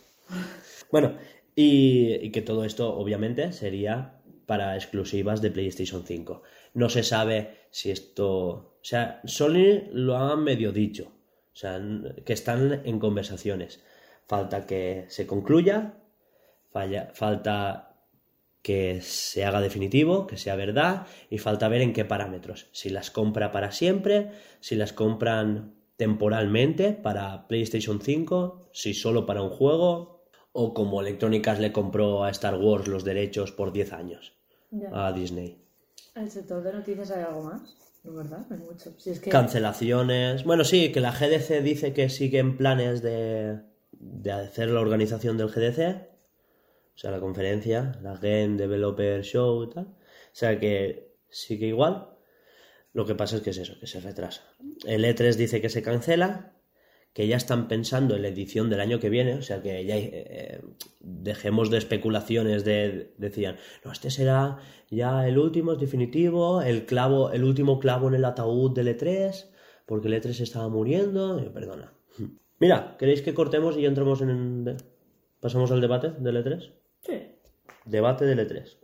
Bueno, 0.91 1.15
y, 1.55 2.31
que 2.31 2.43
todo 2.43 2.65
esto 2.65 2.95
obviamente 2.95 3.53
sería 3.53 4.21
para 4.47 4.75
exclusivas 4.77 5.41
de 5.41 5.51
PlayStation 5.51 6.05
5. 6.05 6.43
No 6.75 6.89
se 6.89 7.03
sabe 7.03 7.59
si 7.71 7.91
esto... 7.91 8.79
O 8.81 8.85
sea, 8.85 9.21
Sony 9.25 9.89
lo 9.93 10.17
ha 10.17 10.37
medio 10.37 10.73
dicho. 10.73 11.13
O 11.53 11.57
sea, 11.57 11.81
que 12.25 12.33
están 12.33 12.83
en 12.85 12.99
conversaciones. 12.99 13.83
Falta 14.27 14.67
que 14.67 15.05
se 15.09 15.27
concluya, 15.27 15.95
falta 17.15 17.92
que 18.63 19.01
se 19.03 19.45
haga 19.45 19.61
definitivo, 19.61 20.27
que 20.27 20.37
sea 20.37 20.57
verdad, 20.57 21.07
y 21.29 21.39
falta 21.39 21.69
ver 21.69 21.83
en 21.83 21.93
qué 21.93 22.05
parámetros. 22.05 22.69
Si 22.73 22.91
las 22.91 23.11
compra 23.11 23.51
para 23.51 23.73
siempre, 23.73 24.31
si 24.61 24.77
las 24.77 24.93
compran 24.93 25.75
temporalmente 25.97 26.93
para 26.93 27.47
PlayStation 27.49 28.01
5, 28.01 28.71
si 28.73 28.95
solo 28.95 29.27
para 29.27 29.43
un 29.43 29.51
juego, 29.51 30.25
o 30.53 30.75
como 30.75 31.01
Electronic 31.01 31.47
Arts 31.49 31.61
le 31.61 31.73
compró 31.73 32.25
a 32.25 32.31
Star 32.31 32.57
Wars 32.57 32.87
los 32.87 33.05
derechos 33.05 33.53
por 33.53 33.73
10 33.73 33.93
años 33.93 34.33
a 34.93 35.13
Disney. 35.13 35.59
¿En 36.15 36.25
el 36.25 36.31
sector 36.31 36.63
de 36.63 36.73
noticias 36.73 37.11
hay 37.11 37.25
algo 37.25 37.43
más? 37.43 37.77
No, 38.05 38.13
mucho. 38.13 38.91
Cancelaciones. 39.31 40.45
Bueno, 40.45 40.65
sí, 40.65 40.91
que 40.91 41.01
la 41.01 41.13
GDC 41.13 41.63
dice 41.63 41.93
que 41.93 42.09
siguen 42.09 42.57
planes 42.57 43.01
de, 43.01 43.61
de 43.93 44.33
hacer 44.33 44.71
la 44.71 44.81
organización 44.81 45.37
del 45.39 45.49
GDC. 45.49 46.12
O 46.95 46.99
sea, 46.99 47.11
la 47.11 47.21
conferencia, 47.21 47.93
la 48.03 48.17
Game 48.17 48.57
Developer 48.57 49.23
Show 49.23 49.65
y 49.65 49.71
tal. 49.71 49.87
O 49.87 50.35
sea 50.35 50.59
que 50.59 51.17
sigue 51.29 51.67
igual. 51.67 52.09
Lo 52.93 53.07
que 53.07 53.15
pasa 53.15 53.37
es 53.37 53.43
que 53.43 53.51
es 53.51 53.59
eso, 53.59 53.79
que 53.81 53.87
se 53.87 54.01
retrasa. 54.01 54.43
El 54.85 55.05
E3 55.05 55.35
dice 55.35 55.61
que 55.61 55.71
se 55.71 55.83
cancela 55.83 56.53
que 57.13 57.27
ya 57.27 57.37
están 57.37 57.69
pensando 57.69 58.17
en 58.17 58.23
la 58.23 58.29
edición 58.29 58.71
del 58.71 58.81
año 58.81 58.99
que 58.99 59.11
viene, 59.11 59.35
o 59.35 59.43
sea 59.43 59.63
que 59.63 59.85
ya 59.85 59.97
eh, 59.99 60.63
dejemos 61.01 61.71
de 61.71 61.77
especulaciones 61.79 62.65
de 62.65 63.13
decían, 63.19 63.57
no, 63.85 63.93
este 63.93 64.11
será 64.11 64.59
ya 64.91 65.29
el 65.29 65.39
último, 65.39 65.73
es 65.73 65.79
definitivo, 65.79 66.63
el 66.63 66.87
clavo, 66.87 67.31
el 67.31 67.45
último 67.45 67.79
clavo 67.79 68.09
en 68.09 68.15
el 68.15 68.25
ataúd 68.25 68.73
del 68.75 68.89
E3, 68.89 69.47
porque 69.87 70.09
el 70.09 70.15
E3 70.15 70.41
estaba 70.41 70.69
muriendo, 70.69 71.37
perdona. 71.53 71.93
Mira, 72.59 72.97
¿queréis 72.99 73.21
que 73.23 73.35
cortemos 73.35 73.77
y 73.77 73.85
entramos 73.85 74.23
en 74.23 74.77
pasamos 75.41 75.71
al 75.71 75.81
debate 75.81 76.13
del 76.13 76.37
E3? 76.37 76.73
Debate 77.85 78.25
del 78.25 78.39
E3. 78.39 78.77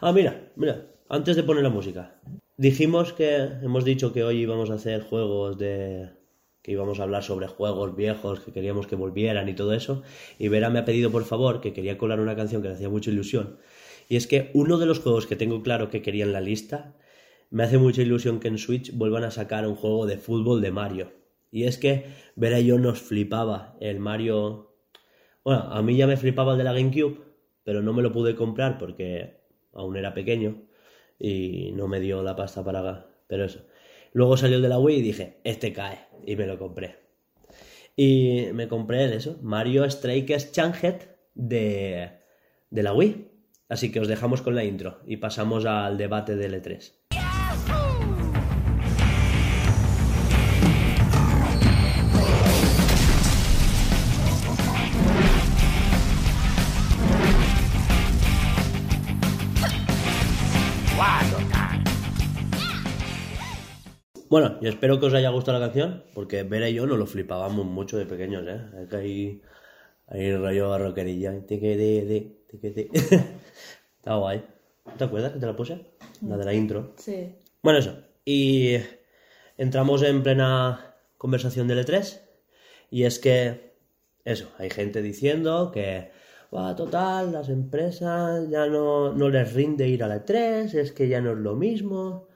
Ah, 0.00 0.12
mira, 0.12 0.50
mira, 0.56 0.86
antes 1.08 1.36
de 1.36 1.42
poner 1.42 1.62
la 1.62 1.68
música. 1.68 2.18
Dijimos 2.56 3.12
que 3.12 3.36
hemos 3.62 3.84
dicho 3.84 4.12
que 4.12 4.24
hoy 4.24 4.38
íbamos 4.40 4.70
a 4.70 4.74
hacer 4.74 5.02
juegos 5.02 5.58
de 5.58 6.10
que 6.62 6.72
íbamos 6.72 6.98
a 6.98 7.04
hablar 7.04 7.22
sobre 7.22 7.46
juegos 7.46 7.94
viejos 7.94 8.40
que 8.40 8.52
queríamos 8.52 8.86
que 8.86 8.96
volvieran 8.96 9.48
y 9.48 9.54
todo 9.54 9.74
eso. 9.74 10.02
Y 10.38 10.48
Vera 10.48 10.70
me 10.70 10.78
ha 10.78 10.84
pedido 10.84 11.10
por 11.10 11.24
favor 11.24 11.60
que 11.60 11.72
quería 11.72 11.98
colar 11.98 12.20
una 12.20 12.36
canción 12.36 12.62
que 12.62 12.68
le 12.68 12.74
hacía 12.74 12.88
mucha 12.88 13.10
ilusión. 13.10 13.58
Y 14.08 14.16
es 14.16 14.26
que 14.26 14.50
uno 14.54 14.78
de 14.78 14.86
los 14.86 15.00
juegos 15.00 15.26
que 15.26 15.36
tengo 15.36 15.62
claro 15.62 15.90
que 15.90 16.02
quería 16.02 16.24
en 16.24 16.32
la 16.32 16.40
lista, 16.40 16.96
me 17.50 17.64
hace 17.64 17.78
mucha 17.78 18.02
ilusión 18.02 18.40
que 18.40 18.48
en 18.48 18.58
Switch 18.58 18.92
vuelvan 18.94 19.24
a 19.24 19.30
sacar 19.30 19.66
un 19.66 19.76
juego 19.76 20.06
de 20.06 20.16
fútbol 20.16 20.62
de 20.62 20.70
Mario. 20.70 21.12
Y 21.50 21.64
es 21.64 21.78
que 21.78 22.06
Vera 22.34 22.60
y 22.60 22.66
yo 22.66 22.78
nos 22.78 23.00
flipaba 23.00 23.76
el 23.80 24.00
Mario... 24.00 24.74
Bueno, 25.44 25.62
a 25.70 25.82
mí 25.82 25.96
ya 25.96 26.06
me 26.06 26.16
flipaba 26.16 26.52
el 26.52 26.58
de 26.58 26.64
la 26.64 26.72
GameCube, 26.72 27.27
pero 27.68 27.82
no 27.82 27.92
me 27.92 28.00
lo 28.00 28.10
pude 28.12 28.34
comprar 28.34 28.78
porque 28.78 29.42
aún 29.74 29.98
era 29.98 30.14
pequeño 30.14 30.62
y 31.18 31.70
no 31.72 31.86
me 31.86 32.00
dio 32.00 32.22
la 32.22 32.34
pasta 32.34 32.64
para... 32.64 33.08
Pero 33.26 33.44
eso. 33.44 33.66
Luego 34.14 34.38
salió 34.38 34.56
el 34.56 34.62
de 34.62 34.70
la 34.70 34.78
Wii 34.78 34.96
y 34.96 35.02
dije, 35.02 35.42
este 35.44 35.74
cae. 35.74 35.98
Y 36.24 36.34
me 36.36 36.46
lo 36.46 36.58
compré. 36.58 36.96
Y 37.94 38.46
me 38.54 38.68
compré 38.68 39.04
el 39.04 39.12
eso, 39.12 39.38
Mario 39.42 39.84
Strikers 39.90 40.50
Changed 40.50 41.08
de, 41.34 42.12
de 42.70 42.82
la 42.82 42.94
Wii. 42.94 43.32
Así 43.68 43.92
que 43.92 44.00
os 44.00 44.08
dejamos 44.08 44.40
con 44.40 44.54
la 44.54 44.64
intro 44.64 45.02
y 45.06 45.18
pasamos 45.18 45.66
al 45.66 45.98
debate 45.98 46.36
del 46.36 46.54
E3. 46.54 47.17
Bueno, 64.30 64.60
yo 64.60 64.68
espero 64.68 65.00
que 65.00 65.06
os 65.06 65.14
haya 65.14 65.30
gustado 65.30 65.58
la 65.58 65.64
canción, 65.66 66.04
porque 66.12 66.42
Vera 66.42 66.68
y 66.68 66.74
yo 66.74 66.86
nos 66.86 66.98
lo 66.98 67.06
flipábamos 67.06 67.64
mucho 67.64 67.96
de 67.96 68.04
pequeños, 68.04 68.44
¿eh? 68.46 68.60
Ahí, 68.94 69.40
ahí 70.06 70.36
rollo 70.36 70.76
rockerilla. 70.76 71.32
Está 73.96 74.16
guay. 74.16 74.44
¿Te 74.98 75.04
acuerdas 75.04 75.32
que 75.32 75.38
te 75.38 75.46
la 75.46 75.56
puse? 75.56 75.80
La 76.20 76.36
de 76.36 76.44
la 76.44 76.52
intro. 76.52 76.92
Sí. 76.98 77.36
Bueno, 77.62 77.78
eso. 77.78 77.96
Y 78.26 78.76
entramos 79.56 80.02
en 80.02 80.22
plena 80.22 80.94
conversación 81.16 81.66
del 81.66 81.86
E3. 81.86 82.20
Y 82.90 83.04
es 83.04 83.18
que, 83.18 83.72
eso, 84.26 84.50
hay 84.58 84.68
gente 84.68 85.00
diciendo 85.00 85.70
que, 85.72 86.10
va, 86.54 86.76
total, 86.76 87.32
las 87.32 87.48
empresas 87.48 88.46
ya 88.50 88.66
no, 88.66 89.14
no 89.14 89.30
les 89.30 89.54
rinde 89.54 89.88
ir 89.88 90.04
a 90.04 90.08
la 90.08 90.22
E3, 90.22 90.74
es 90.74 90.92
que 90.92 91.08
ya 91.08 91.22
no 91.22 91.32
es 91.32 91.38
lo 91.38 91.56
mismo. 91.56 92.28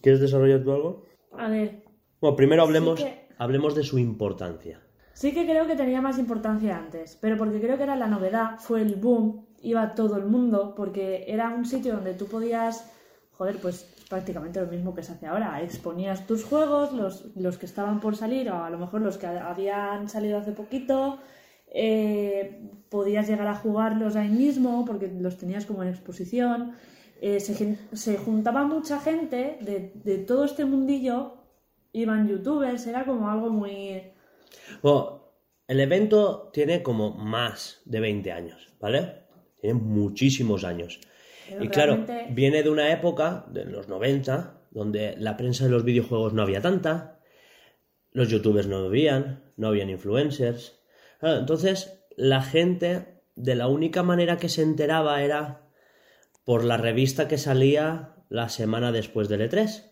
¿Quieres 0.00 0.22
desarrollar 0.22 0.62
tú 0.62 0.72
algo? 0.72 1.06
A 1.32 1.48
ver. 1.48 1.84
Bueno, 2.20 2.36
primero 2.36 2.62
hablemos, 2.62 3.04
hablemos 3.38 3.74
de 3.74 3.82
su 3.84 3.98
importancia. 3.98 4.80
Sí 5.12 5.32
que 5.32 5.46
creo 5.46 5.66
que 5.66 5.76
tenía 5.76 6.02
más 6.02 6.18
importancia 6.18 6.76
antes, 6.76 7.16
pero 7.20 7.38
porque 7.38 7.60
creo 7.60 7.76
que 7.76 7.84
era 7.84 7.96
la 7.96 8.06
novedad, 8.06 8.58
fue 8.58 8.82
el 8.82 8.96
boom, 8.96 9.46
iba 9.62 9.94
todo 9.94 10.16
el 10.16 10.26
mundo, 10.26 10.74
porque 10.76 11.24
era 11.26 11.48
un 11.48 11.64
sitio 11.64 11.94
donde 11.94 12.12
tú 12.12 12.26
podías, 12.26 12.90
joder, 13.32 13.56
pues 13.56 13.90
prácticamente 14.10 14.60
lo 14.60 14.66
mismo 14.66 14.94
que 14.94 15.02
se 15.02 15.12
hace 15.12 15.26
ahora, 15.26 15.62
exponías 15.62 16.26
tus 16.26 16.44
juegos, 16.44 16.92
los, 16.92 17.34
los 17.34 17.56
que 17.56 17.66
estaban 17.66 18.00
por 18.00 18.16
salir, 18.16 18.50
o 18.50 18.62
a 18.62 18.70
lo 18.70 18.78
mejor 18.78 19.00
los 19.00 19.16
que 19.16 19.26
habían 19.26 20.08
salido 20.08 20.38
hace 20.38 20.52
poquito, 20.52 21.18
eh, 21.68 22.60
podías 22.88 23.26
llegar 23.28 23.48
a 23.48 23.54
jugarlos 23.54 24.16
ahí 24.16 24.28
mismo, 24.28 24.84
porque 24.84 25.08
los 25.08 25.36
tenías 25.36 25.66
como 25.66 25.82
en 25.82 25.88
exposición. 25.88 26.72
Eh, 27.20 27.40
se, 27.40 28.16
juntaba 28.18 28.64
mucha 28.64 29.00
gente 29.00 29.58
de, 29.60 30.18
todo 30.18 30.44
este 30.44 30.64
mundillo, 30.64 31.34
iban 31.92 32.28
youtubers, 32.28 32.86
era 32.86 33.04
como 33.04 33.30
algo 33.30 33.48
muy... 33.50 34.02
Bueno, 34.82 35.32
el 35.66 35.80
evento 35.80 36.50
tiene 36.52 36.82
como 36.82 37.12
más 37.12 37.80
de 37.84 38.00
20 38.00 38.32
años, 38.32 38.74
¿vale? 38.80 39.24
Tiene 39.60 39.80
muchísimos 39.80 40.64
años. 40.64 41.00
y 41.60 41.68
claro, 41.68 42.04
viene 42.30 42.62
de 42.62 42.70
una 42.70 42.92
época, 42.92 43.46
de 43.48 43.64
los 43.64 43.88
90, 43.88 44.60
donde 44.70 45.16
la 45.18 45.36
prensa 45.36 45.64
de 45.64 45.70
los 45.70 45.84
videojuegos 45.84 46.34
no 46.34 46.42
había 46.42 46.60
tanta, 46.60 47.20
los 48.12 48.28
youtubers 48.28 48.66
no 48.66 48.78
habían, 48.78 49.52
no 49.56 49.68
habían 49.68 49.90
influencers. 49.90 50.80
entonces, 51.22 52.02
la 52.16 52.42
gente, 52.42 53.22
de 53.36 53.54
la 53.54 53.68
única 53.68 54.02
manera 54.02 54.36
que 54.36 54.48
se 54.48 54.62
enteraba 54.62 55.22
era 55.22 55.65
por 56.46 56.64
la 56.64 56.76
revista 56.76 57.26
que 57.26 57.38
salía 57.38 58.14
la 58.28 58.48
semana 58.48 58.92
después 58.92 59.28
del 59.28 59.50
E3. 59.50 59.90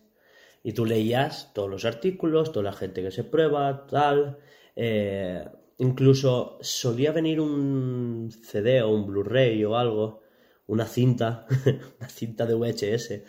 Y 0.63 0.71
tú 0.71 0.85
leías 0.85 1.53
todos 1.53 1.69
los 1.69 1.83
artículos, 1.83 2.53
toda 2.53 2.63
la 2.63 2.73
gente 2.73 3.03
que 3.03 3.11
se 3.11 3.25
prueba, 3.25 3.85
tal. 3.87 4.39
Eh, 4.77 5.45
incluso 5.79 6.57
solía 6.61 7.11
venir 7.11 7.41
un 7.41 8.31
CD 8.31 8.81
o 8.81 8.89
un 8.89 9.05
Blu-ray 9.05 9.65
o 9.65 9.75
algo, 9.75 10.21
una 10.65 10.85
cinta, 10.85 11.45
una 11.99 12.07
cinta 12.07 12.45
de 12.45 12.53
VHS, 12.55 13.21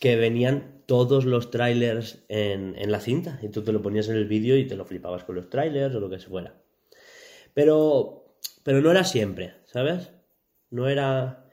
que 0.00 0.16
venían 0.16 0.82
todos 0.86 1.26
los 1.26 1.50
trailers 1.50 2.24
en, 2.28 2.74
en 2.78 2.90
la 2.90 3.00
cinta. 3.00 3.38
Y 3.42 3.50
tú 3.50 3.64
te 3.64 3.72
lo 3.72 3.82
ponías 3.82 4.08
en 4.08 4.16
el 4.16 4.26
vídeo 4.26 4.56
y 4.56 4.66
te 4.66 4.76
lo 4.76 4.86
flipabas 4.86 5.24
con 5.24 5.36
los 5.36 5.50
trailers 5.50 5.94
o 5.94 6.00
lo 6.00 6.08
que 6.08 6.18
se 6.18 6.28
fuera. 6.28 6.54
Pero, 7.52 8.38
pero 8.62 8.80
no 8.80 8.90
era 8.90 9.04
siempre, 9.04 9.56
¿sabes? 9.66 10.10
No 10.70 10.88
era... 10.88 11.45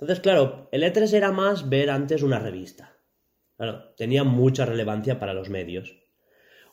Entonces, 0.00 0.20
claro, 0.20 0.68
el 0.72 0.82
E3 0.82 1.12
era 1.12 1.30
más 1.30 1.68
ver 1.68 1.90
antes 1.90 2.22
una 2.22 2.38
revista. 2.38 2.96
Claro, 3.58 3.92
tenía 3.96 4.24
mucha 4.24 4.64
relevancia 4.64 5.20
para 5.20 5.34
los 5.34 5.50
medios. 5.50 5.94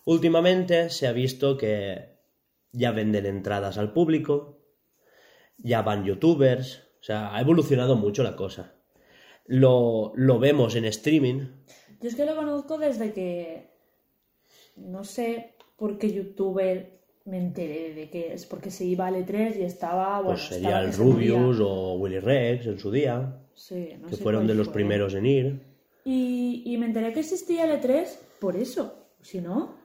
Últimamente 0.05 0.89
se 0.89 1.07
ha 1.07 1.11
visto 1.11 1.57
que 1.57 2.19
ya 2.71 2.91
venden 2.91 3.25
entradas 3.25 3.77
al 3.77 3.91
público, 3.91 4.61
ya 5.57 5.81
van 5.81 6.05
youtubers, 6.05 6.87
o 7.01 7.03
sea, 7.03 7.35
ha 7.35 7.41
evolucionado 7.41 7.97
mucho 7.97 8.23
la 8.23 8.37
cosa. 8.37 8.75
Lo, 9.45 10.13
lo 10.15 10.39
vemos 10.39 10.75
en 10.75 10.85
streaming. 10.85 11.47
Yo 11.99 12.07
es 12.07 12.15
que 12.15 12.25
lo 12.25 12.37
conozco 12.37 12.77
desde 12.77 13.11
que, 13.11 13.71
no 14.77 15.03
sé 15.03 15.55
por 15.75 15.97
qué 15.97 16.13
youtuber 16.13 17.01
me 17.27 17.37
enteré 17.37 17.93
de 17.93 18.09
que 18.09 18.33
es 18.33 18.45
porque 18.45 18.71
se 18.71 18.85
iba 18.85 19.07
al 19.07 19.15
E3 19.15 19.59
y 19.59 19.63
estaba. 19.63 20.21
Bueno, 20.21 20.31
pues 20.31 20.47
sería 20.47 20.79
el 20.81 20.93
Rubius 20.93 21.59
o 21.59 21.95
Willy 21.95 22.19
Rex 22.19 22.65
en 22.65 22.79
su 22.79 22.89
día. 22.89 23.37
Sí, 23.53 23.89
que 24.09 24.15
fueron 24.17 24.47
de 24.47 24.55
los 24.55 24.69
primeros 24.69 25.13
en 25.13 25.25
ir. 25.25 25.59
Y, 26.05 26.63
y, 26.65 26.77
me 26.77 26.85
enteré 26.85 27.11
que 27.11 27.19
existía 27.19 27.65
el 27.65 27.81
E3 27.81 28.07
por 28.39 28.55
eso. 28.55 29.09
Si 29.21 29.41
no, 29.41 29.75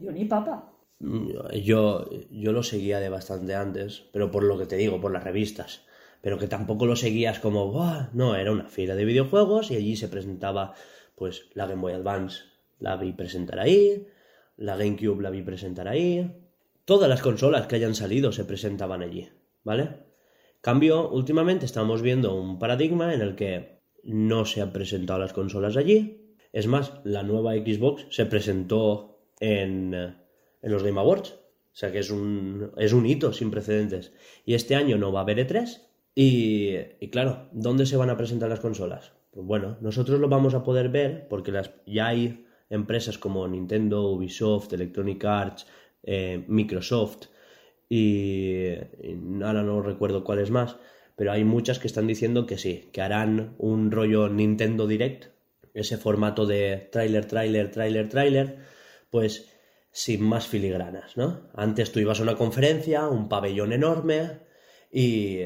yo 0.00 0.12
ni 0.12 0.26
papa. 0.26 0.70
Mm, 1.00 1.30
yo, 1.64 2.08
yo 2.30 2.52
lo 2.52 2.62
seguía 2.62 3.00
de 3.00 3.08
bastante 3.08 3.54
antes, 3.54 4.04
pero 4.12 4.30
por 4.30 4.44
lo 4.44 4.56
que 4.56 4.66
te 4.66 4.76
digo, 4.76 5.00
por 5.00 5.12
las 5.12 5.24
revistas. 5.24 5.82
Pero 6.20 6.38
que 6.38 6.46
tampoco 6.46 6.86
lo 6.86 6.94
seguías 6.94 7.40
como, 7.40 7.72
¡buah! 7.72 8.10
No, 8.12 8.36
era 8.36 8.52
una 8.52 8.68
fila 8.68 8.94
de 8.94 9.04
videojuegos 9.04 9.70
y 9.70 9.76
allí 9.76 9.96
se 9.96 10.08
presentaba, 10.08 10.74
pues, 11.16 11.46
la 11.54 11.66
Game 11.66 11.82
Boy 11.82 11.94
Advance 11.94 12.44
la 12.78 12.96
vi 12.96 13.12
presentar 13.12 13.58
ahí, 13.58 14.06
la 14.56 14.76
GameCube 14.76 15.20
la 15.20 15.30
vi 15.30 15.42
presentar 15.42 15.88
ahí, 15.88 16.30
Todas 16.84 17.08
las 17.08 17.22
consolas 17.22 17.66
que 17.66 17.76
hayan 17.76 17.94
salido 17.94 18.30
se 18.32 18.44
presentaban 18.44 19.02
allí, 19.02 19.30
¿vale? 19.62 20.04
Cambio, 20.60 21.10
últimamente 21.10 21.64
estamos 21.64 22.02
viendo 22.02 22.34
un 22.34 22.58
paradigma 22.58 23.14
en 23.14 23.22
el 23.22 23.36
que 23.36 23.80
no 24.02 24.44
se 24.44 24.60
han 24.60 24.72
presentado 24.72 25.18
las 25.18 25.32
consolas 25.32 25.76
allí. 25.76 26.36
Es 26.52 26.66
más, 26.66 26.92
la 27.04 27.22
nueva 27.22 27.54
Xbox 27.54 28.06
se 28.10 28.26
presentó 28.26 29.28
en, 29.40 29.94
en 29.94 30.72
los 30.72 30.82
Game 30.82 31.00
Awards. 31.00 31.30
O 31.32 31.76
sea 31.76 31.90
que 31.90 31.98
es 31.98 32.10
un, 32.10 32.70
es 32.76 32.92
un 32.92 33.06
hito 33.06 33.32
sin 33.32 33.50
precedentes. 33.50 34.12
Y 34.44 34.54
este 34.54 34.76
año 34.76 34.98
no 34.98 35.10
va 35.10 35.20
a 35.20 35.22
haber 35.22 35.38
E3. 35.38 35.80
Y, 36.14 36.76
y 37.00 37.08
claro, 37.10 37.48
¿dónde 37.52 37.86
se 37.86 37.96
van 37.96 38.10
a 38.10 38.16
presentar 38.16 38.48
las 38.48 38.60
consolas? 38.60 39.12
Pues 39.32 39.46
bueno, 39.46 39.78
nosotros 39.80 40.20
lo 40.20 40.28
vamos 40.28 40.54
a 40.54 40.62
poder 40.62 40.90
ver 40.90 41.26
porque 41.28 41.50
las, 41.50 41.72
ya 41.86 42.08
hay 42.08 42.46
empresas 42.70 43.18
como 43.18 43.46
Nintendo, 43.48 44.10
Ubisoft, 44.10 44.72
Electronic 44.72 45.24
Arts, 45.24 45.66
eh, 46.06 46.44
Microsoft 46.48 47.26
y, 47.88 48.70
ahora 49.42 49.62
no 49.62 49.82
recuerdo 49.82 50.24
cuáles 50.24 50.50
más, 50.50 50.76
pero 51.16 51.32
hay 51.32 51.44
muchas 51.44 51.78
que 51.78 51.86
están 51.86 52.06
diciendo 52.06 52.46
que 52.46 52.58
sí, 52.58 52.88
que 52.92 53.02
harán 53.02 53.54
un 53.58 53.90
rollo 53.90 54.28
Nintendo 54.28 54.86
Direct, 54.86 55.26
ese 55.74 55.98
formato 55.98 56.46
de 56.46 56.88
trailer, 56.90 57.26
trailer, 57.26 57.70
trailer, 57.70 58.08
trailer, 58.08 58.58
pues 59.10 59.50
sin 59.90 60.22
más 60.22 60.48
filigranas, 60.48 61.16
¿no? 61.16 61.48
Antes 61.54 61.92
tú 61.92 62.00
ibas 62.00 62.18
a 62.18 62.24
una 62.24 62.36
conferencia, 62.36 63.06
un 63.06 63.28
pabellón 63.28 63.72
enorme 63.72 64.40
y 64.90 65.42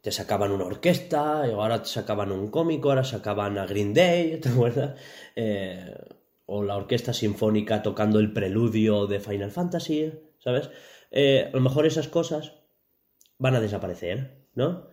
te 0.00 0.10
sacaban 0.10 0.50
una 0.50 0.66
orquesta, 0.66 1.44
y 1.48 1.52
ahora 1.52 1.80
te 1.82 1.88
sacaban 1.88 2.30
un 2.30 2.50
cómico, 2.50 2.90
ahora 2.90 3.04
sacaban 3.04 3.56
a 3.56 3.66
Green 3.66 3.94
Day, 3.94 4.36
¿te 4.42 4.48
acuerdas? 4.48 5.00
Eh, 5.34 5.94
o 6.46 6.62
la 6.62 6.76
orquesta 6.76 7.12
sinfónica 7.12 7.82
tocando 7.82 8.18
el 8.18 8.32
preludio 8.32 9.06
de 9.06 9.20
Final 9.20 9.50
Fantasy, 9.50 10.12
¿sabes? 10.38 10.70
Eh, 11.10 11.48
a 11.52 11.56
lo 11.56 11.60
mejor 11.60 11.86
esas 11.86 12.08
cosas 12.08 12.54
van 13.38 13.54
a 13.54 13.60
desaparecer, 13.60 14.46
¿no? 14.54 14.88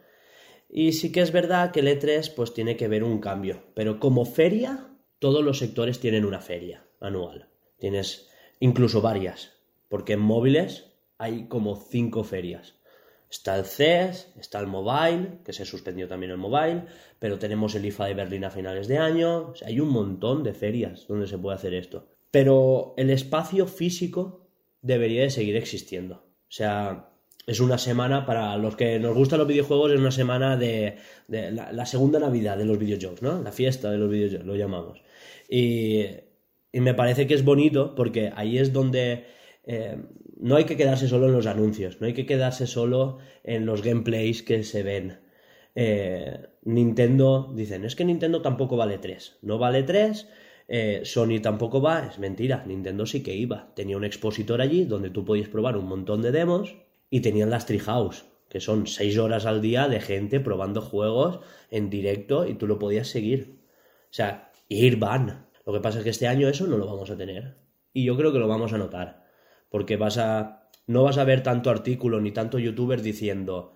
Y 0.69 0.93
sí 0.93 1.11
que 1.11 1.21
es 1.21 1.31
verdad 1.31 1.71
que 1.71 1.81
el 1.81 1.87
E3 1.87 2.33
pues 2.33 2.53
tiene 2.53 2.77
que 2.77 2.87
ver 2.87 3.03
un 3.03 3.19
cambio, 3.19 3.63
pero 3.73 3.99
como 3.99 4.25
feria, 4.25 4.89
todos 5.19 5.43
los 5.43 5.59
sectores 5.59 5.99
tienen 5.99 6.25
una 6.25 6.39
feria 6.39 6.87
anual. 6.99 7.49
Tienes 7.77 8.29
incluso 8.59 9.01
varias, 9.01 9.57
porque 9.89 10.13
en 10.13 10.21
móviles 10.21 10.93
hay 11.17 11.47
como 11.47 11.75
cinco 11.75 12.23
ferias. 12.23 12.80
Está 13.31 13.57
el 13.57 13.63
CES, 13.63 14.33
está 14.37 14.59
el 14.59 14.67
Mobile, 14.67 15.39
que 15.45 15.53
se 15.53 15.63
suspendió 15.63 16.05
también 16.05 16.33
el 16.33 16.37
Mobile, 16.37 16.83
pero 17.17 17.39
tenemos 17.39 17.73
el 17.75 17.85
IFA 17.85 18.07
de 18.07 18.13
Berlín 18.13 18.43
a 18.43 18.51
finales 18.51 18.89
de 18.89 18.97
año. 18.97 19.53
hay 19.65 19.79
un 19.79 19.87
montón 19.87 20.43
de 20.43 20.53
ferias 20.53 21.07
donde 21.07 21.27
se 21.27 21.37
puede 21.37 21.55
hacer 21.55 21.73
esto. 21.73 22.09
Pero 22.29 22.93
el 22.97 23.09
espacio 23.09 23.67
físico 23.67 24.49
debería 24.81 25.21
de 25.21 25.29
seguir 25.29 25.55
existiendo. 25.55 26.15
O 26.15 26.51
sea, 26.51 27.09
es 27.47 27.61
una 27.61 27.77
semana 27.77 28.25
para 28.25 28.57
los 28.57 28.75
que 28.75 28.99
nos 28.99 29.15
gustan 29.15 29.39
los 29.39 29.47
videojuegos, 29.47 29.93
es 29.93 29.99
una 29.99 30.11
semana 30.11 30.57
de, 30.57 30.97
la, 31.29 31.85
segunda 31.85 32.19
Navidad 32.19 32.57
de 32.57 32.65
los 32.65 32.77
videojuegos, 32.77 33.21
¿no? 33.21 33.41
La 33.41 33.53
fiesta 33.53 33.89
de 33.91 33.97
los 33.97 34.09
videojuegos, 34.09 34.45
lo 34.45 34.57
llamamos. 34.57 35.01
Y, 35.47 36.05
y 36.73 36.81
me 36.81 36.93
parece 36.93 37.27
que 37.27 37.35
es 37.35 37.45
bonito 37.45 37.95
porque 37.95 38.33
ahí 38.35 38.57
es 38.57 38.73
donde 38.73 39.25
eh, 39.63 39.97
no 40.41 40.55
hay 40.55 40.65
que 40.65 40.75
quedarse 40.75 41.07
solo 41.07 41.27
en 41.27 41.33
los 41.33 41.45
anuncios, 41.45 42.01
no 42.01 42.07
hay 42.07 42.13
que 42.13 42.25
quedarse 42.25 42.65
solo 42.65 43.19
en 43.43 43.65
los 43.65 43.83
gameplays 43.83 44.41
que 44.41 44.63
se 44.63 44.81
ven. 44.81 45.19
Eh, 45.75 46.47
Nintendo, 46.63 47.51
dicen, 47.55 47.85
es 47.85 47.95
que 47.95 48.03
Nintendo 48.03 48.41
tampoco 48.41 48.75
vale 48.75 48.97
3. 48.97 49.37
No 49.43 49.59
vale 49.59 49.83
3, 49.83 50.27
eh, 50.67 51.01
Sony 51.03 51.39
tampoco 51.41 51.79
va, 51.81 52.07
es 52.07 52.17
mentira, 52.17 52.63
Nintendo 52.65 53.05
sí 53.05 53.21
que 53.21 53.35
iba. 53.35 53.71
Tenía 53.75 53.97
un 53.97 54.03
expositor 54.03 54.61
allí 54.61 54.83
donde 54.85 55.11
tú 55.11 55.23
podías 55.23 55.47
probar 55.47 55.77
un 55.77 55.87
montón 55.87 56.23
de 56.23 56.31
demos 56.31 56.75
y 57.11 57.21
tenían 57.21 57.51
las 57.51 57.67
Treehouse, 57.67 58.25
que 58.49 58.59
son 58.59 58.87
6 58.87 59.19
horas 59.19 59.45
al 59.45 59.61
día 59.61 59.87
de 59.87 60.01
gente 60.01 60.39
probando 60.39 60.81
juegos 60.81 61.39
en 61.69 61.91
directo 61.91 62.47
y 62.47 62.55
tú 62.55 62.65
lo 62.65 62.79
podías 62.79 63.07
seguir. 63.07 63.59
O 64.05 64.13
sea, 64.13 64.51
ir 64.69 64.97
van. 64.97 65.47
Lo 65.67 65.73
que 65.73 65.81
pasa 65.81 65.99
es 65.99 66.03
que 66.03 66.09
este 66.09 66.27
año 66.27 66.49
eso 66.49 66.65
no 66.65 66.77
lo 66.77 66.87
vamos 66.87 67.11
a 67.11 67.17
tener. 67.17 67.57
Y 67.93 68.05
yo 68.05 68.17
creo 68.17 68.33
que 68.33 68.39
lo 68.39 68.47
vamos 68.47 68.73
a 68.73 68.79
notar 68.79 69.20
porque 69.71 69.97
vas 69.97 70.19
a, 70.19 70.69
no 70.85 71.01
vas 71.01 71.17
a 71.17 71.23
ver 71.23 71.41
tanto 71.41 71.71
artículo 71.71 72.21
ni 72.21 72.31
tanto 72.31 72.59
youtuber 72.59 73.01
diciendo, 73.01 73.73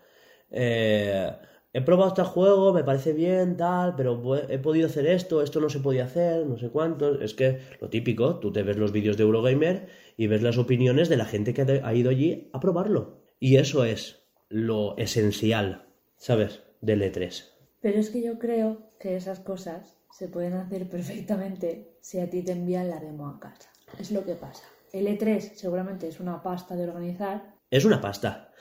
eh, 0.52 1.32
he 1.74 1.82
probado 1.82 2.10
este 2.10 2.24
juego, 2.24 2.74
me 2.74 2.84
parece 2.84 3.14
bien, 3.14 3.58
tal, 3.58 3.96
pero 3.96 4.22
he 4.50 4.60
podido 4.60 4.88
hacer 4.88 5.08
esto, 5.08 5.42
esto 5.42 5.60
no 5.60 5.70
se 5.70 5.80
podía 5.80 6.06
hacer, 6.06 6.46
no 6.46 6.58
sé 6.58 6.70
cuánto. 6.70 7.20
Es 7.20 7.34
que 7.34 7.60
lo 7.82 7.90
típico, 7.90 8.40
tú 8.40 8.52
te 8.52 8.64
ves 8.64 8.78
los 8.78 8.92
vídeos 8.92 9.18
de 9.18 9.24
Eurogamer 9.24 9.88
y 10.18 10.28
ves 10.28 10.44
las 10.44 10.58
opiniones 10.58 11.10
de 11.10 11.18
la 11.18 11.26
gente 11.26 11.54
que 11.54 11.82
ha 11.84 11.94
ido 11.94 12.10
allí 12.10 12.50
a 12.54 12.60
probarlo. 12.60 13.24
Y 13.40 13.58
eso 13.58 13.84
es 13.84 14.24
lo 14.50 14.98
esencial, 14.98 15.88
¿sabes? 16.18 16.64
Del 16.82 17.02
E3. 17.02 17.46
Pero 17.82 18.00
es 18.00 18.10
que 18.10 18.22
yo 18.22 18.40
creo 18.40 18.92
que 19.00 19.16
esas 19.16 19.40
cosas 19.40 19.98
se 20.12 20.28
pueden 20.28 20.54
hacer 20.54 20.90
perfectamente 20.90 21.98
si 22.02 22.20
a 22.20 22.30
ti 22.30 22.42
te 22.42 22.54
envían 22.54 22.90
la 22.90 23.00
demo 23.00 23.28
a 23.28 23.40
casa. 23.40 23.70
Es 24.00 24.12
lo 24.12 24.24
que 24.24 24.36
pasa. 24.36 24.64
El 24.92 25.08
E3 25.08 25.54
seguramente 25.56 26.08
es 26.08 26.20
una 26.20 26.42
pasta 26.42 26.76
de 26.76 26.84
organizar. 26.84 27.56
Es 27.70 27.86
una 27.86 28.02
pasta, 28.02 28.52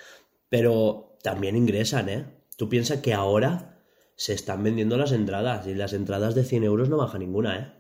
pero 0.48 1.16
también 1.22 1.56
ingresan, 1.56 2.08
¿eh? 2.08 2.26
Tú 2.56 2.68
piensas 2.68 3.00
que 3.00 3.14
ahora 3.14 3.80
se 4.16 4.32
están 4.32 4.62
vendiendo 4.62 4.96
las 4.96 5.12
entradas 5.12 5.66
y 5.66 5.74
las 5.74 5.92
entradas 5.92 6.34
de 6.34 6.44
100 6.44 6.64
euros 6.64 6.88
no 6.88 6.96
baja 6.96 7.18
ninguna, 7.18 7.58
¿eh? 7.58 7.72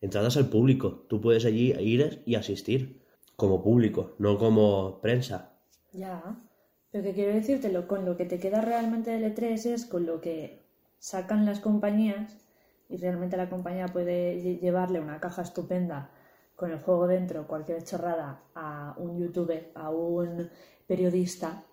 Entradas 0.00 0.36
al 0.36 0.48
público. 0.48 1.06
Tú 1.08 1.20
puedes 1.20 1.44
allí 1.44 1.72
ir 1.78 2.22
y 2.26 2.34
asistir 2.34 3.02
como 3.36 3.62
público, 3.62 4.14
no 4.18 4.38
como 4.38 5.00
prensa. 5.00 5.52
Ya, 5.92 6.36
pero 6.90 7.04
que 7.04 7.12
quiero 7.12 7.34
decirte, 7.34 7.72
con 7.86 8.04
lo 8.04 8.16
que 8.16 8.24
te 8.24 8.38
queda 8.38 8.60
realmente 8.60 9.10
del 9.10 9.34
E3 9.34 9.66
es 9.66 9.86
con 9.86 10.06
lo 10.06 10.20
que 10.20 10.64
sacan 10.98 11.44
las 11.44 11.60
compañías 11.60 12.36
y 12.88 12.96
realmente 12.96 13.36
la 13.36 13.50
compañía 13.50 13.88
puede 13.88 14.58
llevarle 14.58 15.00
una 15.00 15.20
caja 15.20 15.42
estupenda 15.42 16.10
con 16.56 16.70
el 16.70 16.78
juego 16.78 17.06
dentro, 17.06 17.46
cualquier 17.46 17.82
chorrada, 17.84 18.42
a 18.54 18.94
un 18.98 19.18
youtuber, 19.18 19.70
a 19.74 19.90
un 19.90 20.50
periodista. 20.86 21.64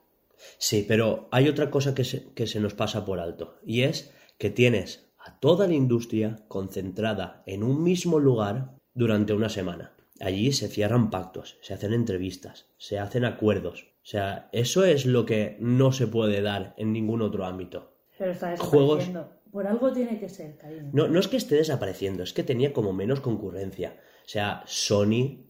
Sí, 0.58 0.86
pero 0.88 1.28
hay 1.32 1.48
otra 1.48 1.70
cosa 1.70 1.94
que 1.94 2.04
se, 2.04 2.34
que 2.34 2.48
se 2.48 2.60
nos 2.60 2.74
pasa 2.74 3.06
por 3.06 3.20
alto, 3.20 3.60
y 3.64 3.84
es 3.84 4.12
que 4.38 4.50
tienes 4.50 5.12
a 5.20 5.40
toda 5.40 5.68
la 5.68 5.76
industria 5.76 6.44
concentrada 6.48 7.44
en 7.46 7.64
un 7.64 7.84
mismo 7.84 8.20
lugar 8.20 8.76
durante 8.94 9.34
una 9.34 9.50
semana. 9.50 9.94
Allí 10.20 10.52
se 10.52 10.68
cierran 10.68 11.10
pactos, 11.10 11.58
se 11.62 11.74
hacen 11.74 11.94
entrevistas, 11.94 12.68
se 12.78 13.00
hacen 13.00 13.26
acuerdos. 13.26 13.88
O 14.04 14.06
sea, 14.06 14.50
eso 14.52 14.84
es 14.84 15.06
lo 15.06 15.26
que 15.26 15.58
no 15.60 15.92
se 15.92 16.08
puede 16.08 16.42
dar 16.42 16.74
en 16.78 16.92
ningún 16.92 17.22
otro 17.22 17.46
ámbito. 17.46 17.94
Pero 18.18 18.32
está 18.32 18.58
Juegos, 18.58 19.10
por 19.52 19.68
algo 19.68 19.92
tiene 19.92 20.20
que 20.20 20.30
ser, 20.30 20.58
cariño. 20.58 20.92
No, 20.94 21.08
no 21.08 21.20
es 21.20 21.28
que 21.28 21.38
esté 21.38 21.56
desapareciendo, 21.56 22.24
es 22.24 22.34
que 22.34 22.44
tenía 22.44 22.72
como 22.72 22.94
menos 22.94 23.20
concurrencia. 23.20 24.00
Sea, 24.32 24.64
Sony 24.66 25.44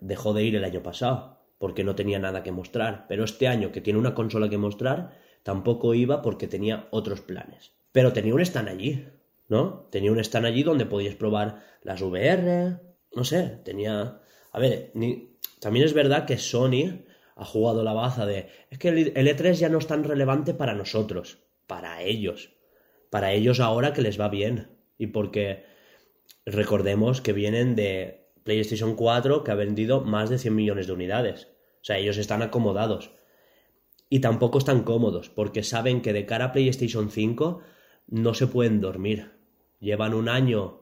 dejó 0.00 0.34
de 0.34 0.42
ir 0.42 0.56
el 0.56 0.64
año 0.64 0.82
pasado 0.82 1.38
porque 1.56 1.84
no 1.84 1.94
tenía 1.94 2.18
nada 2.18 2.42
que 2.42 2.50
mostrar, 2.50 3.06
pero 3.08 3.22
este 3.22 3.46
año 3.46 3.70
que 3.70 3.80
tiene 3.80 4.00
una 4.00 4.16
consola 4.16 4.50
que 4.50 4.58
mostrar, 4.58 5.20
tampoco 5.44 5.94
iba 5.94 6.20
porque 6.20 6.48
tenía 6.48 6.88
otros 6.90 7.20
planes. 7.20 7.70
Pero 7.92 8.12
tenía 8.12 8.34
un 8.34 8.40
stand 8.40 8.70
allí, 8.70 9.06
¿no? 9.46 9.86
Tenía 9.92 10.10
un 10.10 10.18
stand 10.18 10.46
allí 10.46 10.64
donde 10.64 10.84
podías 10.84 11.14
probar 11.14 11.62
las 11.82 12.02
VR, 12.02 12.80
no 13.14 13.22
sé, 13.22 13.60
tenía... 13.64 14.20
A 14.50 14.58
ver, 14.58 14.90
también 15.60 15.86
es 15.86 15.92
verdad 15.92 16.26
que 16.26 16.36
Sony 16.36 17.04
ha 17.36 17.44
jugado 17.44 17.84
la 17.84 17.92
baza 17.92 18.26
de... 18.26 18.48
Es 18.68 18.80
que 18.80 18.88
el 18.88 19.28
E3 19.28 19.52
ya 19.52 19.68
no 19.68 19.78
es 19.78 19.86
tan 19.86 20.02
relevante 20.02 20.54
para 20.54 20.74
nosotros, 20.74 21.38
para 21.68 22.02
ellos. 22.02 22.50
Para 23.10 23.30
ellos 23.30 23.60
ahora 23.60 23.92
que 23.92 24.02
les 24.02 24.20
va 24.20 24.28
bien. 24.28 24.76
Y 24.98 25.06
porque 25.06 25.66
recordemos 26.44 27.20
que 27.20 27.32
vienen 27.32 27.76
de 27.76 28.23
PlayStation 28.44 28.94
4 28.94 29.42
que 29.42 29.50
ha 29.50 29.54
vendido 29.56 30.02
más 30.02 30.30
de 30.30 30.38
100 30.38 30.54
millones 30.54 30.86
de 30.86 30.92
unidades. 30.92 31.48
O 31.80 31.84
sea, 31.84 31.98
ellos 31.98 32.16
están 32.16 32.42
acomodados. 32.42 33.10
Y 34.08 34.20
tampoco 34.20 34.58
están 34.58 34.84
cómodos, 34.84 35.28
porque 35.30 35.62
saben 35.62 36.02
que 36.02 36.12
de 36.12 36.26
cara 36.26 36.46
a 36.46 36.52
PlayStation 36.52 37.10
5 37.10 37.60
no 38.08 38.34
se 38.34 38.46
pueden 38.46 38.80
dormir. 38.80 39.32
Llevan 39.80 40.14
un 40.14 40.28
año 40.28 40.80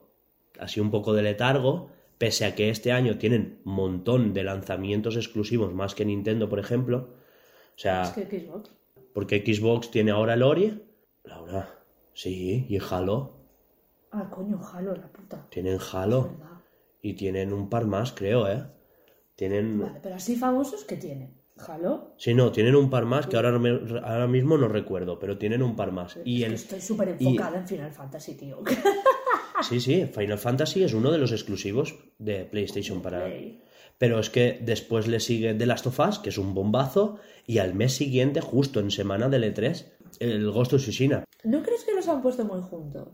así 0.59 0.79
un 0.79 0.91
poco 0.91 1.13
de 1.13 1.23
letargo, 1.23 1.89
pese 2.17 2.45
a 2.45 2.55
que 2.55 2.69
este 2.69 2.91
año 2.91 3.17
tienen 3.17 3.61
un 3.65 3.73
montón 3.73 4.33
de 4.33 4.43
lanzamientos 4.43 5.15
exclusivos, 5.15 5.73
más 5.73 5.95
que 5.95 6.05
Nintendo, 6.05 6.47
por 6.47 6.59
ejemplo. 6.59 7.15
O 7.75 7.79
sea, 7.79 8.03
es 8.03 8.11
que 8.11 8.39
Xbox. 8.39 8.71
Porque 9.13 9.43
Xbox 9.45 9.91
tiene 9.91 10.11
ahora 10.11 10.35
el 10.35 10.43
Ori. 10.43 10.83
Laura, 11.23 11.79
sí, 12.13 12.65
y 12.69 12.77
Halo. 12.77 13.31
Ah, 14.11 14.29
coño, 14.29 14.59
Halo, 14.61 14.95
la 14.95 15.07
puta. 15.07 15.47
Tienen 15.49 15.79
Halo. 15.91 16.29
Y 17.03 17.13
tienen 17.15 17.51
un 17.51 17.69
par 17.69 17.85
más, 17.85 18.13
creo, 18.13 18.49
¿eh? 18.49 18.63
Tienen... 19.35 19.77
Vale, 19.77 19.99
pero 20.01 20.15
así 20.15 20.37
famosos, 20.37 20.85
¿qué 20.85 20.95
tienen? 20.95 21.35
¿Halo? 21.57 22.15
Sí, 22.17 22.33
no, 22.33 22.53
tienen 22.53 22.77
un 22.77 22.89
par 22.89 23.03
más 23.03 23.27
que 23.27 23.35
ahora, 23.35 23.49
ahora 23.49 24.25
mismo 24.25 24.57
no 24.57 24.69
recuerdo, 24.69 25.19
pero 25.19 25.37
tienen 25.37 25.61
un 25.61 25.75
par 25.75 25.91
más. 25.91 26.17
y 26.23 26.43
estoy 26.43 26.79
súper 26.79 27.09
enfocada 27.09 27.59
en 27.59 27.67
Final 27.67 27.91
Fantasy, 27.91 28.35
tío. 28.35 28.63
sí, 29.69 29.81
sí, 29.81 30.05
Final 30.05 30.39
Fantasy 30.39 30.83
es 30.83 30.93
uno 30.93 31.11
de 31.11 31.17
los 31.17 31.33
exclusivos 31.33 31.93
de 32.17 32.45
PlayStation 32.45 33.01
para... 33.01 33.29
Pero 33.97 34.19
es 34.19 34.29
que 34.29 34.59
después 34.61 35.07
le 35.07 35.19
sigue 35.19 35.53
The 35.53 35.65
Last 35.65 35.85
of 35.87 35.99
Us, 35.99 36.19
que 36.19 36.29
es 36.29 36.37
un 36.37 36.53
bombazo, 36.53 37.19
y 37.45 37.57
al 37.57 37.75
mes 37.75 37.93
siguiente, 37.93 38.39
justo 38.39 38.79
en 38.79 38.91
semana 38.91 39.27
del 39.27 39.43
E3, 39.43 39.85
el 40.19 40.49
Ghost 40.51 40.73
of 40.73 40.81
Tsushima. 40.81 41.25
¿No 41.43 41.61
crees 41.63 41.83
que 41.83 41.93
los 41.93 42.07
han 42.07 42.21
puesto 42.21 42.45
muy 42.45 42.61
juntos? 42.61 43.09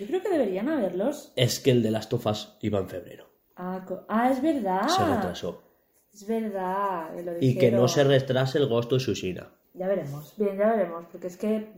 Yo 0.00 0.06
creo 0.06 0.22
que 0.22 0.30
deberían 0.30 0.66
haberlos. 0.70 1.30
Es 1.36 1.60
que 1.60 1.72
el 1.72 1.82
de 1.82 1.90
Last 1.90 2.10
of 2.14 2.24
Us 2.24 2.56
iba 2.62 2.78
en 2.78 2.88
febrero. 2.88 3.26
Ah, 3.54 3.84
ah 4.08 4.30
es 4.30 4.40
verdad. 4.40 4.88
Se 4.88 5.04
retrasó. 5.04 5.62
Es 6.10 6.26
verdad. 6.26 7.10
y 7.38 7.58
que 7.58 7.70
no 7.70 7.86
se 7.86 8.02
retrase 8.04 8.56
el 8.56 8.66
Ghost 8.66 8.94
of 8.94 9.02
Tsushima. 9.02 9.52
Ya 9.74 9.86
veremos, 9.86 10.34
bien, 10.36 10.58
ya 10.58 10.70
veremos, 10.70 11.04
porque 11.12 11.28
es 11.28 11.36
que 11.36 11.68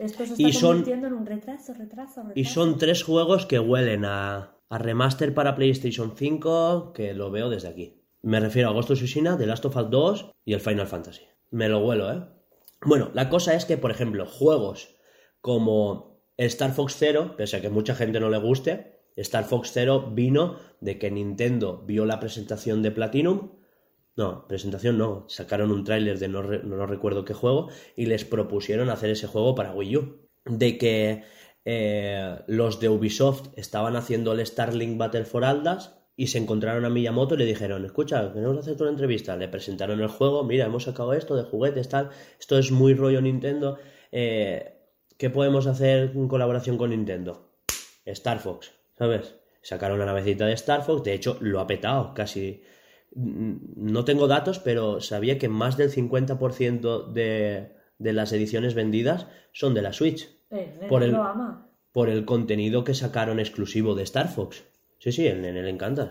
esto 0.00 0.26
se 0.26 0.32
está 0.32 0.60
convirtiendo 0.66 1.06
en 1.06 1.12
un 1.12 1.24
retraso, 1.24 1.72
retraso, 1.72 2.22
retraso. 2.22 2.32
Y 2.34 2.44
son 2.46 2.78
tres 2.78 3.04
juegos 3.04 3.46
que 3.46 3.60
huelen 3.60 4.04
a, 4.04 4.56
a 4.68 4.78
remaster 4.78 5.34
para 5.34 5.54
PlayStation 5.54 6.14
5, 6.16 6.92
que 6.94 7.14
lo 7.14 7.30
veo 7.30 7.48
desde 7.48 7.68
aquí. 7.68 8.02
Me 8.22 8.40
refiero 8.40 8.70
a 8.70 8.72
Ghost 8.72 8.90
of 8.90 8.98
Tsushima, 8.98 9.36
The 9.36 9.46
Last 9.46 9.64
of 9.66 9.76
Us 9.76 9.90
2 9.90 10.30
y 10.46 10.54
el 10.54 10.60
Final 10.60 10.88
Fantasy. 10.88 11.22
Me 11.50 11.68
lo 11.68 11.86
huelo, 11.86 12.12
¿eh? 12.12 12.24
Bueno, 12.84 13.10
la 13.12 13.28
cosa 13.28 13.54
es 13.54 13.66
que, 13.66 13.76
por 13.76 13.90
ejemplo, 13.90 14.26
juegos 14.26 14.96
como 15.40 16.07
Star 16.38 16.72
Fox 16.72 16.96
Zero, 16.96 17.36
pese 17.36 17.58
a 17.58 17.60
que 17.60 17.68
mucha 17.68 17.94
gente 17.94 18.20
no 18.20 18.30
le 18.30 18.38
guste, 18.38 19.00
Star 19.16 19.44
Fox 19.44 19.72
Zero 19.72 20.10
vino 20.12 20.56
de 20.80 20.98
que 20.98 21.10
Nintendo 21.10 21.84
vio 21.86 22.06
la 22.06 22.20
presentación 22.20 22.82
de 22.82 22.92
Platinum 22.92 23.58
no, 24.18 24.48
presentación 24.48 24.98
no. 24.98 25.26
Sacaron 25.28 25.70
un 25.70 25.84
tráiler 25.84 26.18
de 26.18 26.26
no, 26.26 26.42
no, 26.42 26.86
recuerdo 26.86 27.24
qué 27.24 27.34
juego 27.34 27.68
y 27.94 28.06
les 28.06 28.24
propusieron 28.24 28.90
hacer 28.90 29.10
ese 29.10 29.28
juego 29.28 29.54
para 29.54 29.72
Wii 29.72 29.96
U. 29.96 30.28
De 30.44 30.76
que 30.76 31.22
eh, 31.64 32.36
los 32.48 32.80
de 32.80 32.88
Ubisoft 32.88 33.50
estaban 33.56 33.94
haciendo 33.94 34.32
el 34.32 34.44
Starlink 34.44 34.98
Battle 34.98 35.24
for 35.24 35.44
Aldas 35.44 36.00
y 36.16 36.26
se 36.26 36.38
encontraron 36.38 36.84
a 36.84 36.90
Miyamoto 36.90 37.36
y 37.36 37.38
le 37.38 37.44
dijeron, 37.44 37.84
escucha, 37.84 38.32
queremos 38.32 38.58
hacerte 38.58 38.82
una 38.82 38.90
entrevista. 38.90 39.36
Le 39.36 39.46
presentaron 39.46 40.00
el 40.00 40.08
juego, 40.08 40.42
mira, 40.42 40.66
hemos 40.66 40.82
sacado 40.82 41.12
esto 41.12 41.36
de 41.36 41.44
juguetes, 41.44 41.88
tal, 41.88 42.10
esto 42.40 42.58
es 42.58 42.72
muy 42.72 42.94
rollo 42.94 43.20
Nintendo. 43.20 43.78
Eh, 44.10 44.77
¿Qué 45.18 45.30
podemos 45.30 45.66
hacer 45.66 46.12
en 46.14 46.28
colaboración 46.28 46.78
con 46.78 46.90
Nintendo? 46.90 47.50
Star 48.04 48.38
Fox, 48.38 48.72
¿sabes? 48.96 49.34
Sacaron 49.62 49.98
la 49.98 50.06
navecita 50.06 50.46
de 50.46 50.52
Star 50.52 50.84
Fox, 50.84 51.02
de 51.02 51.12
hecho 51.12 51.36
lo 51.40 51.58
ha 51.60 51.66
petado, 51.66 52.14
casi 52.14 52.62
no 53.14 54.04
tengo 54.04 54.28
datos, 54.28 54.60
pero 54.60 55.00
sabía 55.00 55.38
que 55.38 55.48
más 55.48 55.76
del 55.76 55.90
50% 55.90 57.12
de, 57.12 57.72
de 57.98 58.12
las 58.12 58.32
ediciones 58.32 58.74
vendidas 58.74 59.26
son 59.52 59.74
de 59.74 59.82
la 59.82 59.92
Switch. 59.92 60.28
Eh, 60.50 60.86
por, 60.88 61.02
el, 61.02 61.14
ama. 61.14 61.68
por 61.92 62.08
el 62.08 62.24
contenido 62.24 62.84
que 62.84 62.94
sacaron 62.94 63.40
exclusivo 63.40 63.96
de 63.96 64.04
Star 64.04 64.28
Fox. 64.28 64.64
Sí, 64.98 65.10
sí, 65.10 65.26
el 65.26 65.42
nene 65.42 65.62
le 65.62 65.70
encanta. 65.70 66.08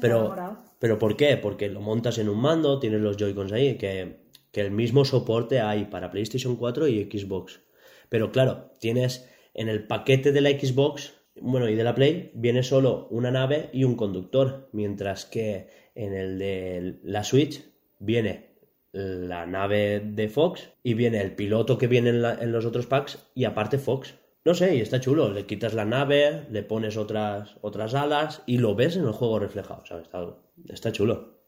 pero, 0.00 0.34
pero 0.78 0.98
¿por 0.98 1.16
qué? 1.16 1.36
Porque 1.36 1.68
lo 1.68 1.80
montas 1.80 2.18
en 2.18 2.28
un 2.28 2.40
mando, 2.40 2.78
tienes 2.78 3.00
los 3.00 3.16
Joy-Cons 3.16 3.52
ahí, 3.52 3.76
que, 3.76 4.24
que 4.50 4.60
el 4.62 4.70
mismo 4.70 5.04
soporte 5.04 5.60
hay 5.60 5.84
para 5.84 6.10
PlayStation 6.10 6.56
4 6.56 6.88
y 6.88 7.04
Xbox. 7.04 7.60
Pero 8.08 8.32
claro, 8.32 8.70
tienes 8.80 9.28
en 9.54 9.68
el 9.68 9.86
paquete 9.86 10.32
de 10.32 10.40
la 10.40 10.50
Xbox, 10.50 11.14
bueno, 11.40 11.68
y 11.68 11.74
de 11.74 11.84
la 11.84 11.94
Play, 11.94 12.30
viene 12.34 12.62
solo 12.62 13.08
una 13.10 13.30
nave 13.30 13.70
y 13.72 13.84
un 13.84 13.96
conductor, 13.96 14.68
mientras 14.72 15.24
que 15.24 15.68
en 15.94 16.14
el 16.14 16.38
de 16.38 16.98
la 17.02 17.24
Switch 17.24 17.64
viene 17.98 18.48
la 18.92 19.46
nave 19.46 20.00
de 20.00 20.28
Fox 20.28 20.70
y 20.82 20.94
viene 20.94 21.20
el 21.20 21.34
piloto 21.34 21.78
que 21.78 21.86
viene 21.86 22.10
en, 22.10 22.52
los 22.52 22.64
otros 22.64 22.86
packs 22.86 23.18
y 23.34 23.44
aparte 23.44 23.78
Fox. 23.78 24.14
No 24.44 24.54
sé, 24.54 24.76
y 24.76 24.80
está 24.80 25.00
chulo. 25.00 25.30
Le 25.30 25.46
quitas 25.46 25.74
la 25.74 25.84
nave, 25.84 26.46
le 26.50 26.62
pones 26.62 26.96
otras, 26.96 27.56
otras 27.60 27.94
alas 27.94 28.42
y 28.46 28.58
lo 28.58 28.74
ves 28.74 28.96
en 28.96 29.04
el 29.04 29.12
juego 29.12 29.38
reflejado. 29.38 29.82
Está, 29.82 30.36
está 30.68 30.92
chulo. 30.92 31.38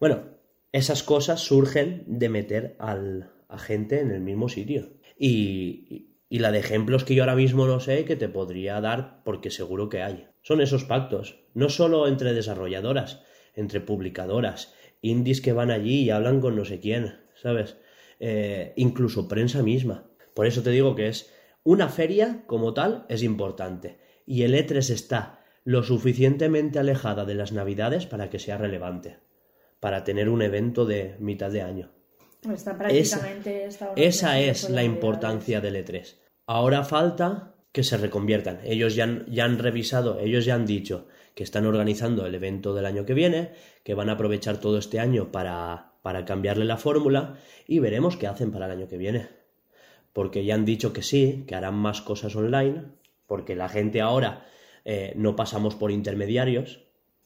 Bueno, 0.00 0.24
esas 0.72 1.02
cosas 1.02 1.40
surgen 1.40 2.04
de 2.06 2.28
meter 2.28 2.76
al, 2.80 3.30
a 3.48 3.58
gente 3.58 4.00
en 4.00 4.10
el 4.10 4.20
mismo 4.20 4.48
sitio. 4.48 4.88
Y, 5.18 6.10
la 6.30 6.50
de 6.50 6.58
ejemplos 6.58 7.04
que 7.04 7.14
yo 7.14 7.22
ahora 7.22 7.36
mismo 7.36 7.66
no 7.66 7.78
sé 7.78 8.04
que 8.04 8.16
te 8.16 8.28
podría 8.28 8.80
dar 8.80 9.22
porque 9.24 9.50
seguro 9.50 9.88
que 9.88 10.02
hay. 10.02 10.26
Son 10.42 10.60
esos 10.60 10.84
pactos, 10.84 11.38
no 11.54 11.68
solo 11.68 12.08
entre 12.08 12.34
desarrolladoras, 12.34 13.22
entre 13.54 13.80
publicadoras, 13.80 14.74
indies 15.00 15.40
que 15.40 15.52
van 15.52 15.70
allí 15.70 16.02
y 16.02 16.10
hablan 16.10 16.40
con 16.40 16.56
no 16.56 16.64
sé 16.64 16.80
quién, 16.80 17.20
¿sabes? 17.34 17.76
Eh, 18.18 18.72
incluso 18.76 19.28
prensa 19.28 19.62
misma. 19.62 20.10
Por 20.34 20.46
eso 20.46 20.62
te 20.62 20.70
digo 20.70 20.96
que 20.96 21.06
es 21.06 21.32
una 21.62 21.88
feria 21.88 22.42
como 22.46 22.74
tal 22.74 23.06
es 23.08 23.22
importante 23.22 23.98
y 24.26 24.42
el 24.42 24.54
E3 24.54 24.90
está 24.90 25.44
lo 25.64 25.82
suficientemente 25.82 26.78
alejada 26.78 27.24
de 27.24 27.34
las 27.34 27.52
navidades 27.52 28.06
para 28.06 28.28
que 28.28 28.38
sea 28.38 28.58
relevante, 28.58 29.18
para 29.80 30.04
tener 30.04 30.28
un 30.28 30.42
evento 30.42 30.84
de 30.84 31.16
mitad 31.20 31.50
de 31.50 31.62
año. 31.62 31.93
Está 32.52 32.76
prácticamente 32.76 33.64
esa, 33.64 33.92
esa 33.96 34.40
es 34.40 34.68
la 34.68 34.84
importancia 34.84 35.60
del 35.60 35.76
E3. 35.76 36.16
Ahora 36.46 36.84
falta 36.84 37.54
que 37.72 37.82
se 37.82 37.96
reconviertan. 37.96 38.60
Ellos 38.64 38.94
ya 38.94 39.24
ya 39.26 39.44
han 39.44 39.58
revisado, 39.58 40.20
ellos 40.20 40.44
ya 40.44 40.54
han 40.54 40.66
dicho, 40.66 41.08
que 41.34 41.42
están 41.42 41.66
organizando 41.66 42.26
el 42.26 42.34
evento 42.34 42.74
del 42.74 42.86
año 42.86 43.04
que 43.04 43.14
viene, 43.14 43.50
que 43.82 43.94
van 43.94 44.08
a 44.08 44.12
aprovechar 44.12 44.58
todo 44.58 44.78
este 44.78 45.00
año 45.00 45.32
para, 45.32 45.94
para 46.02 46.24
cambiarle 46.24 46.64
la 46.64 46.76
fórmula 46.76 47.38
y 47.66 47.80
veremos 47.80 48.16
qué 48.16 48.26
hacen 48.26 48.52
para 48.52 48.66
el 48.66 48.72
año 48.72 48.88
que 48.88 48.98
viene. 48.98 49.28
Porque 50.12 50.44
ya 50.44 50.54
han 50.54 50.64
dicho 50.64 50.92
que 50.92 51.02
sí, 51.02 51.44
que 51.48 51.56
harán 51.56 51.74
más 51.74 52.00
cosas 52.00 52.36
online, 52.36 52.84
porque 53.26 53.56
la 53.56 53.68
gente 53.68 54.00
ahora 54.00 54.46
eh, 54.84 55.12
no 55.16 55.34
pasamos 55.34 55.74
por 55.74 55.90
intermediarios. 55.90 56.84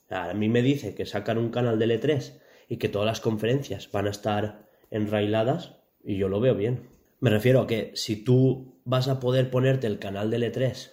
A 0.09 0.33
mí 0.33 0.49
me 0.49 0.63
dice 0.63 0.95
que 0.95 1.05
sacan 1.05 1.37
un 1.37 1.51
canal 1.51 1.79
de 1.79 1.87
L3 1.87 2.41
y 2.69 2.77
que 2.79 2.89
todas 2.89 3.07
las 3.07 3.21
conferencias 3.21 3.91
van 3.93 4.07
a 4.07 4.11
estar 4.11 4.68
enrailadas 4.91 5.77
y 6.05 6.17
yo 6.17 6.29
lo 6.29 6.41
veo 6.41 6.55
bien. 6.55 6.89
Me 7.21 7.31
refiero 7.31 7.61
a 7.61 7.67
que 7.67 7.93
si 7.95 8.23
tú 8.23 8.81
vas 8.85 9.09
a 9.09 9.21
poder 9.21 9.51
ponerte 9.51 9.87
el 9.87 9.99
canal 9.99 10.31
de 10.31 10.39
L3 10.39 10.93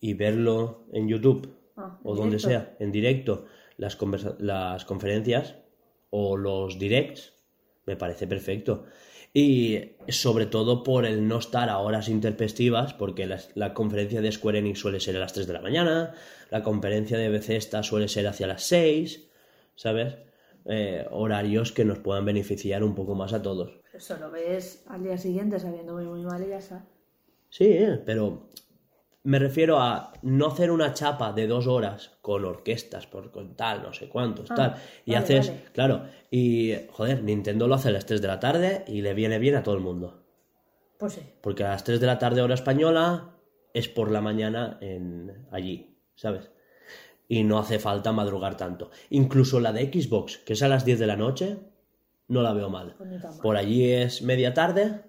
y 0.00 0.14
verlo 0.14 0.86
en 0.92 1.08
YouTube 1.08 1.58
Ah, 1.78 1.96
o 2.02 2.16
donde 2.16 2.40
sea, 2.40 2.74
en 2.80 2.90
directo, 2.90 3.44
las, 3.76 3.96
las 4.40 4.84
conferencias 4.84 5.54
o 6.10 6.36
los 6.36 6.76
directs, 6.78 7.34
me 7.86 7.96
parece 7.96 8.26
perfecto. 8.26 8.84
Y 9.32 9.92
sobre 10.08 10.46
todo 10.46 10.82
por 10.82 11.06
el 11.06 11.28
no 11.28 11.38
estar 11.38 11.68
a 11.68 11.78
horas 11.78 12.08
interpestivas, 12.08 12.94
porque 12.94 13.28
la, 13.54 13.74
conferencia 13.74 14.20
de 14.20 14.32
Square 14.32 14.58
Enix 14.58 14.80
suele 14.80 14.98
ser 14.98 15.16
a 15.16 15.20
las 15.20 15.32
3 15.32 15.46
de 15.46 15.52
la 15.52 15.60
mañana, 15.60 16.14
la 16.50 16.64
conferencia 16.64 17.16
de 17.16 17.28
Bethesda 17.28 17.84
suele 17.84 18.08
ser 18.08 18.26
hacia 18.26 18.48
las 18.48 18.64
6, 18.64 19.28
¿sabes? 19.76 20.16
Eh, 20.66 21.06
horarios 21.10 21.72
que 21.72 21.84
nos 21.84 21.98
puedan 21.98 22.24
beneficiar 22.24 22.82
un 22.84 22.94
poco 22.94 23.14
más 23.14 23.32
a 23.32 23.40
todos. 23.42 23.80
Eso 23.92 24.16
lo 24.18 24.30
ves 24.30 24.84
al 24.88 25.02
día 25.02 25.16
siguiente 25.16 25.58
sabiendo 25.58 25.94
muy, 25.94 26.04
muy 26.04 26.22
mal 26.22 26.42
y 26.44 26.48
ya 26.48 26.58
está. 26.58 26.84
Sí, 27.48 27.78
pero 28.04 28.50
me 29.22 29.38
refiero 29.38 29.78
a 29.78 30.12
no 30.22 30.46
hacer 30.48 30.70
una 30.70 30.92
chapa 30.92 31.32
de 31.32 31.46
dos 31.46 31.66
horas 31.66 32.18
con 32.20 32.44
orquestas, 32.44 33.06
por 33.06 33.30
con 33.30 33.56
tal, 33.56 33.82
no 33.82 33.92
sé 33.92 34.08
cuántos, 34.08 34.50
Ah, 34.50 34.54
tal. 34.54 34.74
Y 35.06 35.12
vale, 35.12 35.24
haces, 35.24 35.48
vale. 35.48 35.62
claro, 35.72 36.02
y 36.30 36.74
joder, 36.90 37.22
Nintendo 37.24 37.66
lo 37.66 37.74
hace 37.74 37.88
a 37.88 37.92
las 37.92 38.04
3 38.06 38.20
de 38.20 38.28
la 38.28 38.38
tarde 38.40 38.84
y 38.86 39.00
le 39.00 39.14
viene 39.14 39.38
bien 39.38 39.54
a 39.54 39.62
todo 39.62 39.74
el 39.74 39.80
mundo. 39.80 40.22
Pues 40.98 41.14
sí. 41.14 41.22
Porque 41.40 41.64
a 41.64 41.68
las 41.70 41.84
3 41.84 42.00
de 42.00 42.06
la 42.06 42.18
tarde 42.18 42.42
hora 42.42 42.54
española 42.54 43.34
es 43.72 43.88
por 43.88 44.10
la 44.10 44.20
mañana 44.20 44.78
en 44.80 45.46
allí, 45.50 45.96
¿sabes? 46.14 46.50
Y 47.28 47.44
no 47.44 47.58
hace 47.58 47.78
falta 47.78 48.12
madrugar 48.12 48.56
tanto. 48.56 48.90
Incluso 49.10 49.60
la 49.60 49.72
de 49.72 49.92
Xbox, 49.92 50.38
que 50.38 50.54
es 50.54 50.62
a 50.62 50.68
las 50.68 50.84
10 50.84 50.98
de 50.98 51.06
la 51.06 51.16
noche, 51.16 51.58
no 52.26 52.42
la 52.42 52.54
veo 52.54 52.70
mal. 52.70 52.94
Pues 52.96 53.22
mal. 53.22 53.38
Por 53.42 53.56
allí 53.56 53.92
es 53.92 54.22
media 54.22 54.54
tarde, 54.54 55.02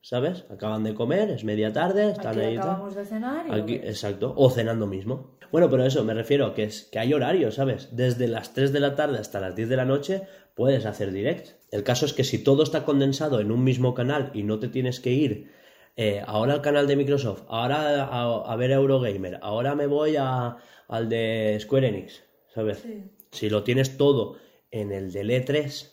¿sabes? 0.00 0.44
Acaban 0.50 0.84
de 0.84 0.94
comer, 0.94 1.30
es 1.30 1.44
media 1.44 1.72
tarde, 1.72 2.10
están 2.12 2.38
Aquí 2.38 2.40
ahí 2.40 2.56
acabamos 2.56 2.94
de 2.94 3.04
cenar 3.04 3.46
y... 3.48 3.52
Aquí, 3.52 3.74
exacto, 3.74 4.32
o 4.36 4.50
cenando 4.50 4.86
mismo. 4.86 5.36
Bueno, 5.52 5.70
pero 5.70 5.84
eso, 5.84 6.04
me 6.04 6.14
refiero 6.14 6.54
que 6.54 6.64
es 6.64 6.84
que 6.84 6.98
hay 6.98 7.12
horario, 7.12 7.50
¿sabes? 7.50 7.88
Desde 7.92 8.28
las 8.28 8.52
3 8.52 8.72
de 8.72 8.80
la 8.80 8.94
tarde 8.94 9.18
hasta 9.18 9.40
las 9.40 9.54
10 9.56 9.68
de 9.68 9.76
la 9.76 9.84
noche 9.84 10.22
puedes 10.54 10.86
hacer 10.86 11.12
direct. 11.12 11.56
El 11.70 11.82
caso 11.82 12.06
es 12.06 12.12
que 12.12 12.24
si 12.24 12.38
todo 12.42 12.62
está 12.62 12.84
condensado 12.84 13.40
en 13.40 13.50
un 13.50 13.64
mismo 13.64 13.94
canal 13.94 14.30
y 14.32 14.42
no 14.42 14.58
te 14.58 14.68
tienes 14.68 15.00
que 15.00 15.12
ir 15.12 15.50
eh, 15.96 16.22
ahora 16.26 16.54
al 16.54 16.62
canal 16.62 16.86
de 16.86 16.96
Microsoft, 16.96 17.44
ahora 17.48 18.04
a, 18.04 18.52
a 18.52 18.56
ver 18.56 18.70
Eurogamer, 18.70 19.38
ahora 19.42 19.74
me 19.74 19.86
voy 19.86 20.16
a, 20.18 20.56
al 20.88 21.08
de 21.08 21.56
Square 21.60 21.88
Enix, 21.88 22.22
¿sabes? 22.54 22.78
Sí. 22.78 23.04
Si 23.30 23.50
lo 23.50 23.64
tienes 23.64 23.96
todo 23.96 24.36
en 24.70 24.92
el 24.92 25.12
del 25.12 25.30
E3 25.30 25.90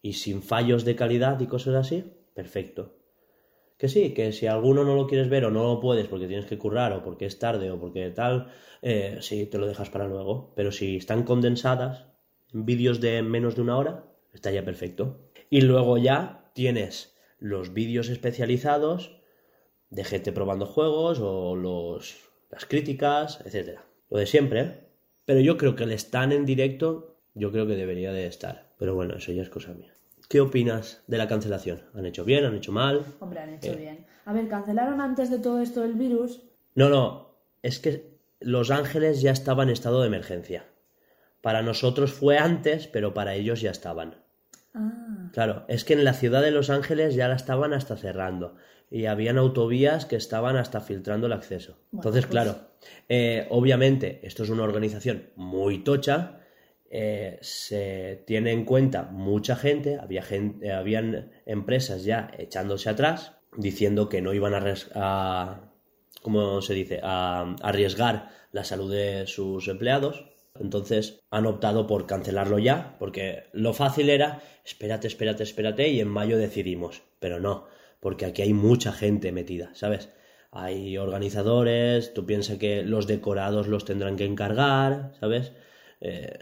y 0.00 0.14
sin 0.14 0.42
fallos 0.42 0.84
de 0.84 0.96
calidad 0.96 1.40
y 1.40 1.46
cosas 1.46 1.74
así, 1.74 2.04
perfecto. 2.34 2.96
Que 3.78 3.88
sí, 3.88 4.14
que 4.14 4.32
si 4.32 4.46
alguno 4.46 4.84
no 4.84 4.94
lo 4.94 5.08
quieres 5.08 5.28
ver 5.28 5.44
o 5.44 5.50
no 5.50 5.64
lo 5.64 5.80
puedes 5.80 6.06
porque 6.06 6.28
tienes 6.28 6.46
que 6.46 6.56
currar 6.56 6.92
o 6.92 7.02
porque 7.02 7.26
es 7.26 7.40
tarde 7.40 7.70
o 7.72 7.80
porque 7.80 8.10
tal, 8.10 8.46
eh, 8.80 9.18
sí, 9.20 9.46
te 9.46 9.58
lo 9.58 9.66
dejas 9.66 9.90
para 9.90 10.06
luego. 10.06 10.52
Pero 10.54 10.70
si 10.70 10.96
están 10.96 11.24
condensadas 11.24 12.06
en 12.54 12.64
vídeos 12.64 13.00
de 13.00 13.22
menos 13.22 13.56
de 13.56 13.62
una 13.62 13.76
hora, 13.76 14.04
está 14.32 14.52
ya 14.52 14.64
perfecto. 14.64 15.18
Y 15.50 15.62
luego 15.62 15.98
ya 15.98 16.50
tienes 16.54 17.16
los 17.40 17.74
vídeos 17.74 18.08
especializados 18.08 19.20
de 19.92 20.04
gente 20.04 20.32
probando 20.32 20.64
juegos 20.66 21.18
o 21.20 21.54
los, 21.54 22.16
las 22.50 22.64
críticas, 22.64 23.40
etcétera. 23.44 23.84
Lo 24.10 24.18
de 24.18 24.26
siempre, 24.26 24.60
¿eh? 24.60 24.80
Pero 25.26 25.40
yo 25.40 25.56
creo 25.58 25.76
que 25.76 25.84
el 25.84 25.92
stand 25.92 26.32
en 26.32 26.46
directo, 26.46 27.18
yo 27.34 27.52
creo 27.52 27.66
que 27.66 27.76
debería 27.76 28.10
de 28.12 28.26
estar. 28.26 28.72
Pero 28.78 28.94
bueno, 28.94 29.14
eso 29.16 29.32
ya 29.32 29.42
es 29.42 29.50
cosa 29.50 29.72
mía. 29.74 29.92
¿Qué 30.28 30.40
opinas 30.40 31.04
de 31.06 31.18
la 31.18 31.28
cancelación? 31.28 31.82
¿Han 31.94 32.06
hecho 32.06 32.24
bien? 32.24 32.44
¿Han 32.44 32.56
hecho 32.56 32.72
mal? 32.72 33.04
Hombre, 33.20 33.40
han 33.40 33.54
hecho 33.54 33.72
Eh. 33.72 33.76
bien. 33.76 34.06
A 34.24 34.32
ver, 34.32 34.48
cancelaron 34.48 35.00
antes 35.00 35.30
de 35.30 35.38
todo 35.38 35.60
esto 35.60 35.84
el 35.84 35.94
virus. 35.94 36.40
No, 36.74 36.88
no, 36.88 37.36
es 37.62 37.78
que 37.78 38.10
Los 38.40 38.70
Ángeles 38.70 39.20
ya 39.20 39.30
estaba 39.30 39.62
en 39.62 39.68
estado 39.68 40.00
de 40.00 40.06
emergencia. 40.08 40.64
Para 41.42 41.62
nosotros 41.62 42.12
fue 42.12 42.38
antes, 42.38 42.86
pero 42.88 43.14
para 43.14 43.34
ellos 43.34 43.60
ya 43.60 43.70
estaban. 43.70 44.16
Ah, 44.74 45.30
Claro, 45.32 45.64
es 45.68 45.84
que 45.84 45.94
en 45.94 46.04
la 46.04 46.12
ciudad 46.14 46.42
de 46.42 46.50
Los 46.50 46.68
Ángeles 46.70 47.14
ya 47.14 47.28
la 47.28 47.36
estaban 47.36 47.72
hasta 47.72 47.96
cerrando 47.96 48.56
y 48.90 49.06
habían 49.06 49.38
autovías 49.38 50.04
que 50.04 50.16
estaban 50.16 50.56
hasta 50.56 50.80
filtrando 50.80 51.26
el 51.26 51.32
acceso. 51.32 51.78
Bueno, 51.90 52.00
Entonces, 52.00 52.26
pues- 52.26 52.30
claro, 52.30 52.68
eh, 53.08 53.46
obviamente 53.50 54.20
esto 54.24 54.42
es 54.42 54.50
una 54.50 54.64
organización 54.64 55.30
muy 55.36 55.82
tocha, 55.84 56.40
eh, 56.90 57.38
se 57.40 58.22
tiene 58.26 58.52
en 58.52 58.66
cuenta 58.66 59.04
mucha 59.04 59.56
gente, 59.56 59.98
había 59.98 60.22
gente, 60.22 60.66
eh, 60.66 60.72
habían 60.72 61.30
empresas 61.46 62.04
ya 62.04 62.30
echándose 62.36 62.90
atrás 62.90 63.32
diciendo 63.56 64.10
que 64.10 64.20
no 64.20 64.34
iban 64.34 64.52
a 64.54 65.70
¿cómo 66.20 66.60
se 66.60 66.74
dice? 66.74 67.00
a 67.02 67.54
arriesgar 67.62 68.28
la 68.52 68.64
salud 68.64 68.92
de 68.92 69.26
sus 69.26 69.68
empleados. 69.68 70.26
Entonces 70.58 71.24
han 71.30 71.46
optado 71.46 71.86
por 71.86 72.06
cancelarlo 72.06 72.58
ya, 72.58 72.96
porque 72.98 73.44
lo 73.52 73.72
fácil 73.72 74.10
era, 74.10 74.42
espérate, 74.64 75.08
espérate, 75.08 75.42
espérate, 75.42 75.88
y 75.88 76.00
en 76.00 76.08
mayo 76.08 76.38
decidimos. 76.38 77.02
Pero 77.18 77.40
no, 77.40 77.66
porque 78.00 78.26
aquí 78.26 78.42
hay 78.42 78.52
mucha 78.52 78.92
gente 78.92 79.32
metida, 79.32 79.70
¿sabes? 79.74 80.10
Hay 80.50 80.98
organizadores, 80.98 82.12
tú 82.14 82.26
piensas 82.26 82.58
que 82.58 82.82
los 82.82 83.06
decorados 83.06 83.68
los 83.68 83.84
tendrán 83.84 84.16
que 84.16 84.26
encargar, 84.26 85.12
¿sabes? 85.18 85.52
Eh, 86.00 86.38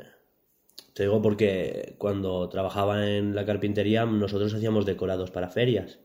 te 0.94 1.05
digo 1.05 1.23
porque 1.23 1.94
cuando 1.99 2.49
trabajaba 2.49 3.07
en 3.07 3.35
la 3.35 3.46
carpintería 3.46 4.05
nosotros 4.07 4.53
hacíamos 4.55 4.87
decorados 4.87 5.31
para 5.31 5.51
ferias. 5.51 6.01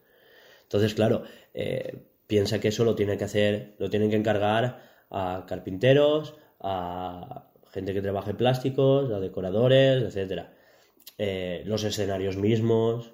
Entonces, 0.63 0.93
claro, 0.93 1.23
eh, 1.53 2.03
piensa 2.27 2.59
que 2.59 2.69
eso 2.69 2.85
lo 2.85 2.95
tiene 2.95 3.17
que 3.17 3.23
hacer, 3.25 3.75
lo 3.79 3.89
tienen 3.89 4.09
que 4.09 4.15
encargar 4.17 4.83
a 5.09 5.45
carpinteros, 5.47 6.35
a 6.59 7.51
gente 7.75 7.93
que 7.93 8.01
trabaje 8.01 8.33
plásticos, 8.33 9.11
a 9.11 9.19
decoradores, 9.19 10.01
etcétera. 10.03 10.53
Eh, 11.17 11.61
los 11.65 11.83
escenarios 11.83 12.35
mismos, 12.37 13.13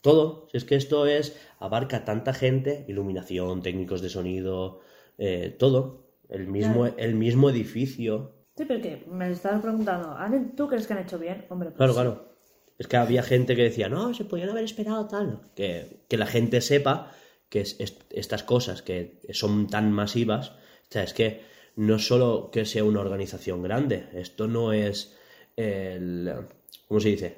todo. 0.00 0.46
Si 0.50 0.56
es 0.56 0.64
que 0.64 0.76
esto 0.76 1.06
es 1.06 1.36
abarca 1.58 2.04
tanta 2.04 2.32
gente, 2.32 2.84
iluminación, 2.88 3.60
técnicos 3.62 4.00
de 4.00 4.08
sonido, 4.08 4.80
eh, 5.18 5.54
todo. 5.58 6.06
El 6.30 6.46
mismo, 6.46 6.82
Claro. 6.84 6.94
el 6.98 7.14
mismo 7.14 7.50
edificio. 7.50 8.34
sí, 8.56 8.64
pero 8.66 8.82
que 8.82 9.04
me 9.08 9.30
estabas 9.30 9.60
preguntando, 9.62 10.10
¿han- 10.16 10.56
¿tú 10.56 10.66
crees 10.66 10.86
que 10.86 10.92
han 10.92 10.98
hecho 11.02 11.16
bien? 11.18 11.44
Hombre, 11.48 11.68
pues 11.70 11.76
Claro, 11.76 11.94
claro. 11.94 12.34
Es 12.76 12.86
que 12.88 12.96
había 12.96 13.22
gente 13.22 13.54
que 13.56 13.62
decía, 13.62 13.88
no, 13.88 14.12
se 14.14 14.24
podían 14.24 14.50
haber 14.50 14.64
esperado 14.64 15.06
tal. 15.06 15.42
Que, 15.54 16.04
que 16.08 16.16
la 16.16 16.26
gente 16.26 16.60
sepa 16.60 17.12
que 17.50 17.60
es- 17.60 17.76
es- 17.80 17.98
estas 18.10 18.42
cosas 18.42 18.82
que 18.82 19.20
son 19.32 19.68
tan 19.68 19.92
masivas, 19.92 20.50
o 20.50 20.90
sea, 20.90 21.02
es 21.04 21.14
que 21.14 21.40
no 21.78 21.98
solo 21.98 22.50
que 22.50 22.64
sea 22.64 22.84
una 22.84 23.00
organización 23.00 23.62
grande, 23.62 24.08
esto 24.14 24.48
no 24.48 24.72
es 24.72 25.16
el, 25.56 26.30
¿cómo 26.86 27.00
se 27.00 27.08
dice? 27.08 27.36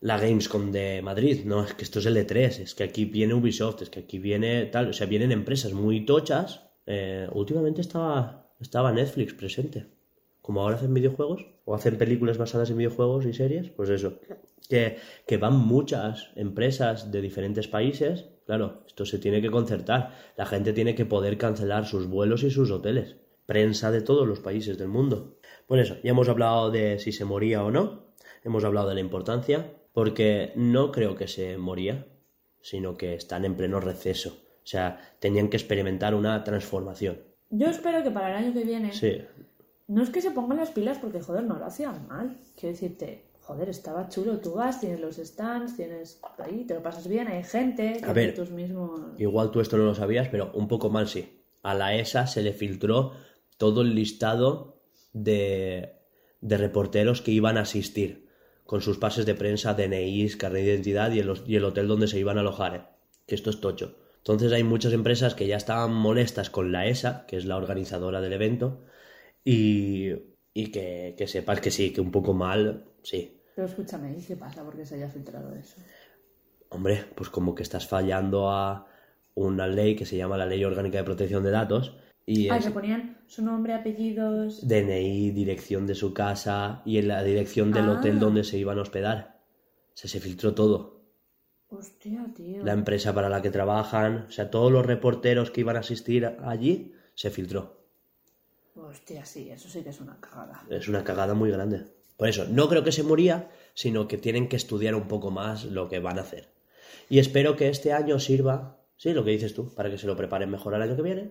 La 0.00 0.18
Gamescom 0.18 0.70
de 0.72 1.00
Madrid, 1.02 1.44
no, 1.44 1.64
es 1.64 1.74
que 1.74 1.84
esto 1.84 2.00
es 2.00 2.06
el 2.06 2.16
E3, 2.16 2.60
es 2.60 2.74
que 2.74 2.84
aquí 2.84 3.04
viene 3.04 3.34
Ubisoft, 3.34 3.82
es 3.82 3.90
que 3.90 4.00
aquí 4.00 4.18
viene 4.18 4.66
tal, 4.66 4.90
o 4.90 4.92
sea, 4.92 5.06
vienen 5.06 5.32
empresas 5.32 5.72
muy 5.72 6.04
tochas. 6.04 6.62
Eh, 6.84 7.28
últimamente 7.32 7.80
estaba, 7.80 8.52
estaba 8.60 8.92
Netflix 8.92 9.34
presente 9.34 9.86
como 10.46 10.60
ahora 10.60 10.76
hacen 10.76 10.94
videojuegos 10.94 11.44
o 11.64 11.74
hacen 11.74 11.98
películas 11.98 12.38
basadas 12.38 12.70
en 12.70 12.76
videojuegos 12.76 13.26
y 13.26 13.32
series, 13.32 13.68
pues 13.70 13.90
eso, 13.90 14.20
que, 14.68 14.96
que 15.26 15.38
van 15.38 15.58
muchas 15.58 16.30
empresas 16.36 17.10
de 17.10 17.20
diferentes 17.20 17.66
países, 17.66 18.26
claro, 18.46 18.84
esto 18.86 19.04
se 19.04 19.18
tiene 19.18 19.42
que 19.42 19.50
concertar, 19.50 20.12
la 20.36 20.46
gente 20.46 20.72
tiene 20.72 20.94
que 20.94 21.04
poder 21.04 21.36
cancelar 21.36 21.84
sus 21.84 22.06
vuelos 22.06 22.44
y 22.44 22.52
sus 22.52 22.70
hoteles, 22.70 23.16
prensa 23.46 23.90
de 23.90 24.02
todos 24.02 24.26
los 24.26 24.40
países 24.40 24.76
del 24.76 24.88
mundo. 24.88 25.38
Por 25.66 25.78
eso, 25.78 25.96
ya 26.02 26.10
hemos 26.10 26.28
hablado 26.28 26.70
de 26.70 26.98
si 26.98 27.12
se 27.12 27.24
moría 27.24 27.64
o 27.64 27.70
no, 27.70 28.12
hemos 28.44 28.64
hablado 28.64 28.88
de 28.88 28.94
la 28.94 29.00
importancia, 29.00 29.72
porque 29.92 30.52
no 30.56 30.92
creo 30.92 31.16
que 31.16 31.28
se 31.28 31.56
moría, 31.56 32.06
sino 32.60 32.96
que 32.96 33.14
están 33.14 33.44
en 33.44 33.56
pleno 33.56 33.80
receso, 33.80 34.30
o 34.30 34.66
sea, 34.66 35.00
tenían 35.20 35.48
que 35.48 35.56
experimentar 35.56 36.14
una 36.14 36.42
transformación. 36.44 37.20
Yo 37.50 37.68
espero 37.68 38.02
que 38.02 38.10
para 38.10 38.30
el 38.30 38.44
año 38.44 38.52
que 38.52 38.64
viene 38.64 38.92
Sí, 38.92 39.22
no 39.88 40.02
es 40.02 40.10
que 40.10 40.20
se 40.20 40.32
pongan 40.32 40.58
las 40.58 40.70
pilas 40.70 40.98
porque, 40.98 41.20
joder, 41.20 41.44
no 41.44 41.58
lo 41.58 41.66
hacían 41.66 42.08
mal. 42.08 42.36
Quiero 42.56 42.72
decirte, 42.72 43.22
joder, 43.40 43.68
estaba 43.68 44.08
chulo, 44.08 44.38
tú 44.38 44.54
vas, 44.54 44.80
tienes 44.80 45.00
los 45.00 45.16
stands, 45.16 45.76
tienes 45.76 46.20
ahí, 46.38 46.64
te 46.64 46.74
lo 46.74 46.82
pasas 46.82 47.06
bien, 47.06 47.28
hay 47.28 47.44
gente, 47.44 48.00
A 48.04 48.12
ver, 48.12 48.34
tus 48.34 48.50
mismos... 48.50 49.00
Igual 49.18 49.52
tú 49.52 49.60
esto 49.60 49.76
no 49.76 49.84
lo 49.84 49.94
sabías, 49.94 50.28
pero 50.28 50.50
un 50.54 50.66
poco 50.66 50.90
mal 50.90 51.06
sí. 51.06 51.44
A 51.62 51.74
la 51.74 51.94
ESA 51.94 52.26
se 52.26 52.42
le 52.42 52.52
filtró 52.52 53.12
todo 53.56 53.82
el 53.82 53.94
listado 53.94 54.80
de, 55.12 55.96
de 56.40 56.56
reporteros 56.58 57.22
que 57.22 57.32
iban 57.32 57.56
a 57.56 57.62
asistir, 57.62 58.28
con 58.64 58.82
sus 58.82 58.98
pases 58.98 59.26
de 59.26 59.34
prensa, 59.34 59.74
DNIs, 59.74 60.36
carnet 60.36 60.64
de 60.64 60.70
identidad 60.72 61.12
y 61.12 61.20
el, 61.20 61.32
y 61.46 61.56
el 61.56 61.64
hotel 61.64 61.88
donde 61.88 62.08
se 62.08 62.18
iban 62.18 62.36
a 62.36 62.40
alojar. 62.40 62.74
¿eh? 62.74 62.82
Que 63.26 63.34
esto 63.34 63.50
es 63.50 63.60
tocho. 63.60 63.96
Entonces 64.18 64.52
hay 64.52 64.64
muchas 64.64 64.92
empresas 64.92 65.34
que 65.34 65.46
ya 65.46 65.56
estaban 65.56 65.94
molestas 65.94 66.50
con 66.50 66.72
la 66.72 66.86
ESA, 66.86 67.26
que 67.26 67.36
es 67.36 67.44
la 67.44 67.56
organizadora 67.56 68.20
del 68.20 68.32
evento, 68.32 68.82
y, 69.44 70.10
y 70.52 70.72
que, 70.72 71.14
que 71.16 71.28
sepas 71.28 71.60
que 71.60 71.70
sí, 71.70 71.92
que 71.92 72.00
un 72.00 72.10
poco 72.10 72.34
mal, 72.34 72.86
sí. 73.02 73.40
Pero 73.54 73.68
escúchame, 73.68 74.16
¿y 74.18 74.22
qué 74.22 74.36
pasa 74.36 74.64
porque 74.64 74.84
se 74.84 74.96
haya 74.96 75.08
filtrado 75.08 75.54
eso? 75.54 75.76
Hombre, 76.68 77.04
pues 77.14 77.30
como 77.30 77.54
que 77.54 77.62
estás 77.62 77.86
fallando 77.86 78.50
a 78.50 78.88
una 79.34 79.68
ley 79.68 79.94
que 79.94 80.06
se 80.06 80.16
llama 80.16 80.36
la 80.36 80.46
Ley 80.46 80.64
Orgánica 80.64 80.98
de 80.98 81.04
Protección 81.04 81.44
de 81.44 81.50
Datos 81.50 81.96
y 82.26 82.48
Ah, 82.48 82.56
es 82.58 82.64
que 82.66 82.70
ponían 82.72 83.18
su 83.26 83.42
nombre, 83.44 83.72
apellidos... 83.72 84.66
DNI, 84.66 85.30
dirección 85.30 85.86
de 85.86 85.94
su 85.94 86.12
casa 86.12 86.82
y 86.84 86.98
en 86.98 87.08
la 87.08 87.22
dirección 87.22 87.70
del 87.72 87.88
Ah. 87.88 87.92
hotel 87.92 88.18
donde 88.18 88.42
se 88.44 88.58
iban 88.58 88.78
a 88.78 88.82
hospedar. 88.82 89.40
O 89.88 89.96
sea, 89.96 90.10
se 90.10 90.20
filtró 90.20 90.52
todo. 90.54 91.00
Hostia, 91.68 92.26
tío. 92.34 92.64
La 92.64 92.72
empresa 92.72 93.14
para 93.14 93.28
la 93.28 93.42
que 93.42 93.50
trabajan, 93.50 94.26
o 94.28 94.30
sea, 94.30 94.50
todos 94.50 94.70
los 94.72 94.84
reporteros 94.84 95.50
que 95.50 95.60
iban 95.62 95.76
a 95.76 95.80
asistir 95.80 96.26
allí, 96.44 96.92
se 97.14 97.30
filtró. 97.30 97.80
Hostia, 98.74 99.24
sí, 99.24 99.48
eso 99.50 99.68
sí 99.68 99.82
que 99.82 99.90
es 99.90 100.00
una 100.00 100.18
cagada. 100.20 100.62
Es 100.68 100.88
una 100.88 101.02
cagada 101.02 101.34
muy 101.34 101.50
grande. 101.50 101.86
Por 102.16 102.28
eso, 102.28 102.46
no 102.48 102.68
creo 102.68 102.84
que 102.84 102.92
se 102.92 103.02
moría, 103.02 103.50
sino 103.74 104.06
que 104.08 104.18
tienen 104.18 104.48
que 104.48 104.56
estudiar 104.56 104.94
un 104.94 105.08
poco 105.08 105.30
más 105.30 105.64
lo 105.64 105.88
que 105.88 105.98
van 105.98 106.18
a 106.18 106.22
hacer. 106.22 106.48
Y 107.08 107.18
espero 107.18 107.56
que 107.56 107.68
este 107.68 107.92
año 107.92 108.18
sirva 108.18 108.80
Sí, 108.98 109.12
lo 109.12 109.24
que 109.24 109.30
dices 109.32 109.52
tú, 109.52 109.74
para 109.74 109.90
que 109.90 109.98
se 109.98 110.06
lo 110.06 110.16
preparen 110.16 110.48
mejor 110.50 110.74
al 110.74 110.80
año 110.80 110.96
que 110.96 111.02
viene 111.02 111.30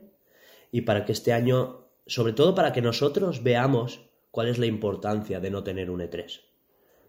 y 0.76 0.82
para 0.82 1.05
que 1.05 1.13
este 1.13 1.32
año, 1.32 1.88
sobre 2.05 2.34
todo 2.34 2.53
para 2.53 2.73
que 2.73 2.82
nosotros 2.82 3.43
veamos 3.43 4.09
cuál 4.30 4.49
es 4.49 4.57
la 4.57 4.65
importancia 4.65 5.39
de 5.39 5.49
no 5.49 5.63
tener 5.63 5.89
un 5.89 6.01
E3. 6.01 6.41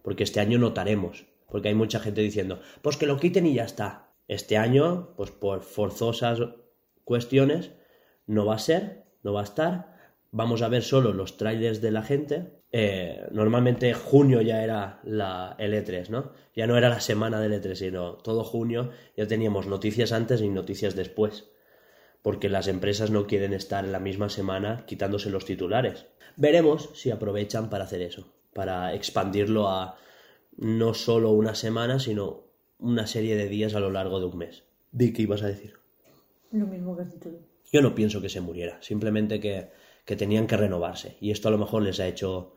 Porque 0.03 0.23
este 0.23 0.39
año 0.39 0.57
notaremos, 0.57 1.25
porque 1.49 1.67
hay 1.67 1.75
mucha 1.75 1.99
gente 1.99 2.21
diciendo, 2.21 2.61
pues 2.81 2.95
que 2.95 3.07
lo 3.07 3.17
quiten 3.17 3.45
y 3.45 3.55
ya 3.55 3.65
está. 3.65 4.13
Este 4.29 4.55
año, 4.55 5.13
pues 5.17 5.31
por 5.31 5.63
forzosas 5.63 6.39
cuestiones, 7.03 7.71
no 8.25 8.45
va 8.45 8.55
a 8.55 8.59
ser, 8.59 9.03
no 9.21 9.33
va 9.33 9.41
a 9.41 9.49
estar. 9.51 9.97
Vamos 10.31 10.61
a 10.61 10.69
ver 10.69 10.81
solo 10.81 11.11
los 11.11 11.35
trailers 11.35 11.81
de 11.81 11.91
la 11.91 12.03
gente 12.03 12.57
eh, 12.71 13.27
normalmente 13.31 13.93
junio 13.93 14.41
ya 14.41 14.63
era 14.63 14.99
la, 15.03 15.55
el 15.57 15.73
E3, 15.73 16.09
¿no? 16.09 16.31
Ya 16.55 16.67
no 16.67 16.77
era 16.77 16.89
la 16.89 16.99
semana 16.99 17.39
del 17.39 17.53
E3, 17.53 17.75
sino 17.75 18.13
todo 18.15 18.43
junio 18.43 18.91
ya 19.15 19.25
teníamos 19.27 19.67
noticias 19.67 20.11
antes 20.11 20.41
y 20.41 20.49
noticias 20.49 20.95
después, 20.95 21.49
porque 22.21 22.49
las 22.49 22.67
empresas 22.67 23.11
no 23.11 23.27
quieren 23.27 23.53
estar 23.53 23.85
en 23.85 23.91
la 23.91 23.99
misma 23.99 24.29
semana 24.29 24.85
quitándose 24.85 25.29
los 25.29 25.45
titulares. 25.45 26.07
Veremos 26.35 26.89
si 26.93 27.11
aprovechan 27.11 27.69
para 27.69 27.85
hacer 27.85 28.01
eso, 28.01 28.33
para 28.53 28.93
expandirlo 28.93 29.69
a 29.69 29.97
no 30.57 30.93
solo 30.93 31.31
una 31.31 31.55
semana, 31.55 31.99
sino 31.99 32.43
una 32.79 33.07
serie 33.07 33.35
de 33.35 33.47
días 33.47 33.75
a 33.75 33.79
lo 33.79 33.89
largo 33.89 34.19
de 34.19 34.25
un 34.25 34.37
mes. 34.37 34.63
Di 34.91 35.13
qué 35.13 35.23
ibas 35.23 35.43
a 35.43 35.47
decir. 35.47 35.75
Lo 36.51 36.65
mismo 36.65 36.95
que 36.95 37.03
has 37.03 37.13
dicho 37.13 37.29
Yo 37.71 37.81
no 37.81 37.95
pienso 37.95 38.21
que 38.21 38.29
se 38.29 38.41
muriera, 38.41 38.81
simplemente 38.81 39.39
que, 39.39 39.69
que 40.05 40.15
tenían 40.15 40.47
que 40.47 40.57
renovarse. 40.57 41.17
Y 41.19 41.31
esto 41.31 41.47
a 41.47 41.51
lo 41.51 41.57
mejor 41.57 41.83
les 41.83 41.99
ha 41.99 42.07
hecho 42.07 42.55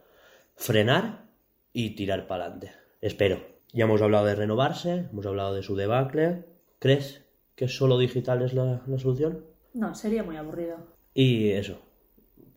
frenar 0.57 1.27
y 1.73 1.91
tirar 1.91 2.27
para 2.27 2.45
adelante. 2.45 2.73
Espero. 3.01 3.41
Ya 3.73 3.85
hemos 3.85 4.03
hablado 4.03 4.27
de 4.27 4.35
renovarse, 4.35 5.09
hemos 5.11 5.27
hablado 5.27 5.55
de 5.55 5.63
su 5.63 5.77
debacle. 5.77 6.45
¿Crees 6.81 7.23
que 7.61 7.69
solo 7.69 7.99
digital 7.99 8.41
es 8.41 8.55
la, 8.55 8.81
solución? 8.97 9.45
No, 9.75 9.95
sería 9.95 10.23
muy 10.23 10.37
aburrido. 10.37 10.79
Y 11.13 11.51
eso, 11.51 11.79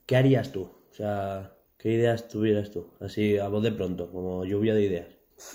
¿qué 0.05 0.15
harías 0.15 0.53
tú? 0.53 0.61
O 0.61 0.93
sea, 0.93 1.57
¿qué 1.77 1.91
ideas 1.91 2.29
tuvieras 2.29 2.71
tú? 2.71 2.93
Así 3.01 3.37
a 3.37 3.49
voz 3.49 3.61
de 3.63 3.73
pronto, 3.73 4.09
como 4.09 4.45
lluvia 4.45 4.73
de 4.73 4.83
ideas. 4.83 5.07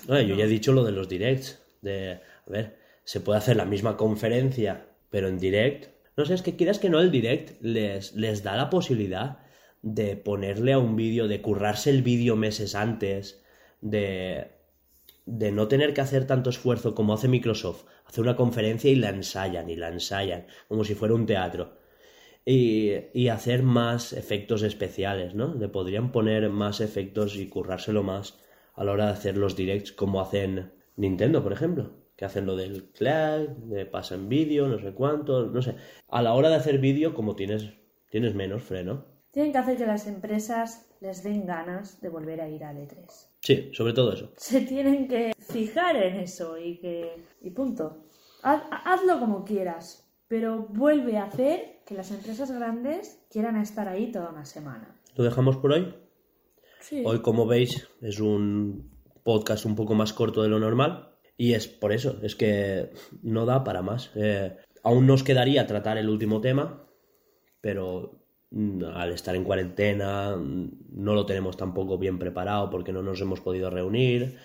yo 0.07 0.35
ya 0.35 0.45
he 0.45 0.47
dicho 0.47 0.71
lo 0.71 0.83
de 0.83 0.91
los 0.91 1.09
directs. 1.09 1.63
De, 1.81 2.19
a 2.45 2.51
ver, 2.51 2.77
se 3.05 3.21
puede 3.21 3.39
hacer 3.39 3.55
la 3.55 3.65
misma 3.65 3.97
conferencia, 3.97 4.85
pero 5.09 5.27
en 5.27 5.39
direct. 5.39 5.95
No 6.15 6.25
sé, 6.25 6.35
es 6.35 6.43
que 6.43 6.55
quieras 6.55 6.77
que 6.77 6.91
no, 6.91 6.99
el 6.99 7.09
direct 7.09 7.59
les, 7.63 8.15
les 8.15 8.43
da 8.43 8.55
la 8.55 8.69
posibilidad 8.69 9.39
de 9.81 10.15
ponerle 10.15 10.73
a 10.73 10.77
un 10.77 10.95
vídeo, 10.95 11.27
de 11.27 11.41
currarse 11.41 11.89
el 11.89 12.03
vídeo 12.03 12.35
meses 12.35 12.75
antes, 12.75 13.43
de, 13.81 14.58
de 15.29 15.51
no 15.51 15.67
tener 15.67 15.93
que 15.93 16.01
hacer 16.01 16.25
tanto 16.25 16.49
esfuerzo 16.49 16.95
como 16.95 17.13
hace 17.13 17.27
Microsoft, 17.27 17.85
hacer 18.05 18.23
una 18.23 18.35
conferencia 18.35 18.89
y 18.89 18.95
la 18.95 19.09
ensayan 19.09 19.69
y 19.69 19.75
la 19.75 19.89
ensayan, 19.89 20.47
como 20.67 20.83
si 20.83 20.95
fuera 20.95 21.13
un 21.13 21.27
teatro. 21.27 21.77
Y, 22.45 22.93
y, 23.13 23.27
hacer 23.27 23.61
más 23.61 24.13
efectos 24.13 24.63
especiales, 24.63 25.35
¿no? 25.35 25.53
Le 25.53 25.67
podrían 25.67 26.11
poner 26.11 26.49
más 26.49 26.81
efectos 26.81 27.35
y 27.35 27.47
currárselo 27.47 28.01
más 28.01 28.39
a 28.73 28.83
la 28.83 28.93
hora 28.93 29.05
de 29.05 29.11
hacer 29.11 29.37
los 29.37 29.55
directs 29.55 29.91
como 29.91 30.19
hacen 30.21 30.71
Nintendo, 30.95 31.43
por 31.43 31.53
ejemplo. 31.53 31.91
Que 32.15 32.25
hacen 32.25 32.45
lo 32.45 32.55
del 32.55 32.85
clack, 32.91 33.49
de 33.57 33.85
pasan 33.85 34.29
vídeo, 34.29 34.67
no 34.67 34.79
sé 34.79 34.93
cuánto, 34.93 35.45
no 35.45 35.61
sé. 35.61 35.75
A 36.07 36.23
la 36.23 36.33
hora 36.33 36.49
de 36.49 36.55
hacer 36.55 36.79
vídeo, 36.79 37.13
como 37.13 37.35
tienes, 37.35 37.69
tienes 38.09 38.33
menos 38.33 38.63
freno, 38.63 39.05
tienen 39.31 39.51
que 39.51 39.57
hacer 39.57 39.77
que 39.77 39.85
las 39.85 40.07
empresas 40.07 40.89
les 41.01 41.23
den 41.23 41.45
ganas 41.45 42.01
de 42.01 42.09
volver 42.09 42.41
a 42.41 42.49
ir 42.49 42.63
al 42.63 42.77
E3. 42.77 43.05
Sí, 43.41 43.69
sobre 43.73 43.93
todo 43.93 44.13
eso. 44.13 44.31
Se 44.35 44.61
tienen 44.61 45.07
que 45.07 45.33
fijar 45.39 45.95
en 45.95 46.17
eso 46.17 46.57
y 46.57 46.77
que. 46.77 47.23
y 47.41 47.49
punto. 47.51 48.05
hazlo 48.43 49.19
como 49.19 49.45
quieras, 49.45 50.09
pero 50.27 50.67
vuelve 50.69 51.17
a 51.17 51.25
hacer 51.25 51.81
que 51.85 51.95
las 51.95 52.11
empresas 52.11 52.51
grandes 52.51 53.25
quieran 53.31 53.55
estar 53.57 53.87
ahí 53.87 54.11
toda 54.11 54.29
una 54.29 54.45
semana. 54.45 54.95
¿Lo 55.15 55.23
dejamos 55.23 55.57
por 55.57 55.73
hoy? 55.73 55.95
Sí. 56.81 57.03
Hoy, 57.05 57.21
como 57.21 57.45
veis, 57.45 57.87
es 58.01 58.19
un 58.19 58.91
podcast 59.23 59.65
un 59.65 59.75
poco 59.75 59.95
más 59.95 60.13
corto 60.13 60.41
de 60.41 60.49
lo 60.49 60.59
normal. 60.59 61.09
Y 61.37 61.53
es 61.53 61.67
por 61.67 61.93
eso, 61.93 62.19
es 62.21 62.35
que 62.35 62.91
no 63.21 63.45
da 63.45 63.63
para 63.63 63.81
más. 63.81 64.11
Eh, 64.15 64.57
aún 64.83 65.07
nos 65.07 65.23
quedaría 65.23 65.67
tratar 65.67 65.97
el 65.97 66.09
último 66.09 66.41
tema, 66.41 66.85
pero 67.61 68.18
al 68.51 69.11
estar 69.11 69.35
en 69.35 69.43
cuarentena 69.43 70.35
mm, 70.35 70.69
no 70.91 71.13
lo 71.13 71.25
tenemos 71.25 71.57
tampoco 71.57 71.97
bien 71.97 72.17
preparado 72.17 72.69
porque 72.69 72.91
no 72.91 73.03
nos 73.03 73.21
hemos 73.21 73.41
podido 73.41 73.69
reunir. 73.69 74.37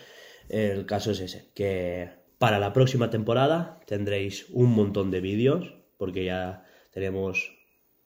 El 0.48 0.84
caso 0.86 1.12
es 1.12 1.20
ese, 1.20 1.50
que 1.54 2.10
para 2.38 2.58
la 2.58 2.72
próxima 2.72 3.10
temporada 3.10 3.80
tendréis 3.86 4.46
un 4.50 4.72
montón 4.72 5.10
de 5.10 5.20
vídeos 5.20 5.74
porque 5.96 6.24
ya 6.24 6.64
tenemos, 6.90 7.56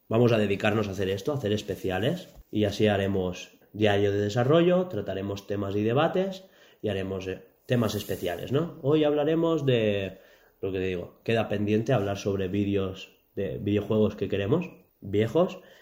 vamos 0.08 0.32
a 0.32 0.38
dedicarnos 0.38 0.88
a 0.88 0.92
hacer 0.92 1.08
esto, 1.08 1.32
a 1.32 1.36
hacer 1.36 1.52
especiales 1.52 2.28
y 2.50 2.64
así 2.64 2.86
haremos 2.86 3.58
diario 3.72 4.12
de 4.12 4.20
desarrollo, 4.20 4.86
trataremos 4.86 5.46
temas 5.46 5.74
y 5.74 5.82
debates 5.82 6.44
y 6.80 6.88
haremos 6.88 7.26
eh, 7.26 7.44
temas 7.66 7.96
especiales, 7.96 8.52
¿no? 8.52 8.78
Hoy 8.82 9.04
hablaremos 9.04 9.66
de 9.66 10.20
lo 10.60 10.70
que 10.70 10.78
digo, 10.78 11.20
queda 11.24 11.48
pendiente 11.48 11.92
hablar 11.92 12.18
sobre 12.18 12.48
vídeos 12.48 13.16
de 13.34 13.58
videojuegos 13.58 14.16
que 14.16 14.28
queremos, 14.28 14.70
viejos 15.00 15.58
Mm, 15.58 15.77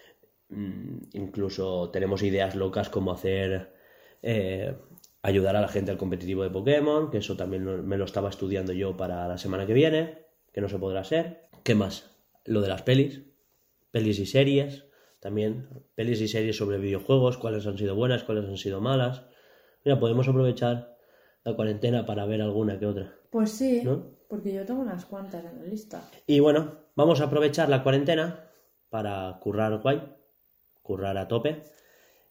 incluso 0.49 1.89
tenemos 1.91 2.23
ideas 2.23 2.55
locas 2.55 2.89
como 2.89 3.11
hacer 3.11 3.73
eh, 4.21 4.75
ayudar 5.21 5.55
a 5.55 5.61
la 5.61 5.67
gente 5.67 5.91
al 5.91 5.97
competitivo 5.97 6.43
de 6.43 6.49
Pokémon, 6.49 7.09
que 7.09 7.17
eso 7.17 7.35
también 7.35 7.85
me 7.85 7.97
lo 7.97 8.05
estaba 8.05 8.29
estudiando 8.29 8.73
yo 8.73 8.95
para 8.95 9.27
la 9.27 9.37
semana 9.37 9.65
que 9.65 9.73
viene, 9.73 10.25
que 10.53 10.61
no 10.61 10.69
se 10.69 10.79
podrá 10.79 11.01
hacer. 11.01 11.49
¿Qué 11.63 11.75
más? 11.75 12.15
Lo 12.45 12.61
de 12.61 12.69
las 12.69 12.83
pelis, 12.83 13.23
pelis 13.91 14.19
y 14.19 14.25
series, 14.25 14.85
también 15.19 15.67
pelis 15.95 16.21
y 16.21 16.27
series 16.27 16.55
sobre 16.55 16.77
videojuegos, 16.77 17.37
cuáles 17.37 17.67
han 17.67 17.77
sido 17.77 17.95
buenas, 17.95 18.23
cuáles 18.23 18.45
han 18.45 18.57
sido 18.57 18.79
malas. 18.79 19.25
Mira, 19.83 19.99
podemos 19.99 20.27
aprovechar 20.27 20.97
la 21.43 21.55
cuarentena 21.55 22.05
para 22.05 22.25
ver 22.25 22.41
alguna 22.41 22.79
que 22.79 22.85
otra. 22.85 23.15
Pues 23.29 23.51
sí, 23.51 23.83
porque 24.29 24.53
yo 24.53 24.65
tengo 24.65 24.81
unas 24.81 25.05
cuantas 25.05 25.43
en 25.43 25.59
la 25.59 25.65
lista. 25.65 26.09
Y 26.25 26.39
bueno, 26.39 26.85
vamos 26.95 27.19
a 27.19 27.25
aprovechar 27.25 27.69
la 27.69 27.83
cuarentena 27.83 28.49
para 28.89 29.37
currar 29.41 29.81
guay 29.81 30.16
currar 30.87 31.17
a 31.17 31.27
tope. 31.27 31.63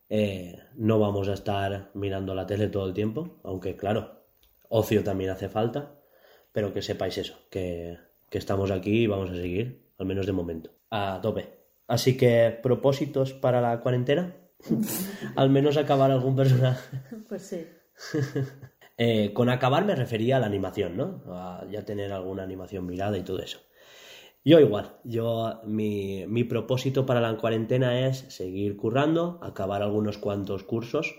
Eh, 0.09 0.59
no 0.75 0.99
vamos 0.99 1.29
a 1.29 1.35
estar 1.35 1.91
mirando 1.95 2.35
la 2.35 2.47
tele 2.47 2.69
todo 2.69 2.87
el 2.87 2.95
tiempo, 2.95 3.39
aunque 3.45 3.77
claro, 3.77 4.23
ocio 4.69 5.05
también 5.05 5.31
hace 5.31 5.49
falta, 5.49 6.01
pero 6.53 6.73
que 6.73 6.81
sepáis 6.81 7.19
eso, 7.19 7.39
que, 7.51 7.99
estamos 8.31 8.71
aquí 8.71 9.03
y 9.03 9.07
vamos 9.07 9.31
a 9.31 9.35
seguir, 9.35 9.91
al 9.99 10.07
menos 10.07 10.27
de 10.27 10.33
momento, 10.33 10.71
a 10.91 11.21
tope. 11.23 11.49
Así 11.87 12.17
que, 12.17 12.59
propósitos 12.63 13.33
para 13.33 13.61
la 13.61 13.81
cuarentena, 13.81 14.37
al 15.37 15.51
menos 15.51 15.77
acabar 15.77 16.11
algún 16.11 16.35
personaje. 16.35 16.99
Pues 17.29 17.43
sí. 17.43 17.67
Eh, 18.99 19.35
con 19.35 19.51
acabar 19.51 19.85
me 19.85 19.95
refería 19.95 20.39
a 20.39 20.41
la 20.41 20.47
animación, 20.47 20.97
¿no? 20.97 21.23
A 21.27 21.67
ya 21.71 21.85
tener 21.85 22.15
alguna 22.15 22.45
animación 22.45 22.87
mirada 22.87 23.19
y 23.19 23.25
todo 23.25 23.41
eso. 23.41 23.61
Yo 24.47 24.61
igual, 24.61 24.93
yo 25.03 25.61
mi, 25.65 26.25
mi, 26.29 26.45
propósito 26.45 27.05
para 27.05 27.21
la 27.21 27.37
cuarentena 27.37 28.07
es 28.07 28.19
seguir 28.29 28.77
currando, 28.77 29.41
acabar 29.43 29.83
algunos 29.83 30.19
cuantos 30.19 30.63
cursos 30.63 31.17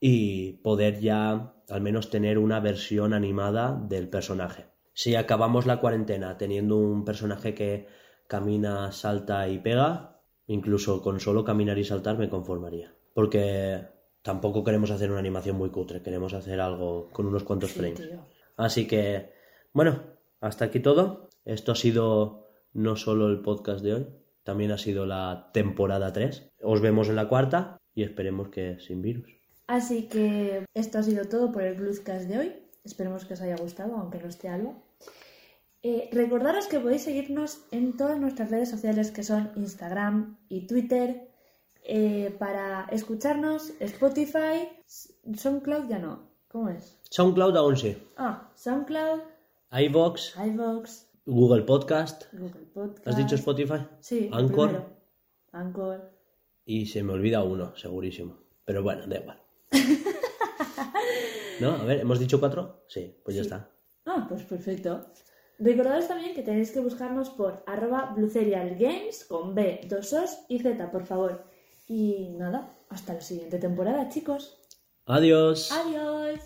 y 0.00 0.54
poder 0.54 0.98
ya 0.98 1.54
al 1.68 1.80
menos 1.80 2.10
tener 2.10 2.36
una 2.36 2.58
versión 2.58 3.14
animada 3.14 3.80
del 3.88 4.08
personaje. 4.08 4.66
Si 4.92 5.14
acabamos 5.14 5.66
la 5.66 5.78
cuarentena 5.78 6.36
teniendo 6.36 6.78
un 6.78 7.04
personaje 7.04 7.54
que 7.54 7.86
camina, 8.26 8.90
salta 8.90 9.48
y 9.48 9.60
pega, 9.60 10.20
incluso 10.48 11.00
con 11.00 11.20
solo 11.20 11.44
caminar 11.44 11.78
y 11.78 11.84
saltar 11.84 12.18
me 12.18 12.28
conformaría. 12.28 12.92
Porque 13.14 13.86
tampoco 14.22 14.64
queremos 14.64 14.90
hacer 14.90 15.12
una 15.12 15.20
animación 15.20 15.56
muy 15.56 15.70
cutre, 15.70 16.02
queremos 16.02 16.34
hacer 16.34 16.60
algo 16.60 17.08
con 17.12 17.26
unos 17.26 17.44
cuantos 17.44 17.70
frames. 17.70 18.02
Así 18.56 18.88
que, 18.88 19.32
bueno, 19.72 20.02
hasta 20.40 20.64
aquí 20.64 20.80
todo. 20.80 21.28
Esto 21.44 21.70
ha 21.72 21.76
sido 21.76 22.47
no 22.72 22.96
solo 22.96 23.28
el 23.28 23.40
podcast 23.40 23.82
de 23.82 23.94
hoy, 23.94 24.06
también 24.42 24.70
ha 24.70 24.78
sido 24.78 25.06
la 25.06 25.50
temporada 25.52 26.12
3. 26.12 26.50
Os 26.62 26.80
vemos 26.80 27.08
en 27.08 27.16
la 27.16 27.28
cuarta 27.28 27.78
y 27.94 28.02
esperemos 28.02 28.48
que 28.48 28.78
sin 28.80 29.02
virus. 29.02 29.30
Así 29.66 30.08
que 30.08 30.64
esto 30.72 30.98
ha 30.98 31.02
sido 31.02 31.26
todo 31.26 31.52
por 31.52 31.62
el 31.62 31.74
Bluescast 31.74 32.26
de 32.28 32.38
hoy. 32.38 32.52
Esperemos 32.84 33.26
que 33.26 33.34
os 33.34 33.42
haya 33.42 33.56
gustado, 33.56 33.96
aunque 33.96 34.18
no 34.18 34.28
esté 34.28 34.48
algo. 34.48 34.82
Eh, 35.82 36.08
recordaros 36.12 36.66
que 36.66 36.80
podéis 36.80 37.02
seguirnos 37.02 37.60
en 37.70 37.96
todas 37.96 38.18
nuestras 38.18 38.50
redes 38.50 38.70
sociales 38.70 39.10
que 39.10 39.22
son 39.22 39.50
Instagram 39.56 40.38
y 40.48 40.66
Twitter. 40.66 41.28
Eh, 41.84 42.34
para 42.38 42.86
escucharnos, 42.90 43.72
Spotify, 43.80 44.68
SoundCloud 44.86 45.88
ya 45.88 45.98
no. 45.98 46.28
¿Cómo 46.48 46.70
es? 46.70 46.98
SoundCloud 47.10 47.56
aún 47.56 47.76
sí. 47.76 47.96
Ah, 48.16 48.50
SoundCloud. 48.54 49.20
iVox. 49.72 50.34
iVox. 50.36 51.07
Google 51.30 51.64
Podcast. 51.64 52.24
Google 52.32 52.64
Podcast. 52.72 53.06
¿Has 53.06 53.16
dicho 53.18 53.34
Spotify? 53.34 53.86
Sí. 54.00 54.30
Anchor. 54.32 54.82
Anchor. 55.52 56.10
Y 56.64 56.86
se 56.86 57.02
me 57.02 57.12
olvida 57.12 57.42
uno, 57.42 57.76
segurísimo. 57.76 58.38
Pero 58.64 58.82
bueno, 58.82 59.06
da 59.06 59.18
igual. 59.18 59.42
¿No? 61.60 61.72
A 61.72 61.84
ver, 61.84 62.00
¿hemos 62.00 62.18
dicho 62.18 62.40
cuatro? 62.40 62.84
Sí, 62.88 63.14
pues 63.22 63.36
ya 63.36 63.42
está. 63.42 63.70
Ah, 64.06 64.24
pues 64.26 64.42
perfecto. 64.44 65.04
Recordaros 65.58 66.08
también 66.08 66.34
que 66.34 66.42
tenéis 66.42 66.70
que 66.70 66.80
buscarnos 66.80 67.28
por 67.28 67.62
arroba 67.66 68.14
Games 68.16 69.26
con 69.28 69.54
B, 69.54 69.82
dos 69.86 70.14
Os 70.14 70.38
y 70.48 70.60
Z, 70.60 70.90
por 70.90 71.04
favor. 71.04 71.44
Y 71.86 72.30
nada, 72.38 72.74
hasta 72.88 73.12
la 73.12 73.20
siguiente 73.20 73.58
temporada, 73.58 74.08
chicos. 74.08 74.62
Adiós. 75.04 75.72
Adiós. 75.72 76.40